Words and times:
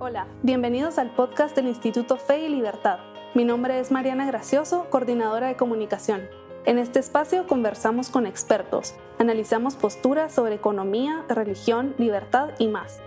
Hola, 0.00 0.28
bienvenidos 0.44 0.96
al 0.98 1.10
podcast 1.10 1.56
del 1.56 1.66
Instituto 1.66 2.18
Fe 2.18 2.46
y 2.46 2.48
Libertad. 2.48 3.00
Mi 3.34 3.44
nombre 3.44 3.80
es 3.80 3.90
Mariana 3.90 4.28
Gracioso, 4.28 4.86
coordinadora 4.90 5.48
de 5.48 5.56
comunicación. 5.56 6.20
En 6.66 6.78
este 6.78 7.00
espacio 7.00 7.48
conversamos 7.48 8.08
con 8.08 8.24
expertos, 8.24 8.94
analizamos 9.18 9.74
posturas 9.74 10.32
sobre 10.32 10.54
economía, 10.54 11.24
religión, 11.28 11.96
libertad 11.98 12.50
y 12.60 12.68
más. 12.68 13.00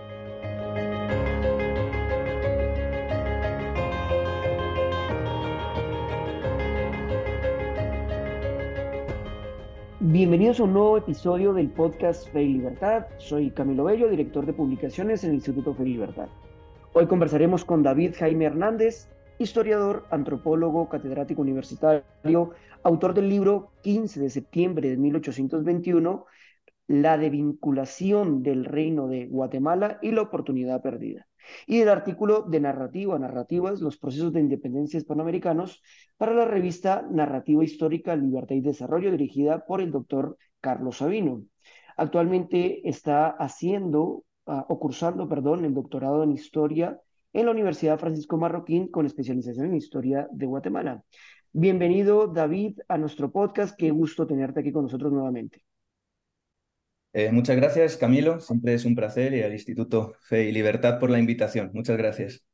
Bienvenidos 10.00 10.60
a 10.60 10.64
un 10.64 10.74
nuevo 10.74 10.98
episodio 10.98 11.54
del 11.54 11.70
podcast 11.70 12.30
Fe 12.30 12.42
y 12.42 12.52
Libertad. 12.52 13.06
Soy 13.16 13.50
Camilo 13.50 13.84
Bello, 13.84 14.10
director 14.10 14.44
de 14.44 14.52
publicaciones 14.52 15.24
en 15.24 15.30
el 15.30 15.36
Instituto 15.36 15.72
Fe 15.72 15.84
y 15.84 15.92
Libertad. 15.94 16.28
Hoy 16.94 17.06
conversaremos 17.06 17.64
con 17.64 17.82
David 17.82 18.16
Jaime 18.18 18.44
Hernández, 18.44 19.08
historiador, 19.38 20.04
antropólogo, 20.10 20.90
catedrático 20.90 21.40
universitario, 21.40 22.50
autor 22.82 23.14
del 23.14 23.30
libro 23.30 23.72
15 23.80 24.20
de 24.20 24.28
septiembre 24.28 24.90
de 24.90 24.98
1821, 24.98 26.26
La 26.88 27.16
desvinculación 27.16 28.42
del 28.42 28.66
reino 28.66 29.08
de 29.08 29.24
Guatemala 29.24 30.00
y 30.02 30.10
la 30.10 30.20
oportunidad 30.20 30.82
perdida, 30.82 31.26
y 31.66 31.80
el 31.80 31.88
artículo 31.88 32.42
de 32.42 32.60
narrativa, 32.60 33.18
narrativas, 33.18 33.80
los 33.80 33.96
procesos 33.96 34.34
de 34.34 34.40
independencia 34.40 34.98
hispanoamericanos 34.98 35.82
para 36.18 36.34
la 36.34 36.44
revista 36.44 37.06
Narrativa 37.10 37.64
Histórica, 37.64 38.14
Libertad 38.16 38.56
y 38.56 38.60
Desarrollo, 38.60 39.10
dirigida 39.12 39.64
por 39.64 39.80
el 39.80 39.92
doctor 39.92 40.36
Carlos 40.60 40.98
Sabino. 40.98 41.42
Actualmente 41.96 42.86
está 42.86 43.28
haciendo 43.28 44.24
uh, 44.46 44.62
o 44.68 44.78
cursando, 44.78 45.28
perdón, 45.28 45.64
el 45.64 45.74
doctorado 45.74 46.22
en 46.22 46.32
Historia 46.32 47.00
en 47.32 47.46
la 47.46 47.52
Universidad 47.52 47.98
Francisco 47.98 48.36
Marroquín 48.36 48.88
con 48.88 49.06
especialización 49.06 49.66
en 49.66 49.76
Historia 49.76 50.28
de 50.30 50.46
Guatemala. 50.46 51.02
Bienvenido, 51.52 52.26
David, 52.26 52.78
a 52.88 52.98
nuestro 52.98 53.30
podcast. 53.30 53.76
Qué 53.76 53.90
gusto 53.90 54.26
tenerte 54.26 54.60
aquí 54.60 54.72
con 54.72 54.84
nosotros 54.84 55.12
nuevamente. 55.12 55.62
Eh, 57.12 57.30
muchas 57.30 57.56
gracias, 57.56 57.96
Camilo. 57.96 58.40
Siempre 58.40 58.74
es 58.74 58.84
un 58.84 58.94
placer 58.94 59.34
y 59.34 59.42
al 59.42 59.52
Instituto 59.52 60.14
Fe 60.20 60.48
y 60.48 60.52
Libertad 60.52 60.98
por 60.98 61.10
la 61.10 61.18
invitación. 61.18 61.70
Muchas 61.74 61.98
gracias. 61.98 62.44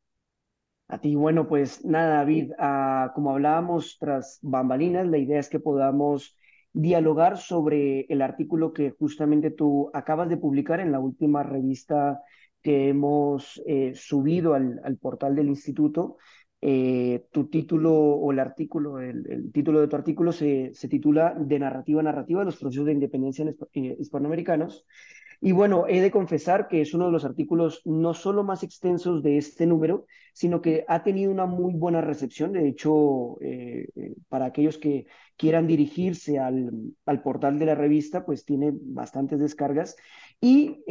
A 0.89 0.99
ti, 0.99 1.15
bueno, 1.15 1.47
pues 1.47 1.85
nada, 1.85 2.17
David, 2.17 2.53
uh, 2.53 3.13
como 3.15 3.33
hablábamos 3.33 3.99
tras 4.01 4.39
bambalinas, 4.41 5.07
la 5.07 5.19
idea 5.19 5.39
es 5.39 5.49
que 5.49 5.61
podamos 5.61 6.38
dialogar 6.73 7.39
sobre 7.39 8.07
el 8.09 8.23
artículo 8.23 8.73
que 8.73 8.91
justamente 8.91 9.51
tú 9.51 9.91
acabas 9.95 10.29
de 10.29 10.37
publicar 10.37 10.81
en 10.81 10.93
la 10.93 11.01
última 11.01 11.43
revista 11.43 12.23
que 12.63 12.89
hemos 12.89 13.63
eh, 13.67 13.93
subido 13.95 14.55
al, 14.55 14.81
al, 14.85 14.97
portal 14.99 15.35
del 15.35 15.49
instituto. 15.49 16.19
Eh, 16.61 17.29
tu 17.31 17.49
título 17.49 17.93
o 17.95 18.33
el 18.33 18.41
artículo, 18.41 18.99
el, 19.01 19.53
título 19.53 19.81
de 19.81 19.87
tu 19.87 19.95
artículo 19.95 20.33
se, 20.33 20.73
se, 20.75 20.89
titula 20.89 21.33
De 21.39 21.57
narrativa 21.59 22.01
a 22.01 22.03
narrativa, 22.03 22.45
los 22.45 22.57
procesos 22.57 22.87
de 22.87 22.93
independencia 22.93 23.45
eh, 23.75 23.97
hispanoamericanos. 24.01 24.85
Y 25.41 25.53
bueno, 25.53 25.85
he 25.87 26.01
de 26.01 26.11
confesar 26.11 26.67
que 26.67 26.81
es 26.81 26.95
uno 26.95 27.07
de 27.07 27.13
los 27.13 27.25
artículos 27.25 27.83
no 27.85 28.13
solo 28.13 28.43
más 28.43 28.65
extensos 28.65 29.23
de 29.23 29.39
este 29.39 29.67
número, 29.67 30.07
sino 30.33 30.61
que 30.61 30.85
ha 30.89 31.05
tenido 31.05 31.31
una 31.31 31.47
muy 31.47 31.75
buena 31.75 32.01
recepción. 32.01 32.53
De 32.53 32.67
hecho, 32.67 33.39
eh, 33.41 33.87
para 34.29 34.47
aquellos 34.47 34.79
que 34.79 35.07
quieran 35.37 35.69
dirigirse 35.69 36.41
al, 36.41 36.73
al, 37.07 37.23
portal 37.23 37.61
de 37.61 37.67
la 37.67 37.77
revista, 37.77 38.27
pues 38.27 38.45
tiene 38.45 38.73
bastantes 38.75 39.39
descargas. 39.39 39.95
Y 40.41 40.83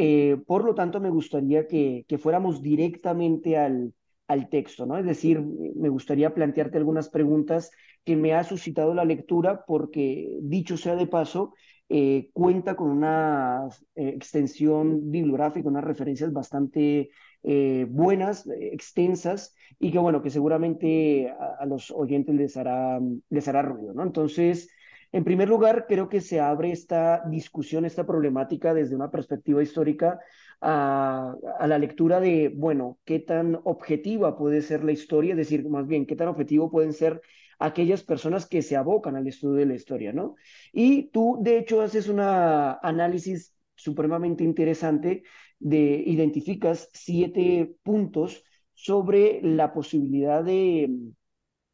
por 0.46 0.64
lo 0.64 0.76
tanto, 0.76 1.02
me 1.02 1.10
gustaría 1.10 1.68
que, 1.68 2.06
que 2.08 2.18
fuéramos 2.18 2.62
directamente 2.62 3.58
al, 3.58 3.94
al 4.28 4.50
texto, 4.50 4.86
¿no? 4.86 4.98
Es 4.98 5.06
decir, 5.06 5.42
me 5.42 5.90
gustaría 5.90 6.34
plantearte 6.34 6.78
algunas 6.78 7.10
preguntas 7.10 7.72
que 8.04 8.16
me 8.16 8.34
ha 8.34 8.44
suscitado 8.44 8.94
la 8.94 9.06
lectura, 9.06 9.66
porque 9.66 10.38
dicho 10.42 10.78
sea 10.78 10.96
de 10.96 11.08
paso, 11.08 11.54
eh, 11.90 12.30
cuenta 12.34 12.76
con 12.76 12.90
una 12.90 13.70
eh, 13.96 14.10
extensión 14.10 15.10
bibliográfica, 15.10 15.70
unas 15.70 15.86
referencias 15.86 16.34
bastante 16.34 17.10
eh, 17.44 17.86
buenas, 17.90 18.46
extensas, 18.60 19.56
y 19.80 19.92
que 19.92 20.00
bueno, 20.00 20.22
que 20.22 20.30
seguramente 20.30 21.30
a, 21.30 21.64
a, 21.64 21.66
los 21.66 21.92
oyentes 21.92 22.36
les 22.36 22.58
hará, 22.58 23.00
les 23.30 23.48
hará 23.48 23.62
ruido, 23.62 23.94
¿no? 23.94 24.04
Entonces, 24.04 24.70
en 25.14 25.24
primer 25.24 25.48
lugar, 25.48 25.86
creo 25.88 26.10
que 26.10 26.20
se 26.20 26.42
abre 26.42 26.72
esta 26.72 27.24
discusión, 27.30 27.86
esta 27.86 28.06
problemática 28.06 28.74
desde 28.74 28.96
una 28.96 29.10
perspectiva 29.10 29.64
histórica 29.64 30.20
a, 30.62 31.36
la 31.68 31.78
lectura 31.78 32.20
de, 32.20 32.50
bueno, 32.50 33.00
qué 33.06 33.20
tan 33.20 33.60
objetiva 33.64 34.38
puede 34.38 34.62
ser 34.62 34.84
la 34.84 34.92
historia, 34.92 35.32
es 35.32 35.38
decir, 35.38 35.68
más 35.70 35.88
bien, 35.88 36.06
qué 36.06 36.16
tan 36.16 36.28
objetivo 36.28 36.72
pueden 36.72 36.94
ser 36.94 37.22
aquellas 37.60 38.04
personas 38.04 38.48
que 38.48 38.62
se 38.62 38.76
abocan 38.76 39.16
al 39.16 39.28
estudio 39.28 39.56
de 39.56 39.66
la 39.66 39.76
historia, 39.76 40.14
¿no? 40.14 40.36
Y 40.72 41.10
tú, 41.10 41.40
de 41.42 41.58
hecho, 41.58 41.82
haces 41.82 42.08
un 42.08 42.20
análisis 42.20 43.56
supremamente 43.76 44.44
interesante 44.44 45.24
de 45.60 46.04
identificas 46.06 46.90
siete 46.94 47.76
puntos 47.84 48.44
sobre 48.74 49.42
la 49.42 49.74
posibilidad 49.74 50.44
de, 50.44 50.90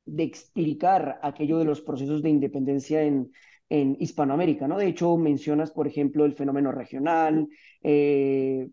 de 0.05 0.23
explicar 0.23 1.19
aquello 1.21 1.57
de 1.57 1.65
los 1.65 1.81
procesos 1.81 2.21
de 2.21 2.29
independencia 2.29 3.03
en, 3.03 3.31
en 3.69 3.97
Hispanoamérica, 3.99 4.67
¿no? 4.67 4.77
De 4.77 4.87
hecho, 4.87 5.17
mencionas, 5.17 5.71
por 5.71 5.87
ejemplo, 5.87 6.25
el 6.25 6.33
fenómeno 6.33 6.71
regional, 6.71 7.47
eh, 7.81 8.69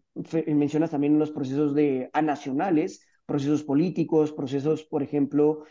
mencionas 0.47 0.91
también 0.91 1.19
los 1.19 1.31
procesos 1.31 1.75
de 1.75 2.11
anacionales, 2.13 3.07
procesos 3.25 3.63
políticos, 3.63 4.33
procesos, 4.33 4.85
por 4.85 5.03
ejemplo, 5.03 5.65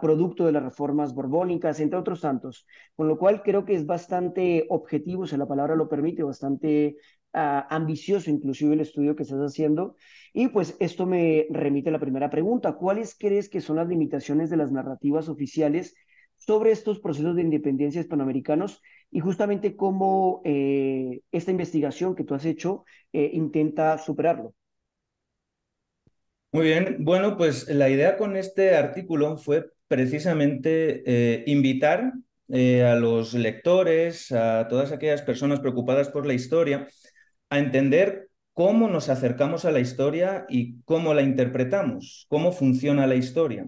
producto 0.00 0.44
de 0.44 0.52
las 0.52 0.62
reformas 0.62 1.14
borbónicas, 1.14 1.80
entre 1.80 1.98
otros 1.98 2.20
tantos. 2.20 2.66
Con 2.96 3.08
lo 3.08 3.18
cual 3.18 3.42
creo 3.42 3.64
que 3.64 3.74
es 3.74 3.86
bastante 3.86 4.66
objetivo, 4.70 5.26
si 5.26 5.36
la 5.36 5.46
palabra 5.46 5.76
lo 5.76 5.88
permite, 5.88 6.22
bastante 6.22 6.96
ambicioso 7.32 8.30
inclusive 8.30 8.74
el 8.74 8.80
estudio 8.80 9.14
que 9.14 9.22
estás 9.22 9.40
haciendo. 9.40 9.94
Y 10.32 10.48
pues 10.48 10.76
esto 10.80 11.06
me 11.06 11.46
remite 11.50 11.90
a 11.90 11.92
la 11.92 12.00
primera 12.00 12.30
pregunta. 12.30 12.72
¿Cuáles 12.72 13.16
crees 13.18 13.48
que 13.48 13.60
son 13.60 13.76
las 13.76 13.88
limitaciones 13.88 14.50
de 14.50 14.56
las 14.56 14.72
narrativas 14.72 15.28
oficiales 15.28 15.94
sobre 16.46 16.70
estos 16.70 17.00
procesos 17.00 17.34
de 17.34 17.42
independencia 17.42 18.00
hispanoamericanos 18.00 18.80
y 19.10 19.18
justamente 19.20 19.74
cómo 19.74 20.42
eh, 20.44 21.22
esta 21.32 21.50
investigación 21.50 22.14
que 22.14 22.22
tú 22.22 22.34
has 22.34 22.44
hecho 22.44 22.84
eh, 23.12 23.30
intenta 23.32 23.98
superarlo? 23.98 24.54
Muy 26.52 26.66
bien, 26.66 26.98
bueno, 27.00 27.36
pues 27.36 27.68
la 27.68 27.90
idea 27.90 28.16
con 28.16 28.36
este 28.36 28.76
artículo 28.76 29.36
fue 29.36 29.70
precisamente 29.88 31.02
eh, 31.04 31.44
invitar 31.46 32.12
a 32.48 32.94
los 32.94 33.34
lectores, 33.34 34.30
a 34.30 34.68
todas 34.68 34.92
aquellas 34.92 35.22
personas 35.22 35.58
preocupadas 35.58 36.08
por 36.08 36.26
la 36.26 36.32
historia, 36.32 36.86
a 37.50 37.58
entender 37.58 38.28
cómo 38.52 38.88
nos 38.88 39.08
acercamos 39.08 39.64
a 39.64 39.72
la 39.72 39.80
historia 39.80 40.46
y 40.48 40.80
cómo 40.84 41.12
la 41.12 41.22
interpretamos, 41.22 42.26
cómo 42.28 42.52
funciona 42.52 43.08
la 43.08 43.16
historia. 43.16 43.66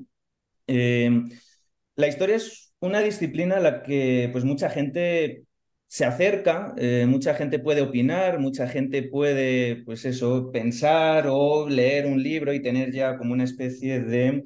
La 0.68 2.06
historia 2.06 2.36
es 2.36 2.67
una 2.80 3.00
disciplina 3.00 3.56
a 3.56 3.60
la 3.60 3.82
que 3.82 4.28
pues, 4.32 4.44
mucha 4.44 4.70
gente 4.70 5.44
se 5.86 6.04
acerca, 6.04 6.74
eh, 6.76 7.06
mucha 7.08 7.34
gente 7.34 7.58
puede 7.58 7.80
opinar, 7.82 8.38
mucha 8.38 8.68
gente 8.68 9.02
puede, 9.02 9.84
pues 9.84 10.04
eso, 10.04 10.50
pensar 10.52 11.26
o 11.30 11.68
leer 11.68 12.06
un 12.06 12.22
libro 12.22 12.52
y 12.52 12.62
tener 12.62 12.92
ya 12.92 13.16
como 13.16 13.32
una 13.32 13.44
especie 13.44 14.00
de 14.00 14.44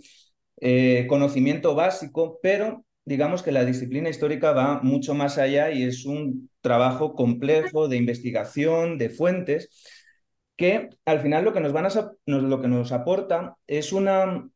eh, 0.61 1.07
conocimiento 1.09 1.75
básico, 1.75 2.39
pero 2.43 2.85
digamos 3.05 3.43
que 3.43 3.53
la 3.53 3.65
disciplina 3.65 4.09
histórica 4.09 4.53
va 4.53 4.81
mucho 4.83 5.15
más 5.15 5.39
allá 5.39 5.73
y 5.73 5.83
es 5.83 6.05
un 6.07 6.49
trabajo 6.61 7.15
complejo 7.15 7.89
de 7.89 7.97
investigación, 7.97 8.97
de 8.99 9.11
fuentes, 9.11 9.69
que 10.57 10.91
al 11.05 11.21
final 11.21 11.45
lo 11.45 11.53
que 11.53 11.61
nos, 11.61 11.73
van 11.73 11.87
a, 11.87 11.91
lo 12.27 12.61
que 12.61 12.69
nos 12.69 12.93
aporta 12.93 13.57
es 13.67 13.93
una 13.93 14.49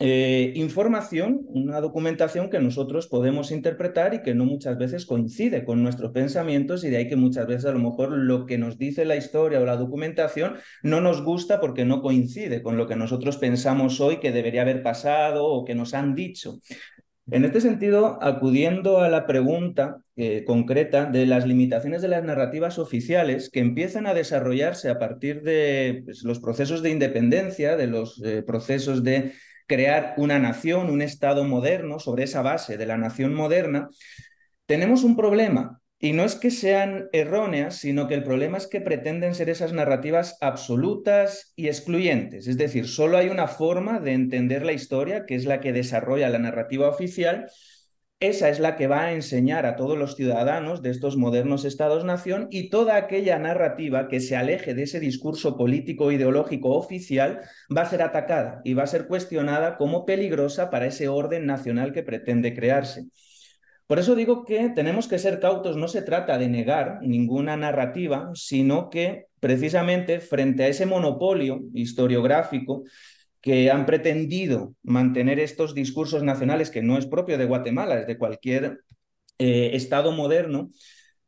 eh, 0.00 0.52
información, 0.56 1.42
una 1.46 1.80
documentación 1.80 2.50
que 2.50 2.58
nosotros 2.58 3.06
podemos 3.06 3.52
interpretar 3.52 4.14
y 4.14 4.22
que 4.22 4.34
no 4.34 4.44
muchas 4.44 4.76
veces 4.76 5.06
coincide 5.06 5.64
con 5.64 5.82
nuestros 5.82 6.10
pensamientos 6.10 6.82
y 6.82 6.90
de 6.90 6.96
ahí 6.96 7.08
que 7.08 7.16
muchas 7.16 7.46
veces 7.46 7.66
a 7.66 7.72
lo 7.72 7.78
mejor 7.78 8.10
lo 8.10 8.44
que 8.44 8.58
nos 8.58 8.76
dice 8.76 9.04
la 9.04 9.16
historia 9.16 9.60
o 9.60 9.64
la 9.64 9.76
documentación 9.76 10.54
no 10.82 11.00
nos 11.00 11.22
gusta 11.22 11.60
porque 11.60 11.84
no 11.84 12.02
coincide 12.02 12.62
con 12.62 12.76
lo 12.76 12.88
que 12.88 12.96
nosotros 12.96 13.36
pensamos 13.36 14.00
hoy 14.00 14.18
que 14.18 14.32
debería 14.32 14.62
haber 14.62 14.82
pasado 14.82 15.46
o 15.46 15.64
que 15.64 15.76
nos 15.76 15.94
han 15.94 16.14
dicho. 16.14 16.58
En 17.30 17.46
este 17.46 17.62
sentido, 17.62 18.18
acudiendo 18.20 18.98
a 18.98 19.08
la 19.08 19.26
pregunta 19.26 19.96
eh, 20.14 20.44
concreta 20.44 21.06
de 21.06 21.24
las 21.24 21.46
limitaciones 21.46 22.02
de 22.02 22.08
las 22.08 22.22
narrativas 22.22 22.78
oficiales 22.78 23.48
que 23.48 23.60
empiezan 23.60 24.06
a 24.06 24.12
desarrollarse 24.12 24.90
a 24.90 24.98
partir 24.98 25.42
de 25.42 26.02
pues, 26.04 26.22
los 26.22 26.38
procesos 26.38 26.82
de 26.82 26.90
independencia, 26.90 27.76
de 27.76 27.86
los 27.86 28.22
eh, 28.22 28.42
procesos 28.42 29.02
de 29.02 29.32
crear 29.66 30.14
una 30.16 30.38
nación, 30.38 30.90
un 30.90 31.02
Estado 31.02 31.44
moderno 31.44 31.98
sobre 31.98 32.24
esa 32.24 32.42
base 32.42 32.76
de 32.76 32.86
la 32.86 32.96
nación 32.98 33.34
moderna, 33.34 33.88
tenemos 34.66 35.04
un 35.04 35.16
problema 35.16 35.80
Y 35.98 36.12
no 36.12 36.24
es 36.24 36.34
que 36.34 36.50
sean 36.50 37.08
erróneas, 37.12 37.76
sino 37.76 38.08
que 38.08 38.14
el 38.14 38.24
problema 38.24 38.58
es 38.58 38.66
que 38.66 38.80
pretenden 38.82 39.34
ser 39.34 39.48
esas 39.48 39.72
narrativas 39.72 40.36
absolutas 40.42 41.52
y 41.56 41.68
excluyentes. 41.68 42.46
Es 42.46 42.58
decir, 42.58 42.88
solo 42.88 43.16
hay 43.16 43.28
una 43.28 43.46
forma 43.48 44.00
de 44.00 44.12
entender 44.12 44.66
la 44.66 44.72
historia, 44.74 45.24
que 45.24 45.34
es 45.34 45.46
la 45.46 45.60
que 45.60 45.72
desarrolla 45.72 46.28
la 46.28 46.38
narrativa 46.38 46.88
oficial, 46.88 47.46
esa 48.20 48.48
es 48.48 48.58
la 48.58 48.76
que 48.76 48.86
va 48.86 49.04
a 49.04 49.12
enseñar 49.12 49.66
a 49.66 49.76
todos 49.76 49.98
los 49.98 50.16
ciudadanos 50.16 50.82
de 50.82 50.90
estos 50.90 51.16
modernos 51.16 51.64
estados-nación 51.64 52.48
y 52.50 52.70
toda 52.70 52.96
aquella 52.96 53.38
narrativa 53.38 54.08
que 54.08 54.20
se 54.20 54.36
aleje 54.36 54.74
de 54.74 54.84
ese 54.84 55.00
discurso 55.00 55.56
político 55.56 56.10
ideológico 56.10 56.70
oficial 56.70 57.40
va 57.76 57.82
a 57.82 57.90
ser 57.90 58.02
atacada 58.02 58.62
y 58.64 58.74
va 58.74 58.84
a 58.84 58.88
ser 58.88 59.06
cuestionada 59.08 59.76
como 59.76 60.06
peligrosa 60.06 60.70
para 60.70 60.86
ese 60.86 61.08
orden 61.08 61.44
nacional 61.44 61.92
que 61.92 62.02
pretende 62.02 62.54
crearse. 62.54 63.04
Por 63.86 63.98
eso 63.98 64.14
digo 64.14 64.44
que 64.46 64.70
tenemos 64.70 65.08
que 65.08 65.18
ser 65.18 65.40
cautos, 65.40 65.76
no 65.76 65.88
se 65.88 66.00
trata 66.00 66.38
de 66.38 66.48
negar 66.48 67.00
ninguna 67.02 67.56
narrativa, 67.56 68.30
sino 68.34 68.88
que 68.88 69.26
precisamente 69.40 70.20
frente 70.20 70.64
a 70.64 70.68
ese 70.68 70.86
monopolio 70.86 71.60
historiográfico 71.74 72.84
que 73.44 73.70
han 73.70 73.84
pretendido 73.84 74.74
mantener 74.82 75.38
estos 75.38 75.74
discursos 75.74 76.22
nacionales, 76.22 76.70
que 76.70 76.80
no 76.80 76.96
es 76.96 77.04
propio 77.04 77.36
de 77.36 77.44
Guatemala, 77.44 78.00
es 78.00 78.06
de 78.06 78.16
cualquier 78.16 78.80
eh, 79.38 79.72
Estado 79.74 80.12
moderno, 80.12 80.70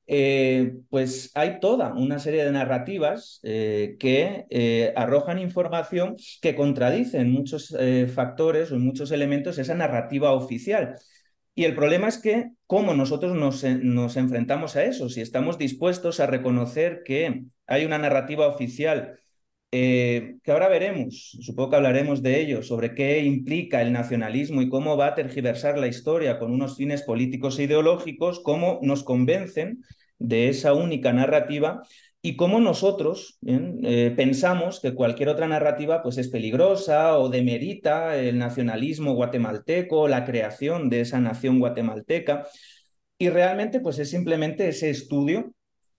eh, 0.07 0.79
pues 0.89 1.31
hay 1.35 1.61
toda 1.61 1.93
una 1.93 2.19
serie 2.19 2.43
de 2.43 2.53
narrativas 2.53 3.39
eh, 3.43 3.97
que 4.01 4.95
arrojan 4.97 5.39
información 5.39 6.17
que 6.41 6.57
contradicen 6.57 7.31
muchos 7.31 7.77
factores 8.15 8.73
o 8.73 8.79
muchos 8.79 9.11
elementos 9.11 9.59
esa 9.59 9.75
narrativa 9.75 10.33
oficial. 10.33 10.95
Y 11.55 11.65
el 11.65 11.75
problema 11.75 12.09
es 12.09 12.17
que, 12.17 12.53
¿cómo 12.67 12.95
nosotros 12.95 13.37
nos, 13.37 13.63
nos 13.63 14.17
enfrentamos 14.17 14.75
a 14.77 14.85
eso? 14.85 15.11
Si 15.11 15.21
estamos 15.21 15.59
dispuestos 15.59 16.19
a 16.21 16.27
reconocer 16.27 17.03
que 17.05 17.45
hay 17.67 17.85
una 17.85 17.99
narrativa 17.99 18.47
oficial 18.47 19.19
eh, 19.73 20.37
que 20.43 20.53
ahora 20.53 20.69
veremos, 20.69 21.37
supongo 21.41 21.71
que 21.71 21.77
hablaremos 21.77 22.23
de 22.23 22.41
ello, 22.41 22.63
sobre 22.63 22.95
qué 22.95 23.25
implica 23.25 23.83
el 23.83 23.93
nacionalismo 23.93 24.63
y 24.63 24.69
cómo 24.69 24.97
va 24.97 25.09
a 25.09 25.15
tergiversar 25.15 25.79
la 25.79 25.89
historia 25.89 26.39
con 26.39 26.53
unos 26.53 26.77
fines 26.77 27.03
políticos 27.03 27.59
e 27.59 27.65
ideológicos, 27.65 28.41
cómo 28.41 28.79
nos 28.83 29.03
convencen 29.03 29.83
de 30.19 30.49
esa 30.49 30.73
única 30.73 31.13
narrativa 31.13 31.83
y 32.23 32.37
cómo 32.37 32.61
nosotros 32.61 33.39
eh, 33.47 34.13
pensamos 34.17 34.81
que 34.81 34.95
cualquier 34.95 35.29
otra 35.29 35.47
narrativa 35.47 36.03
pues, 36.03 36.19
es 36.19 36.29
peligrosa 36.29 37.19
o 37.19 37.29
demerita 37.29 38.17
el 38.17 38.39
nacionalismo 38.39 39.15
guatemalteco, 39.15 40.09
la 40.09 40.25
creación 40.25 40.89
de 40.91 41.03
esa 41.03 41.21
nación 41.21 41.59
guatemalteca. 41.61 42.47
Y 43.19 43.29
realmente 43.31 43.81
pues, 43.81 43.99
es 43.99 44.11
simplemente 44.11 44.69
ese 44.69 44.91
estudio 44.91 45.55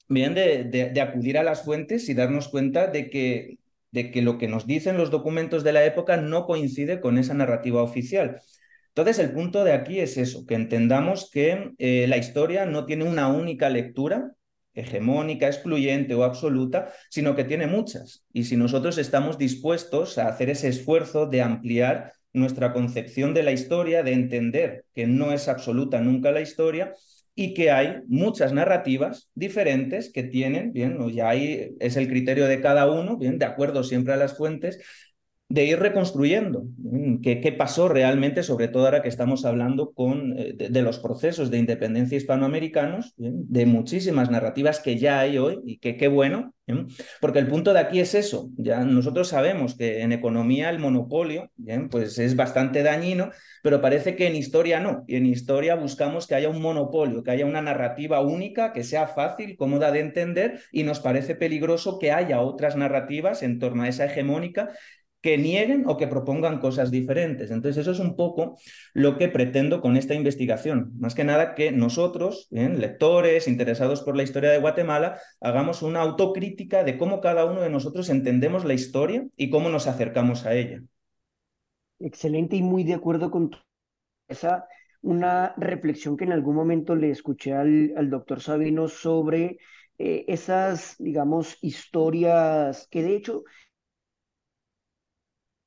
bien 0.07 0.33
de, 0.33 0.63
de, 0.65 1.01
acudir 1.01 1.37
a 1.37 1.43
las 1.43 1.63
fuentes 1.63 2.07
y 2.09 2.13
darnos 2.13 2.47
cuenta 2.47 2.87
de 2.87 3.09
que 3.09 3.57
de 3.91 4.11
que 4.11 4.21
lo 4.21 4.37
que 4.37 4.47
nos 4.47 4.67
dicen 4.67 4.97
los 4.97 5.11
documentos 5.11 5.63
de 5.63 5.73
la 5.73 5.85
época 5.85 6.17
no 6.17 6.45
coincide 6.45 6.99
con 6.99 7.17
esa 7.17 7.33
narrativa 7.33 7.81
oficial. 7.81 8.41
Entonces, 8.89 9.19
el 9.19 9.31
punto 9.31 9.63
de 9.63 9.73
aquí 9.73 9.99
es 9.99 10.17
eso, 10.17 10.45
que 10.45 10.55
entendamos 10.55 11.29
que 11.31 11.71
eh, 11.77 12.05
la 12.07 12.17
historia 12.17 12.65
no 12.65 12.85
tiene 12.85 13.05
una 13.05 13.27
única 13.27 13.69
lectura 13.69 14.33
hegemónica, 14.73 15.47
excluyente 15.47 16.13
o 16.15 16.23
absoluta, 16.23 16.93
sino 17.09 17.35
que 17.35 17.43
tiene 17.43 17.67
muchas. 17.67 18.23
Y 18.31 18.43
si 18.43 18.57
nosotros 18.57 18.97
estamos 18.97 19.37
dispuestos 19.37 20.17
a 20.17 20.27
hacer 20.27 20.49
ese 20.49 20.67
esfuerzo 20.67 21.25
de 21.25 21.41
ampliar 21.41 22.13
nuestra 22.33 22.73
concepción 22.73 23.33
de 23.33 23.43
la 23.43 23.51
historia, 23.51 24.03
de 24.03 24.13
entender 24.13 24.85
que 24.93 25.07
no 25.07 25.31
es 25.31 25.47
absoluta 25.47 25.99
nunca 25.99 26.31
la 26.31 26.41
historia, 26.41 26.93
y 27.39 27.53
que 27.53 27.69
hay 27.69 27.99
muchas 28.07 28.51
narrativas 28.51 29.29
diferentes 29.35 30.11
que 30.11 30.23
tienen, 30.23 30.73
bien, 30.73 30.97
ya 31.11 31.29
ahí 31.29 31.75
es 31.79 31.95
el 31.95 32.07
criterio 32.07 32.47
de 32.47 32.61
cada 32.61 32.91
uno, 32.91 33.15
bien, 33.15 33.37
de 33.37 33.45
acuerdo 33.45 33.83
siempre 33.83 34.15
a 34.15 34.17
las 34.17 34.35
fuentes, 34.35 34.79
de 35.49 35.65
ir 35.65 35.79
reconstruyendo. 35.79 36.65
Qué, 37.23 37.39
qué, 37.39 37.51
pasó 37.51 37.87
realmente, 37.87 38.43
sobre 38.43 38.67
todo 38.67 38.85
ahora 38.85 39.01
que 39.01 39.07
estamos 39.07 39.45
hablando 39.45 39.93
con, 39.93 40.37
eh, 40.37 40.53
de, 40.57 40.81
los 40.81 40.99
procesos 40.99 41.49
de 41.49 41.57
independencia 41.57 42.17
hispanoamericanos, 42.17 43.13
de 43.17 43.65
muchísimas 43.65 44.29
narrativas 44.29 44.79
que 44.79 44.97
ya 44.97 45.19
hay 45.19 45.37
hoy 45.37 45.59
y 45.65 45.77
que 45.77 45.95
qué 45.95 46.09
bueno, 46.09 46.53
porque 47.21 47.39
el 47.39 47.47
punto 47.47 47.73
de 47.73 47.79
aquí 47.79 48.01
es 48.01 48.13
eso, 48.13 48.49
ya 48.57 48.83
nosotros 48.83 49.29
sabemos 49.29 49.75
que 49.75 50.01
en 50.01 50.11
economía 50.11 50.69
el 50.69 50.79
monopolio 50.79 51.49
pues 51.89 52.19
es 52.19 52.35
bastante 52.35 52.83
dañino, 52.83 53.31
pero 53.63 53.79
parece 53.79 54.17
que 54.17 54.27
en 54.27 54.35
historia 54.35 54.81
no, 54.81 55.05
y 55.07 55.15
en 55.15 55.25
historia 55.25 55.75
buscamos 55.75 56.27
que 56.27 56.35
haya 56.35 56.49
un 56.49 56.61
monopolio, 56.61 57.23
que 57.23 57.31
haya 57.31 57.45
una 57.45 57.61
narrativa 57.61 58.19
única, 58.19 58.73
que 58.73 58.83
sea 58.83 59.07
fácil, 59.07 59.55
cómoda 59.55 59.91
de 59.91 60.01
entender, 60.01 60.59
y 60.73 60.83
nos 60.83 60.99
parece 60.99 61.35
peligroso 61.35 61.99
que 61.99 62.11
haya 62.11 62.41
otras 62.41 62.75
narrativas 62.75 63.43
en 63.43 63.59
torno 63.59 63.83
a 63.83 63.87
esa 63.87 64.05
hegemónica 64.05 64.69
que 65.27 65.37
nieguen 65.37 65.83
o 65.91 65.99
que 65.99 66.07
propongan 66.07 66.63
cosas 66.63 66.87
diferentes. 66.89 67.51
Entonces, 67.51 67.81
eso 67.81 67.91
es 67.91 67.99
un 67.99 68.15
poco 68.15 68.55
lo 68.93 69.17
que 69.17 69.27
pretendo 69.27 69.81
con 69.81 69.97
esta 69.97 70.13
investigación. 70.13 70.93
Más 70.99 71.15
que 71.15 71.25
nada 71.25 71.53
que 71.53 71.73
nosotros, 71.73 72.47
lectores, 72.49 73.49
interesados 73.49 74.03
por 74.03 74.15
la 74.15 74.23
historia 74.23 74.51
de 74.51 74.61
Guatemala, 74.61 75.19
hagamos 75.41 75.81
una 75.81 75.99
autocrítica 75.99 76.85
de 76.85 76.97
cómo 76.97 77.19
cada 77.19 77.43
uno 77.43 77.59
de 77.59 77.69
nosotros 77.69 78.09
entendemos 78.09 78.63
la 78.63 78.73
historia 78.73 79.27
y 79.35 79.49
cómo 79.49 79.67
nos 79.67 79.87
acercamos 79.87 80.45
a 80.45 80.55
ella. 80.55 80.81
Excelente 81.99 82.55
y 82.55 82.63
muy 82.63 82.85
de 82.85 82.93
acuerdo 82.93 83.29
con 83.29 83.51
esa 84.29 84.65
una 85.01 85.53
reflexión 85.57 86.15
que 86.15 86.23
en 86.23 86.31
algún 86.31 86.55
momento 86.55 86.95
le 86.95 87.11
escuché 87.11 87.51
al, 87.51 87.93
al 87.97 88.09
doctor 88.09 88.39
Sabino 88.39 88.87
sobre 88.87 89.57
eh, 89.97 90.23
esas, 90.29 90.95
digamos, 90.99 91.57
historias 91.61 92.87
que 92.89 93.03
de 93.03 93.17
hecho 93.17 93.43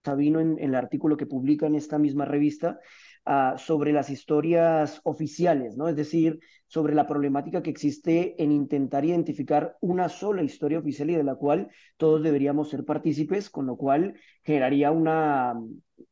Sabino 0.05 0.41
en, 0.41 0.58
el 0.58 0.75
artículo 0.75 1.17
que 1.17 1.26
publica 1.26 1.67
en 1.67 1.75
esta 1.75 1.99
misma 1.99 2.25
revista 2.25 2.81
ah, 3.26 3.56
sobre 3.58 3.93
las 3.93 4.08
historias 4.08 5.00
oficiales, 5.05 5.76
¿no? 5.76 5.88
Es 5.88 5.97
decir, 5.97 6.41
sobre 6.67 6.94
la 6.94 7.06
problemática 7.06 7.62
que 7.62 7.70
existe 7.70 8.43
en 8.43 8.52
intentar 8.52 9.05
identificar 9.05 9.76
una 9.81 10.08
sola 10.08 10.43
historia 10.43 10.79
oficial 10.79 11.11
y 11.11 11.17
de 11.17 11.25
la 11.25 11.35
cual 11.35 11.69
todos 11.97 12.23
deberíamos 12.23 12.70
ser 12.70 12.85
partícipes, 12.85 13.50
con 13.50 13.67
lo 13.67 13.76
cual 13.76 14.14
generaría 14.43 14.91
una, 14.91 15.55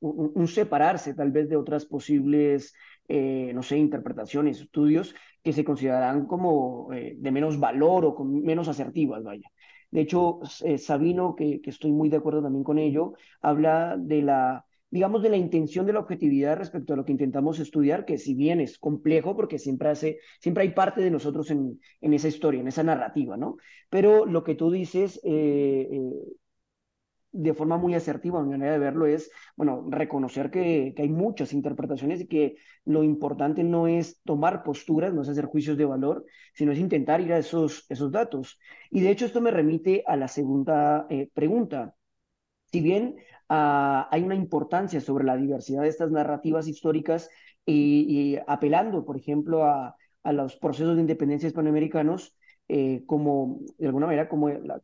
un, 0.01 0.49
separarse 0.49 1.15
tal 1.15 1.31
vez 1.31 1.49
de 1.49 1.57
otras 1.57 1.87
posibles, 1.87 2.75
eh, 3.09 3.53
no 3.55 3.63
sé, 3.63 3.79
interpretaciones, 3.79 4.61
estudios 4.61 5.15
que 5.43 5.53
se 5.53 5.65
considerarán 5.65 6.27
como 6.27 6.93
eh, 6.93 7.15
de 7.17 7.31
menos 7.31 7.59
valor 7.59 8.05
o 8.05 8.15
con 8.15 8.43
menos 8.43 8.69
asertivas, 8.69 9.23
vaya. 9.23 9.49
De 9.91 10.03
hecho, 10.03 10.41
eh, 10.65 10.79
Sabino, 10.79 11.35
que, 11.35 11.61
estoy 11.65 11.93
muy 11.93 12.09
de 12.09 12.19
acuerdo 12.19 12.43
también 12.43 12.65
con 12.65 12.79
ello, 12.79 13.15
habla 13.41 13.97
de 13.99 14.23
la, 14.23 14.67
digamos, 14.91 15.23
de 15.23 15.31
la 15.31 15.37
intención 15.37 15.87
de 15.87 15.95
la 15.95 16.01
objetividad 16.01 16.57
respecto 16.57 16.93
a 16.93 16.97
lo 16.97 17.05
que 17.05 17.13
intentamos 17.13 17.59
estudiar, 17.59 18.05
que 18.05 18.19
si 18.19 18.35
bien 18.35 18.61
es 18.61 18.79
complejo, 18.79 19.35
porque 19.35 19.59
siempre, 19.59 19.89
hace, 19.89 20.19
siempre 20.41 20.65
hay 20.65 20.71
parte 20.71 21.01
de 21.01 21.11
nosotros 21.11 21.51
en, 21.51 21.81
esa 22.01 22.29
historia, 22.29 22.61
en 22.61 22.69
esa 22.69 22.83
narrativa, 22.83 23.37
¿no? 23.37 23.57
Pero 23.89 24.27
lo 24.27 24.45
que 24.45 24.55
tú 24.55 24.71
dices 24.71 25.21
eh, 25.25 25.89
eh, 25.91 26.13
de 27.33 27.55
forma 27.55 27.77
muy 27.77 27.95
asertiva, 27.95 28.43
mi 28.43 28.51
manera 28.51 28.73
de 28.73 28.79
verlo 28.79 29.07
es, 29.07 29.31
bueno, 29.57 29.87
reconocer 29.91 30.51
que, 30.51 30.93
que, 30.97 31.03
hay 31.03 31.09
muchas 31.09 31.53
interpretaciones 31.53 32.23
y 32.23 32.27
que 32.27 32.57
lo 32.85 33.05
importante 33.05 33.65
no 33.65 33.87
es 33.87 34.21
tomar 34.25 34.63
posturas, 34.63 35.13
no 35.13 35.23
es 35.23 35.29
hacer 35.29 35.47
juicios 35.47 35.77
de 35.77 35.85
valor, 35.85 36.25
sino 36.55 36.73
es 36.73 36.79
intentar 36.79 37.21
ir 37.21 37.33
a 37.33 37.39
esos, 37.39 37.87
esos 37.91 38.11
datos. 38.11 38.59
Y 38.91 39.01
de 39.01 39.11
hecho 39.11 39.27
esto 39.27 39.41
me 39.41 39.51
remite 39.51 40.03
a 40.07 40.17
la 40.17 40.29
segunda 40.29 41.07
eh, 41.11 41.31
pregunta. 41.35 41.95
Si 42.73 42.81
bien 42.81 43.17
ah, 43.49 44.09
hay 44.11 44.23
una 44.23 44.35
importancia 44.35 45.01
sobre 45.01 45.25
la 45.25 45.37
diversidad 45.37 45.83
de 45.83 45.89
estas 45.89 46.11
narrativas 46.11 46.69
históricas 46.69 47.31
y, 47.67 48.39
apelando, 48.47 49.05
por 49.05 49.17
ejemplo, 49.17 49.65
a, 49.65 49.95
a, 50.23 50.33
los 50.33 50.57
procesos 50.57 50.97
de 50.97 51.03
independencia 51.03 51.49
hispanoamericanos, 51.49 52.35
eh, 52.69 53.03
como, 53.07 53.61
de 53.79 53.87
alguna 53.87 54.07
manera, 54.07 54.29
como 54.29 54.49
la, 54.49 54.81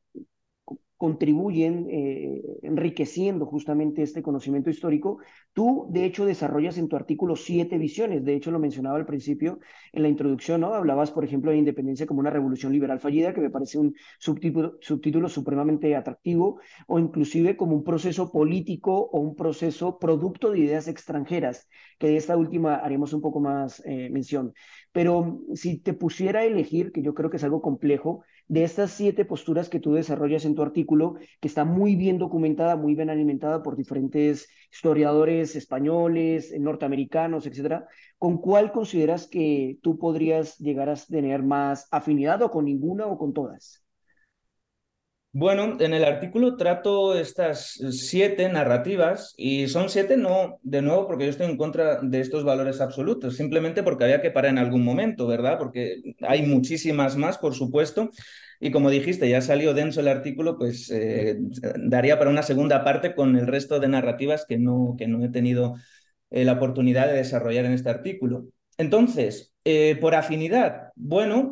contribuyen 1.04 1.86
eh, 1.90 2.40
enriqueciendo 2.62 3.44
justamente 3.44 4.00
este 4.00 4.22
conocimiento 4.22 4.70
histórico. 4.70 5.18
Tú, 5.52 5.86
de 5.90 6.06
hecho, 6.06 6.24
desarrollas 6.24 6.78
en 6.78 6.88
tu 6.88 6.96
artículo 6.96 7.36
siete 7.36 7.76
visiones, 7.76 8.24
de 8.24 8.34
hecho 8.34 8.50
lo 8.50 8.58
mencionaba 8.58 8.96
al 8.96 9.04
principio 9.04 9.58
en 9.92 10.00
la 10.00 10.08
introducción, 10.08 10.62
¿no? 10.62 10.72
Hablabas, 10.72 11.10
por 11.10 11.22
ejemplo, 11.22 11.50
de 11.50 11.58
independencia 11.58 12.06
como 12.06 12.20
una 12.20 12.30
revolución 12.30 12.72
liberal 12.72 13.00
fallida, 13.00 13.34
que 13.34 13.42
me 13.42 13.50
parece 13.50 13.78
un 13.78 13.94
subtítulo, 14.18 15.28
supremamente 15.28 15.94
atractivo, 15.94 16.58
o 16.86 16.98
inclusive 16.98 17.54
como 17.54 17.76
un 17.76 17.84
proceso 17.84 18.32
político 18.32 19.10
o 19.12 19.20
un 19.20 19.36
proceso 19.36 19.98
producto 19.98 20.52
de 20.52 20.60
ideas 20.60 20.88
extranjeras, 20.88 21.68
que 21.98 22.06
de 22.06 22.16
esta 22.16 22.34
última 22.34 22.76
haremos 22.76 23.12
un 23.12 23.20
poco 23.20 23.40
más 23.40 23.82
eh, 23.84 24.08
mención. 24.08 24.54
Pero 24.94 25.40
si 25.54 25.78
te 25.78 25.92
pusiera 25.92 26.40
a 26.40 26.44
elegir, 26.44 26.92
que 26.92 27.02
yo 27.02 27.14
creo 27.14 27.28
que 27.28 27.38
es 27.38 27.44
algo 27.44 27.60
complejo, 27.60 28.22
de 28.46 28.62
estas 28.62 28.92
siete 28.92 29.24
posturas 29.24 29.68
que 29.68 29.80
tú 29.80 29.94
desarrollas 29.94 30.44
en 30.44 30.54
tu 30.54 30.62
artículo, 30.62 31.16
que 31.40 31.48
está 31.48 31.64
muy 31.64 31.96
bien 31.96 32.18
documentada, 32.18 32.76
muy 32.76 32.94
bien 32.94 33.10
alimentada 33.10 33.62
por 33.62 33.76
diferentes 33.76 34.48
historiadores 34.70 35.56
españoles, 35.56 36.54
norteamericanos, 36.60 37.46
etcétera, 37.46 37.88
¿con 38.18 38.38
cuál 38.38 38.70
consideras 38.70 39.26
que 39.26 39.78
tú 39.82 39.98
podrías 39.98 40.58
llegar 40.58 40.88
a 40.88 40.94
tener 40.94 41.42
más 41.42 41.88
afinidad 41.90 42.40
o 42.42 42.50
con 42.52 42.66
ninguna 42.66 43.06
o 43.06 43.18
con 43.18 43.32
todas? 43.34 43.83
Bueno, 45.36 45.78
en 45.80 45.94
el 45.94 46.04
artículo 46.04 46.56
trato 46.56 47.16
estas 47.16 47.80
siete 47.90 48.48
narrativas 48.48 49.34
y 49.36 49.66
son 49.66 49.88
siete 49.90 50.16
no, 50.16 50.60
de 50.62 50.80
nuevo, 50.80 51.08
porque 51.08 51.24
yo 51.24 51.30
estoy 51.30 51.46
en 51.46 51.56
contra 51.56 51.98
de 52.00 52.20
estos 52.20 52.44
valores 52.44 52.80
absolutos, 52.80 53.36
simplemente 53.36 53.82
porque 53.82 54.04
había 54.04 54.22
que 54.22 54.30
parar 54.30 54.52
en 54.52 54.58
algún 54.58 54.84
momento, 54.84 55.26
¿verdad? 55.26 55.58
Porque 55.58 56.14
hay 56.20 56.42
muchísimas 56.46 57.16
más, 57.16 57.38
por 57.38 57.52
supuesto, 57.54 58.10
y 58.60 58.70
como 58.70 58.90
dijiste, 58.90 59.28
ya 59.28 59.40
salió 59.40 59.74
denso 59.74 59.98
el 59.98 60.06
artículo, 60.06 60.56
pues 60.56 60.88
eh, 60.92 61.36
daría 61.78 62.16
para 62.16 62.30
una 62.30 62.44
segunda 62.44 62.84
parte 62.84 63.16
con 63.16 63.34
el 63.36 63.48
resto 63.48 63.80
de 63.80 63.88
narrativas 63.88 64.46
que 64.46 64.56
no, 64.56 64.94
que 64.96 65.08
no 65.08 65.24
he 65.24 65.30
tenido 65.30 65.74
eh, 66.30 66.44
la 66.44 66.52
oportunidad 66.52 67.08
de 67.08 67.14
desarrollar 67.14 67.64
en 67.64 67.72
este 67.72 67.90
artículo. 67.90 68.46
Entonces, 68.78 69.52
eh, 69.64 69.98
por 70.00 70.14
afinidad, 70.14 70.92
bueno, 70.94 71.50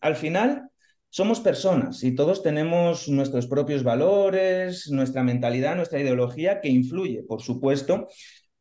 al 0.00 0.16
final 0.16 0.69
somos 1.10 1.40
personas 1.40 2.04
y 2.04 2.14
todos 2.14 2.42
tenemos 2.42 3.08
nuestros 3.08 3.48
propios 3.48 3.82
valores, 3.82 4.88
nuestra 4.90 5.24
mentalidad, 5.24 5.74
nuestra 5.74 6.00
ideología 6.00 6.60
que 6.60 6.68
influye, 6.68 7.24
por 7.24 7.42
supuesto, 7.42 8.06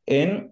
en, 0.08 0.52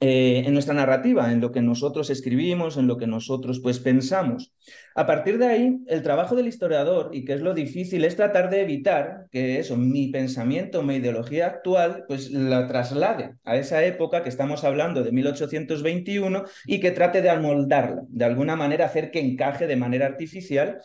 eh, 0.00 0.44
en, 0.46 0.54
nuestra 0.54 0.72
narrativa, 0.72 1.30
en 1.30 1.42
lo 1.42 1.52
que 1.52 1.60
nosotros 1.60 2.08
escribimos, 2.08 2.78
en 2.78 2.86
lo 2.86 2.96
que 2.96 3.06
nosotros 3.06 3.60
pues 3.60 3.80
pensamos. 3.80 4.54
A 4.94 5.06
partir 5.06 5.36
de 5.36 5.46
ahí, 5.46 5.78
el 5.88 6.02
trabajo 6.02 6.36
del 6.36 6.48
historiador, 6.48 7.10
y 7.12 7.26
que 7.26 7.34
es 7.34 7.42
lo 7.42 7.52
difícil, 7.52 8.06
es 8.06 8.16
tratar 8.16 8.48
de 8.48 8.62
evitar 8.62 9.26
que 9.30 9.58
eso, 9.58 9.76
mi 9.76 10.08
pensamiento, 10.08 10.82
mi 10.82 10.96
ideología 10.96 11.48
actual, 11.48 12.04
pues 12.08 12.30
la 12.30 12.66
traslade 12.66 13.34
a 13.44 13.56
esa 13.58 13.84
época 13.84 14.22
que 14.22 14.30
estamos 14.30 14.64
hablando 14.64 15.02
de 15.02 15.12
1821 15.12 16.44
y 16.66 16.80
que 16.80 16.92
trate 16.92 17.20
de 17.20 17.28
amoldarla, 17.28 18.04
de 18.08 18.24
alguna 18.24 18.56
manera 18.56 18.86
hacer 18.86 19.10
que 19.10 19.20
encaje 19.20 19.66
de 19.66 19.76
manera 19.76 20.06
artificial 20.06 20.80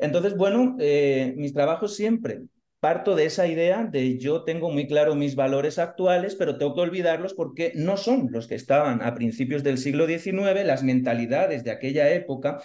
entonces, 0.00 0.36
bueno, 0.36 0.76
eh, 0.80 1.34
mis 1.36 1.52
trabajos 1.52 1.96
siempre 1.96 2.42
parto 2.80 3.16
de 3.16 3.24
esa 3.26 3.46
idea 3.46 3.84
de 3.84 4.18
yo 4.18 4.44
tengo 4.44 4.70
muy 4.70 4.86
claro 4.86 5.14
mis 5.14 5.34
valores 5.34 5.78
actuales, 5.78 6.36
pero 6.36 6.58
tengo 6.58 6.74
que 6.74 6.80
olvidarlos 6.82 7.34
porque 7.34 7.72
no 7.74 7.96
son 7.96 8.28
los 8.30 8.46
que 8.46 8.54
estaban 8.54 9.02
a 9.02 9.14
principios 9.14 9.64
del 9.64 9.78
siglo 9.78 10.06
XIX, 10.06 10.64
las 10.64 10.82
mentalidades 10.84 11.64
de 11.64 11.72
aquella 11.72 12.10
época 12.10 12.60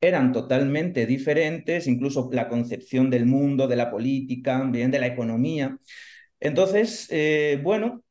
eran 0.00 0.32
totalmente 0.32 1.04
diferentes, 1.06 1.86
incluso 1.86 2.30
la 2.32 2.48
concepción 2.48 3.10
del 3.10 3.26
mundo, 3.26 3.68
de 3.68 3.76
la 3.76 3.90
política, 3.90 4.62
bien 4.70 4.90
de 4.90 4.98
la 4.98 5.06
economía. 5.08 5.76
Entonces, 6.40 7.06
eh, 7.10 7.60
bueno, 7.62 8.02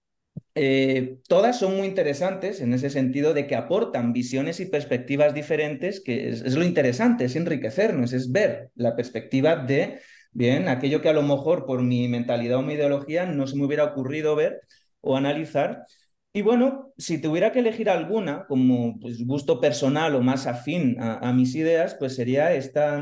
eh, 0.61 1.19
todas 1.29 1.57
son 1.57 1.77
muy 1.77 1.87
interesantes 1.87 2.59
en 2.59 2.73
ese 2.73 2.89
sentido 2.89 3.33
de 3.33 3.47
que 3.47 3.55
aportan 3.55 4.11
visiones 4.11 4.59
y 4.59 4.65
perspectivas 4.65 5.33
diferentes, 5.33 6.01
que 6.01 6.27
es, 6.27 6.53
lo 6.53 6.65
interesante, 6.65 7.23
es 7.23 7.37
enriquecernos, 7.37 8.11
es 8.11 8.29
ver 8.33 8.69
la 8.75 8.93
perspectiva 8.97 9.55
de, 9.55 10.01
bien, 10.33 10.67
aquello 10.67 11.01
que 11.01 11.07
a 11.07 11.13
lo 11.13 11.23
mejor 11.23 11.65
por 11.65 11.81
mi 11.81 12.09
mentalidad 12.09 12.57
o 12.57 12.61
mi 12.61 12.73
ideología 12.73 13.25
no 13.25 13.47
se 13.47 13.55
me 13.55 13.63
hubiera 13.63 13.85
ocurrido 13.85 14.35
ver 14.35 14.59
o 14.99 15.15
analizar. 15.15 15.85
Y 16.33 16.41
bueno, 16.41 16.91
si 16.97 17.21
tuviera 17.21 17.53
que 17.53 17.59
elegir 17.59 17.89
alguna 17.89 18.45
como 18.45 18.99
pues, 18.99 19.25
gusto 19.25 19.61
personal 19.61 20.13
o 20.13 20.21
más 20.21 20.45
afín 20.45 20.97
a, 20.99 21.31
mis 21.31 21.55
ideas, 21.55 21.95
pues 21.97 22.17
sería 22.17 22.53
esta, 22.53 23.01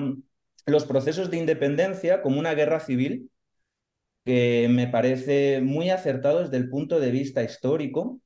los 0.68 0.86
procesos 0.86 1.32
de 1.32 1.38
independencia 1.38 2.22
como 2.22 2.38
una 2.38 2.54
guerra 2.54 2.82
civil 2.82 3.32
que 4.28 4.68
me 4.70 4.88
parece 4.88 5.62
muy 5.62 5.90
acertado 5.90 6.42
desde 6.42 6.58
el 6.58 6.70
punto 6.70 7.00
de 7.00 7.12
vista 7.12 7.44
histórico, 7.44 8.20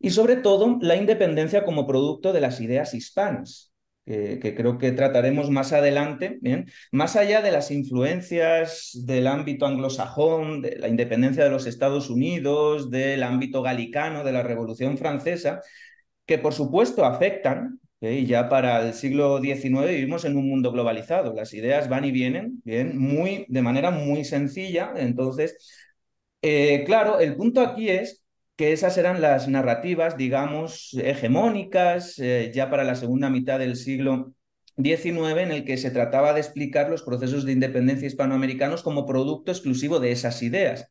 y 0.00 0.10
sobre 0.10 0.34
todo 0.36 0.76
la 0.80 0.96
independencia 0.96 1.62
como 1.62 1.86
producto 1.86 2.32
de 2.32 2.40
las 2.40 2.60
ideas 2.60 2.94
hispanas, 2.94 3.72
que, 4.04 4.54
creo 4.56 4.76
que 4.76 4.90
trataremos 4.90 5.50
más 5.50 5.72
adelante, 5.72 6.38
¿bien? 6.40 6.66
más 6.90 7.14
allá 7.14 7.42
de 7.42 7.52
las 7.52 7.70
influencias 7.70 8.90
del 9.04 9.28
ámbito 9.28 9.66
anglosajón, 9.66 10.62
de 10.62 10.78
la 10.78 10.88
independencia 10.88 11.44
de 11.44 11.50
los 11.50 11.66
Estados 11.66 12.10
Unidos, 12.10 12.90
del 12.90 13.22
ámbito 13.22 13.62
galicano, 13.62 14.24
de 14.24 14.32
la 14.32 14.42
Revolución 14.42 14.98
Francesa, 14.98 15.60
que 16.26 16.38
por 16.38 16.54
supuesto 16.54 17.04
afectan 17.04 17.78
y 18.00 18.26
ya 18.26 18.48
para 18.48 18.86
el 18.86 18.94
siglo 18.94 19.40
XIX 19.40 19.88
vivimos 19.88 20.24
en 20.24 20.36
un 20.36 20.48
mundo 20.48 20.70
globalizado. 20.72 21.34
Las 21.34 21.52
ideas 21.54 21.88
van 21.88 22.04
y 22.04 22.12
vienen 22.12 22.60
bien, 22.64 22.96
muy, 22.98 23.44
de 23.48 23.62
manera 23.62 23.90
muy 23.90 24.24
sencilla. 24.24 24.92
Entonces, 24.96 25.56
eh, 26.42 26.84
claro, 26.86 27.18
el 27.20 27.36
punto 27.36 27.60
aquí 27.60 27.88
es 27.90 28.24
que 28.56 28.72
esas 28.72 28.96
eran 28.98 29.20
las 29.20 29.48
narrativas, 29.48 30.16
digamos, 30.16 30.94
hegemónicas 30.94 32.18
eh, 32.18 32.50
ya 32.54 32.70
para 32.70 32.84
la 32.84 32.94
segunda 32.96 33.30
mitad 33.30 33.58
del 33.58 33.76
siglo 33.76 34.34
XIX, 34.76 35.42
en 35.42 35.52
el 35.52 35.64
que 35.64 35.76
se 35.76 35.90
trataba 35.90 36.32
de 36.32 36.40
explicar 36.40 36.90
los 36.90 37.02
procesos 37.02 37.44
de 37.44 37.52
independencia 37.52 38.06
hispanoamericanos 38.06 38.82
como 38.82 39.06
producto 39.06 39.52
exclusivo 39.52 40.00
de 40.00 40.12
esas 40.12 40.42
ideas. 40.42 40.90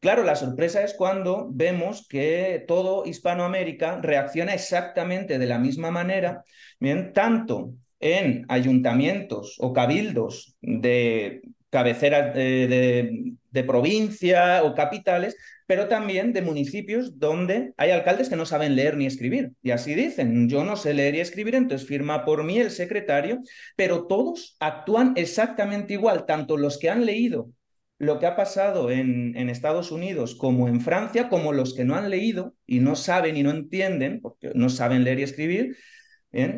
Claro, 0.00 0.22
la 0.22 0.36
sorpresa 0.36 0.84
es 0.84 0.94
cuando 0.94 1.48
vemos 1.50 2.06
que 2.08 2.64
todo 2.68 3.04
Hispanoamérica 3.04 4.00
reacciona 4.00 4.54
exactamente 4.54 5.40
de 5.40 5.46
la 5.46 5.58
misma 5.58 5.90
manera, 5.90 6.44
tanto 7.12 7.74
en 7.98 8.44
ayuntamientos 8.48 9.56
o 9.58 9.72
cabildos 9.72 10.56
de 10.60 11.42
cabeceras 11.70 12.32
de, 12.32 13.34
de, 13.50 13.64
provincia 13.64 14.62
o 14.62 14.72
capitales, 14.74 15.36
pero 15.66 15.88
también 15.88 16.32
de 16.32 16.42
municipios 16.42 17.18
donde 17.18 17.72
hay 17.76 17.90
alcaldes 17.90 18.28
que 18.28 18.36
no 18.36 18.46
saben 18.46 18.76
leer 18.76 18.96
ni 18.96 19.04
escribir. 19.06 19.50
Y 19.62 19.72
así 19.72 19.94
dicen, 19.94 20.48
yo 20.48 20.62
no 20.62 20.76
sé 20.76 20.94
leer 20.94 21.16
y 21.16 21.20
escribir, 21.20 21.56
entonces 21.56 21.88
firma 21.88 22.24
por 22.24 22.44
mí 22.44 22.58
el 22.58 22.70
secretario, 22.70 23.40
pero 23.74 24.06
todos 24.06 24.56
actúan 24.60 25.14
exactamente 25.16 25.94
igual, 25.94 26.24
tanto 26.24 26.56
los 26.56 26.78
que 26.78 26.88
han 26.88 27.04
leído 27.04 27.50
lo 27.98 28.18
que 28.18 28.26
ha 28.26 28.36
pasado 28.36 28.90
en, 28.90 29.36
Estados 29.48 29.90
Unidos 29.90 30.34
como 30.34 30.68
en 30.68 30.80
Francia, 30.80 31.28
como 31.28 31.52
los 31.52 31.74
que 31.74 31.84
no 31.84 31.96
han 31.96 32.10
leído 32.10 32.54
y 32.66 32.80
no 32.80 32.94
saben 32.94 33.36
y 33.36 33.42
no 33.42 33.50
entienden, 33.50 34.20
porque 34.20 34.52
no 34.54 34.68
saben 34.68 35.04
leer 35.04 35.18
y 35.18 35.24
escribir, 35.24 35.76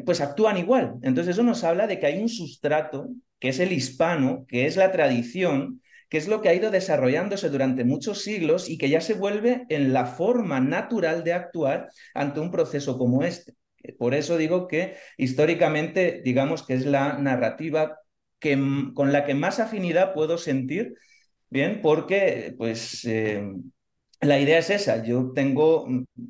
pues 0.05 0.21
actúan 0.21 0.59
igual. 0.59 0.95
Entonces 1.03 1.35
eso 1.35 1.43
nos 1.43 1.65
habla 1.65 1.87
de 1.87 1.99
que 1.99 2.07
hay 2.07 2.21
un 2.21 2.29
sustrato, 2.29 3.09
que 3.39 3.49
es 3.49 3.59
el 3.59 3.73
hispano, 3.73 4.45
que 4.49 4.67
es 4.67 4.77
la 4.77 4.93
tradición, 4.93 5.81
que 6.11 6.19
es 6.19 6.29
lo 6.29 6.43
que 6.43 6.51
ha 6.51 6.55
ido 6.55 6.71
desarrollándose 6.71 7.49
durante 7.49 7.85
muchos 7.85 8.23
siglos 8.23 8.69
y 8.69 8.77
que 8.77 8.91
ya 8.91 9.01
se 9.01 9.15
vuelve 9.15 9.65
en 9.71 9.93
la 9.93 10.07
forma 10.07 10.61
natural 10.61 11.25
de 11.25 11.33
actuar 11.33 11.89
ante 12.15 12.41
un 12.41 12.51
proceso 12.51 12.99
como 12.99 13.23
este. 13.23 13.55
Por 13.99 14.15
eso 14.15 14.37
digo 14.37 14.69
que 14.69 14.97
históricamente, 15.17 16.21
digamos 16.23 16.67
que 16.67 16.75
es 16.75 16.85
la 16.85 17.17
narrativa 17.17 17.97
que, 18.41 18.59
con 18.95 19.13
la 19.13 19.25
que 19.25 19.35
más 19.35 19.61
afinidad 19.61 20.13
puedo 20.13 20.37
sentir 20.37 20.95
Bien, 21.51 21.81
porque 21.83 22.55
pues 22.57 23.05
eh, 23.05 23.43
la 24.21 24.39
idea 24.39 24.59
es 24.59 24.71
esa. 24.71 25.03
Yo 25.05 25.33
tengo, 25.35 25.87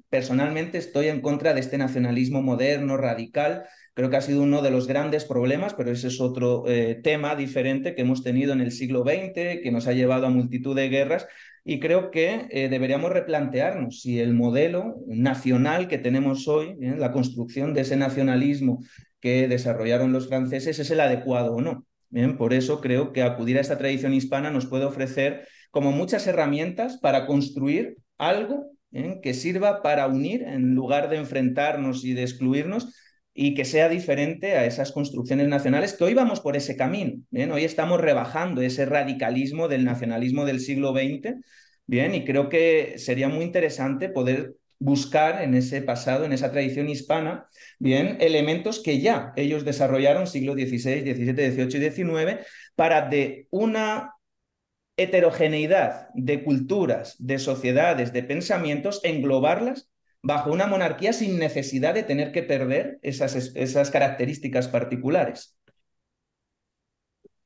personalmente 0.08 0.78
estoy 0.78 1.08
en 1.08 1.20
contra 1.20 1.52
de 1.52 1.60
este 1.60 1.76
nacionalismo 1.78 2.40
moderno, 2.42 2.96
radical. 2.96 3.64
Creo 3.94 4.08
que 4.08 4.16
ha 4.16 4.22
sido 4.22 4.42
uno 4.42 4.62
de 4.62 4.70
los 4.70 4.86
grandes 4.86 5.26
problemas, 5.26 5.74
pero 5.74 5.90
ese 5.90 6.08
es 6.08 6.20
otro 6.20 6.64
eh, 6.68 7.00
tema 7.02 7.36
diferente 7.36 7.94
que 7.94 8.02
hemos 8.02 8.22
tenido 8.22 8.52
en 8.54 8.60
el 8.62 8.72
siglo 8.72 9.02
XX, 9.02 9.60
que 9.62 9.70
nos 9.70 9.86
ha 9.88 9.92
llevado 9.92 10.26
a 10.26 10.30
multitud 10.30 10.74
de 10.74 10.88
guerras. 10.88 11.26
Y 11.64 11.80
creo 11.80 12.10
que 12.10 12.46
eh, 12.50 12.68
deberíamos 12.70 13.10
replantearnos 13.12 14.00
si 14.00 14.20
el 14.20 14.32
modelo 14.32 14.96
nacional 15.06 15.88
que 15.88 15.98
tenemos 15.98 16.48
hoy, 16.48 16.76
la 16.80 17.12
construcción 17.12 17.74
de 17.74 17.82
ese 17.82 17.96
nacionalismo 17.96 18.82
que 19.20 19.48
desarrollaron 19.48 20.12
los 20.12 20.28
franceses, 20.28 20.78
es 20.78 20.90
el 20.90 21.00
adecuado 21.00 21.54
o 21.54 21.60
no. 21.60 21.84
Por 22.38 22.54
eso 22.54 22.80
creo 22.80 23.12
que 23.12 23.22
acudir 23.22 23.58
a 23.58 23.60
esta 23.60 23.78
tradición 23.78 24.14
hispana 24.14 24.50
nos 24.50 24.66
puede 24.66 24.84
ofrecer 24.84 25.46
como 25.70 25.92
muchas 25.92 26.26
herramientas 26.26 26.98
para 26.98 27.26
construir 27.26 27.98
algo 28.18 28.72
que 29.22 29.34
sirva 29.34 29.82
para 29.82 30.08
unir 30.08 30.42
en 30.42 30.74
lugar 30.74 31.08
de 31.08 31.16
enfrentarnos 31.16 32.04
y 32.04 32.12
de 32.12 32.22
excluirnos 32.22 32.92
y 33.32 33.54
que 33.54 33.64
sea 33.64 33.88
diferente 33.88 34.56
a 34.56 34.66
esas 34.66 34.90
construcciones 34.90 35.46
nacionales 35.48 35.94
que 35.94 36.04
hoy 36.04 36.14
vamos 36.14 36.40
por 36.40 36.56
ese 36.56 36.76
camino. 36.76 37.22
Hoy 37.32 37.64
estamos 37.64 38.00
rebajando 38.00 38.60
ese 38.60 38.86
radicalismo 38.86 39.68
del 39.68 39.84
nacionalismo 39.84 40.44
del 40.44 40.60
siglo 40.60 40.92
XX. 40.92 41.36
Bien, 41.86 42.14
y 42.14 42.24
creo 42.24 42.48
que 42.48 42.94
sería 42.98 43.28
muy 43.28 43.44
interesante 43.44 44.08
poder 44.08 44.56
buscar 44.78 45.42
en 45.42 45.54
ese 45.54 45.82
pasado, 45.82 46.24
en 46.24 46.32
esa 46.32 46.50
tradición 46.50 46.88
hispana, 46.88 47.46
bien, 47.80 48.18
elementos 48.20 48.80
que 48.80 49.00
ya 49.00 49.32
ellos 49.34 49.64
desarrollaron 49.64 50.28
siglo 50.28 50.52
XVI, 50.52 51.00
XVII, 51.00 51.50
XVIII 51.50 51.86
y 51.86 51.90
XIX 51.90 52.46
para 52.76 53.08
de 53.08 53.48
una 53.50 54.14
heterogeneidad 54.96 56.10
de 56.14 56.44
culturas, 56.44 57.16
de 57.18 57.38
sociedades, 57.38 58.12
de 58.12 58.22
pensamientos, 58.22 59.00
englobarlas 59.02 59.90
bajo 60.22 60.52
una 60.52 60.66
monarquía 60.66 61.14
sin 61.14 61.38
necesidad 61.38 61.94
de 61.94 62.02
tener 62.02 62.32
que 62.32 62.42
perder 62.42 62.98
esas, 63.00 63.34
esas 63.56 63.90
características 63.90 64.68
particulares. 64.68 65.56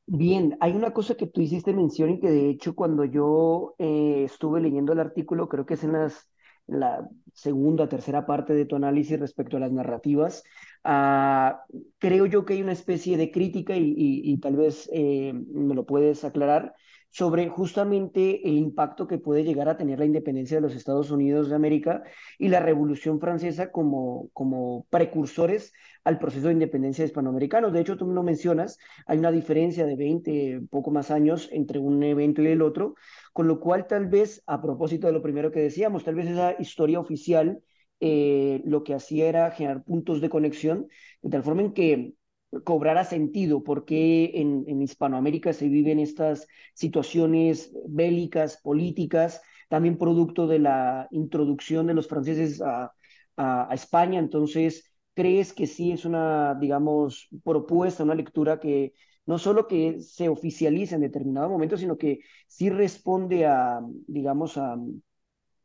Bien, 0.07 0.57
hay 0.61 0.73
una 0.73 0.93
cosa 0.93 1.15
que 1.15 1.27
tú 1.29 1.41
hiciste 1.41 1.73
mención 1.73 2.11
y 2.11 2.21
que 2.21 2.29
de 2.29 2.51
hecho 2.51 2.75
cuando 2.75 3.05
yo 3.05 3.75
eh, 3.79 4.25
estuve 4.25 4.61
leyendo 4.61 4.93
el 4.93 5.01
artículo, 5.01 5.49
creo 5.49 5.65
que 5.65 5.75
es 5.75 5.85
en 5.85 5.93
las, 5.93 6.29
la 6.67 7.09
segunda, 7.33 7.89
tercera 7.89 8.27
parte 8.27 8.55
de 8.55 8.65
tu 8.65 8.77
análisis 8.77 9.19
respecto 9.19 9.57
a 9.57 9.61
las 9.61 9.73
narrativas, 9.73 10.45
ah, 10.85 11.65
creo 11.99 12.27
yo 12.27 12.45
que 12.45 12.55
hay 12.55 12.63
una 12.63 12.73
especie 12.73 13.17
de 13.17 13.31
crítica 13.31 13.75
y, 13.77 14.39
tal 14.39 14.57
vez 14.57 14.89
eh, 14.93 15.33
me 15.33 15.75
lo 15.75 15.85
puedes 15.85 16.25
aclarar 16.25 16.75
sobre 17.15 17.49
justamente 17.49 18.49
el 18.49 18.59
impacto 18.59 19.07
que 19.07 19.19
puede 19.19 19.45
llegar 19.45 19.69
a 19.69 19.77
tener 19.77 20.01
la 20.01 20.05
independencia 20.05 20.57
de 20.57 20.63
los 20.63 20.75
Estados 20.75 21.13
Unidos 21.13 21.49
de 21.49 21.55
América 21.55 22.03
y 22.41 22.49
la 22.49 22.59
Revolución 22.59 23.21
Francesa 23.21 23.71
como, 23.71 24.31
como 24.33 24.85
precursores 24.91 25.73
al 26.03 26.19
proceso 26.19 26.49
de 26.49 26.55
independencia 26.55 27.05
hispanoamericano. 27.05 27.71
De 27.71 27.81
hecho, 27.81 27.97
tú 27.97 28.09
lo 28.09 28.25
mencionas, 28.25 28.79
hay 29.07 29.19
una 29.19 29.31
diferencia 29.31 29.87
de 29.87 29.95
20, 29.95 30.63
poco 30.69 30.91
más 30.91 31.13
años 31.13 31.49
entre 31.53 31.79
un 31.79 32.03
evento 32.03 32.43
y 32.43 32.49
el 32.49 32.63
otro, 32.63 32.97
con 33.33 33.47
lo 33.47 33.61
cual 33.61 33.87
tal 33.87 34.07
vez, 34.07 34.43
a 34.49 34.61
propósito 34.61 35.07
de 35.07 35.13
lo 35.13 35.23
primero 35.23 35.53
que 35.53 35.61
decíamos, 35.61 36.03
tal 36.03 36.17
vez 36.17 36.27
esa 36.27 36.57
historia 36.59 36.99
oficial 36.99 37.61
eh, 38.01 38.61
lo 38.65 38.83
que 38.83 38.93
hacía 38.93 39.29
era 39.29 39.53
generar 39.53 39.85
puntos 39.85 40.21
de 40.21 40.29
conexión, 40.29 40.89
de 41.23 41.31
tal 41.31 41.45
forma 41.45 41.63
en 41.63 41.73
que 41.75 42.15
cobrara 42.63 43.05
sentido, 43.05 43.65
porque 43.65 44.33
en, 44.35 44.65
en 44.69 44.83
Hispanoamérica 44.83 45.53
se 45.53 45.69
viven 45.69 45.99
estas 45.99 46.47
situaciones 46.75 47.73
bélicas, 47.89 48.61
políticas, 48.63 49.43
también 49.69 49.99
producto 49.99 50.47
de 50.47 50.59
la 50.59 51.09
introducción 51.11 51.87
de 51.87 51.95
los 51.95 52.09
franceses 52.09 52.61
a, 52.63 52.93
a, 53.37 53.69
España. 53.75 54.19
Entonces, 54.19 54.95
¿crees 55.15 55.53
que 55.53 55.67
sí 55.67 55.93
es 55.93 56.05
una, 56.05 56.55
digamos, 56.55 57.29
propuesta, 57.43 58.05
una 58.05 58.15
lectura 58.15 58.61
que 58.61 58.93
no 59.27 59.39
solo 59.39 59.67
que 59.67 60.01
se 60.01 60.29
oficializa 60.29 60.97
en 60.97 61.01
determinado 61.01 61.49
momento, 61.49 61.77
sino 61.77 61.97
que 61.97 62.21
sí 62.47 62.69
responde 62.71 63.47
a, 63.47 63.81
digamos, 64.07 64.59
a, 64.59 64.77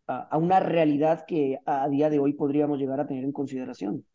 a, 0.07 0.37
una 0.37 0.59
realidad 0.59 1.25
que 1.27 1.59
a 1.65 1.87
día 1.89 2.09
de 2.09 2.19
hoy 2.19 2.33
podríamos 2.33 2.79
llegar 2.79 2.99
a 2.99 3.07
tener 3.07 3.23
en 3.23 3.31
consideración? 3.31 4.05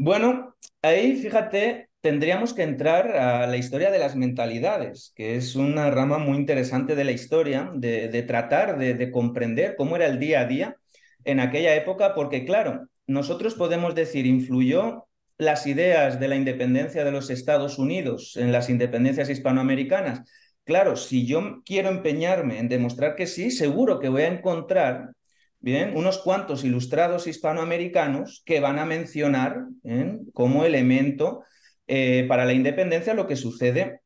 Bueno, 0.00 0.54
ahí 0.80 1.16
fíjate, 1.16 1.88
tendríamos 2.00 2.54
que 2.54 2.62
entrar 2.62 3.16
a 3.16 3.48
la 3.48 3.56
historia 3.56 3.90
de 3.90 3.98
las 3.98 4.14
mentalidades, 4.14 5.12
que 5.16 5.34
es 5.34 5.56
una 5.56 5.90
rama 5.90 6.18
muy 6.18 6.36
interesante 6.36 6.94
de 6.94 7.02
la 7.02 7.10
historia, 7.10 7.72
de, 7.74 8.22
tratar 8.22 8.78
de, 8.78 9.10
comprender 9.10 9.74
cómo 9.76 9.96
era 9.96 10.06
el 10.06 10.20
día 10.20 10.42
a 10.42 10.44
día 10.44 10.76
en 11.24 11.40
aquella 11.40 11.74
época, 11.74 12.14
porque 12.14 12.44
claro, 12.44 12.86
nosotros 13.08 13.54
podemos 13.56 13.96
decir, 13.96 14.24
influyó 14.24 15.08
las 15.36 15.66
ideas 15.66 16.20
de 16.20 16.28
la 16.28 16.36
independencia 16.36 17.04
de 17.04 17.10
los 17.10 17.28
Estados 17.28 17.76
Unidos 17.76 18.36
en 18.36 18.52
las 18.52 18.70
independencias 18.70 19.28
hispanoamericanas. 19.30 20.22
Claro, 20.62 20.94
si 20.94 21.26
yo 21.26 21.60
quiero 21.64 21.88
empeñarme 21.88 22.60
en 22.60 22.68
demostrar 22.68 23.16
que 23.16 23.26
sí, 23.26 23.50
seguro 23.50 23.98
que 23.98 24.08
voy 24.08 24.22
a 24.22 24.28
encontrar 24.28 25.10
bien, 25.60 25.96
unos 25.96 26.18
cuantos 26.18 26.64
ilustrados 26.64 27.26
hispanoamericanos 27.26 28.42
que 28.44 28.60
van 28.60 28.78
a 28.78 28.86
mencionar 28.86 29.64
como 30.32 30.64
elemento 30.64 31.42
eh, 31.86 32.26
para 32.28 32.44
la 32.44 32.52
independencia 32.52 33.14
lo 33.14 33.26
que 33.26 33.36
sucede 33.36 34.00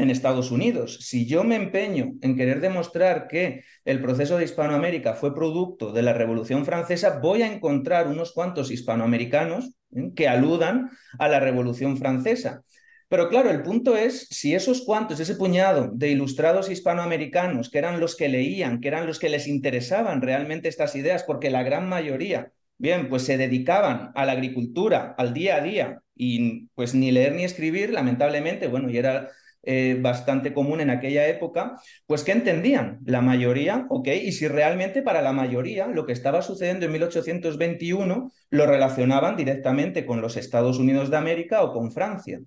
en 0.00 0.10
Estados 0.10 0.50
Unidos. 0.50 0.98
Si 1.02 1.26
yo 1.26 1.44
me 1.44 1.56
empeño 1.56 2.12
en 2.22 2.36
querer 2.36 2.60
demostrar 2.60 3.28
que 3.28 3.62
el 3.84 4.00
proceso 4.00 4.38
de 4.38 4.44
Hispanoamérica 4.44 5.14
fue 5.14 5.34
producto 5.34 5.92
de 5.92 6.02
la 6.02 6.12
Revolución 6.12 6.64
Francesa, 6.64 7.18
voy 7.22 7.42
a 7.42 7.52
encontrar 7.52 8.08
unos 8.08 8.32
cuantos 8.32 8.70
hispanoamericanos 8.70 9.74
que 10.14 10.28
aludan 10.28 10.90
a 11.18 11.28
la 11.28 11.40
Revolución 11.40 11.98
Francesa. 11.98 12.62
Pero 13.10 13.28
claro, 13.28 13.50
el 13.50 13.62
punto 13.62 13.96
es 13.96 14.28
si 14.30 14.54
esos 14.54 14.82
cuantos, 14.82 15.18
ese 15.18 15.34
puñado 15.34 15.90
de 15.92 16.10
ilustrados 16.10 16.70
hispanoamericanos, 16.70 17.68
que 17.68 17.78
eran 17.78 17.98
los 17.98 18.14
que 18.14 18.28
leían, 18.28 18.80
que 18.80 18.86
eran 18.86 19.08
los 19.08 19.18
que 19.18 19.28
les 19.28 19.48
interesaban 19.48 20.22
realmente 20.22 20.68
estas 20.68 20.94
ideas, 20.94 21.24
porque 21.24 21.50
la 21.50 21.64
gran 21.64 21.88
mayoría, 21.88 22.52
bien, 22.78 23.08
pues 23.08 23.24
se 23.24 23.36
dedicaban 23.36 24.12
a 24.14 24.24
la 24.26 24.32
agricultura, 24.32 25.16
al 25.18 25.34
día 25.34 25.56
a 25.56 25.60
día, 25.60 26.02
y 26.14 26.68
pues 26.76 26.94
ni 26.94 27.10
leer 27.10 27.34
ni 27.34 27.42
escribir, 27.42 27.90
lamentablemente, 27.92 28.68
bueno, 28.68 28.88
y 28.88 28.98
era 28.98 29.30
eh, 29.64 29.98
bastante 30.00 30.54
común 30.54 30.80
en 30.80 30.90
aquella 30.90 31.26
época, 31.26 31.80
pues 32.06 32.22
¿qué 32.22 32.30
entendían? 32.30 33.00
La 33.04 33.22
mayoría, 33.22 33.86
ok, 33.90 34.06
y 34.22 34.30
si 34.30 34.46
realmente 34.46 35.02
para 35.02 35.20
la 35.20 35.32
mayoría 35.32 35.88
lo 35.88 36.06
que 36.06 36.12
estaba 36.12 36.42
sucediendo 36.42 36.86
en 36.86 36.92
1821 36.92 38.30
lo 38.50 38.66
relacionaban 38.66 39.36
directamente 39.36 40.06
con 40.06 40.20
los 40.20 40.36
Estados 40.36 40.78
Unidos 40.78 41.10
de 41.10 41.16
América 41.16 41.64
o 41.64 41.72
con 41.72 41.90
Francia. 41.90 42.40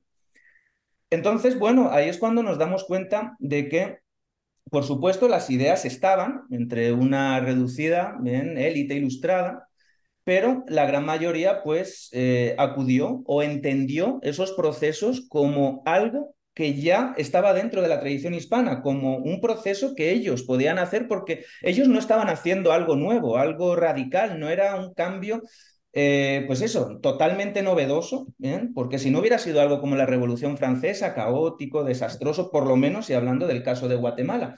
Entonces, 1.14 1.60
bueno, 1.60 1.92
ahí 1.92 2.10
es 2.10 2.18
cuando 2.18 2.42
nos 2.42 2.58
damos 2.58 2.86
cuenta 2.86 3.36
de 3.38 3.70
que, 3.70 4.00
por 4.72 4.84
supuesto, 4.84 5.28
las 5.28 5.52
ideas 5.52 5.86
estaban 5.86 6.42
entre 6.50 6.92
una 6.92 7.40
reducida 7.40 8.18
élite 8.26 8.96
ilustrada, 8.96 9.68
pero 10.24 10.64
la 10.68 10.88
gran 10.88 11.06
mayoría 11.06 11.62
pues 11.62 12.10
eh, 12.14 12.56
acudió 12.58 13.22
o 13.28 13.44
entendió 13.44 14.18
esos 14.24 14.54
procesos 14.54 15.28
como 15.30 15.84
algo 15.86 16.34
que 16.56 16.82
ya 16.82 17.14
estaba 17.18 17.54
dentro 17.54 17.84
de 17.84 17.90
la 17.90 18.00
tradición 18.00 18.34
hispana, 18.34 18.82
como 18.82 19.18
un 19.18 19.40
proceso 19.40 19.94
que 19.96 20.12
ellos 20.12 20.42
podían 20.42 20.80
hacer 20.80 21.08
porque 21.08 21.46
ellos 21.62 21.88
no 21.88 22.00
estaban 22.00 22.30
haciendo 22.30 22.72
algo 22.72 22.96
nuevo, 22.96 23.38
algo 23.38 23.76
radical, 23.76 24.40
no 24.40 24.50
era 24.50 24.76
un 24.76 24.96
cambio 24.96 25.44
eh, 25.94 26.44
pues 26.48 26.62
eso, 26.62 27.00
totalmente 27.02 27.62
novedoso, 27.62 28.28
porque 28.74 28.98
si 28.98 29.12
no 29.12 29.20
hubiera 29.20 29.38
sido 29.38 29.62
algo 29.62 29.80
como 29.80 29.96
la 29.96 30.08
Revolución 30.08 30.58
Francesa, 30.58 31.14
caótico, 31.14 31.84
desastroso, 31.84 32.50
por 32.52 32.66
lo 32.66 32.76
menos, 32.76 33.10
y 33.10 33.14
hablando 33.14 33.48
del 33.48 33.64
caso 33.64 33.88
de 33.88 33.96
Guatemala, 33.96 34.58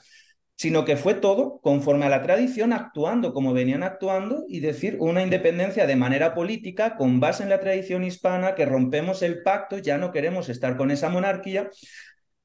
sino 0.56 0.86
que 0.86 0.96
fue 0.96 1.12
todo 1.12 1.60
conforme 1.60 2.06
a 2.06 2.08
la 2.08 2.22
tradición, 2.22 2.72
actuando 2.72 3.34
como 3.34 3.52
venían 3.52 3.82
actuando 3.82 4.44
y 4.48 4.60
decir 4.60 4.96
una 4.98 5.22
independencia 5.22 5.86
de 5.86 5.96
manera 5.96 6.34
política 6.34 6.96
con 6.96 7.20
base 7.20 7.42
en 7.42 7.50
la 7.50 7.60
tradición 7.60 8.04
hispana, 8.04 8.54
que 8.54 8.64
rompemos 8.64 9.22
el 9.22 9.42
pacto, 9.42 9.76
ya 9.76 9.98
no 9.98 10.12
queremos 10.12 10.48
estar 10.48 10.78
con 10.78 10.90
esa 10.90 11.10
monarquía, 11.10 11.68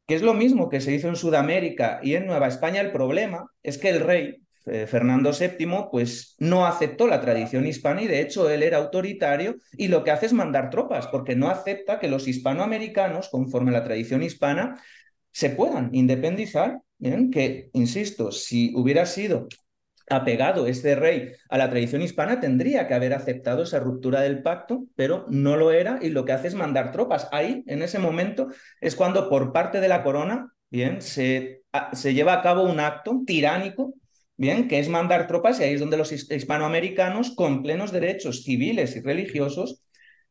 que 0.06 0.15
es 0.15 0.21
lo 0.21 0.34
mismo 0.34 0.67
que 0.67 0.82
se 0.82 0.93
hizo 0.93 1.08
en 1.08 1.15
Sudamérica 1.15 2.01
y 2.04 2.15
en 2.15 2.25
Nueva 2.25 2.47
España. 2.49 2.82
El 2.82 2.91
problema 2.91 3.49
es 3.63 3.77
que 3.77 3.89
el 3.89 4.01
rey, 4.01 4.41
Fernando 4.63 5.32
VII, 5.32 5.89
pues 5.91 6.36
no 6.39 6.65
aceptó 6.65 7.08
la 7.08 7.19
tradición 7.19 7.65
hispana 7.65 8.04
y 8.04 8.08
de 8.08 8.21
hecho 8.21 8.50
él 8.50 8.62
era 8.63 8.78
autoritario 8.78 9.56
y 9.74 9.88
lo 9.88 10.04
que 10.04 10.12
hace 10.12 10.28
es 10.28 10.34
mandar 10.34 10.69
tropas, 10.69 11.08
porque 11.08 11.36
no 11.36 11.50
acepta 11.50 12.00
que 12.00 12.08
los 12.08 12.28
hispanoamericanos, 12.28 13.30
conforme 13.30 13.71
a 13.71 13.80
la 13.80 13.84
tradición 13.84 14.21
hispana, 14.21 14.80
se 15.32 15.50
puedan 15.50 15.89
independizar, 15.93 16.82
que, 17.32 17.69
insisto, 17.74 18.32
si 18.32 18.74
hubiera 18.76 19.06
sido 19.06 19.47
apegado 20.10 20.67
este 20.67 20.95
rey 20.95 21.32
a 21.50 21.58
la 21.58 21.69
tradición 21.69 22.02
hispana, 22.02 22.39
tendría 22.39 22.88
que 22.88 22.93
haber 22.93 23.13
aceptado 23.13 23.63
esa 23.63 23.80
ruptura 23.80 24.21
del 24.21 24.43
pacto, 24.43 24.86
pero 24.95 25.26
no 25.30 25.56
lo 25.56 25.71
era 25.71 26.00
y 26.02 26.10
lo 26.10 26.26
que 26.26 26.34
hace 26.34 26.47
es 26.47 26.56
mandar 26.56 26.91
tropas. 26.91 27.28
Ahí, 27.32 27.63
en 27.65 27.82
ese 27.82 27.97
momento, 27.97 28.50
es 28.82 28.95
cuando 28.95 29.30
por 29.30 29.54
parte 29.54 29.80
de 29.80 29.88
la 29.88 30.04
corona, 30.04 30.54
bien, 30.69 31.02
se, 31.02 31.63
se 31.93 32.13
lleva 32.13 32.34
a 32.34 32.41
cabo 32.41 32.63
un 32.63 32.80
acto 32.80 33.21
tiránico 33.26 33.95
Bien, 34.41 34.67
que 34.67 34.80
es 34.80 34.89
mandar 34.89 35.27
tropas 35.27 35.60
y 35.60 35.63
ahí 35.63 35.75
es 35.75 35.80
donde 35.80 35.97
los 35.97 36.12
hispanoamericanos, 36.12 37.36
con 37.36 37.62
plenos 37.62 37.91
derechos 37.91 38.41
civiles 38.43 38.95
y 38.95 39.01
religiosos, 39.01 39.84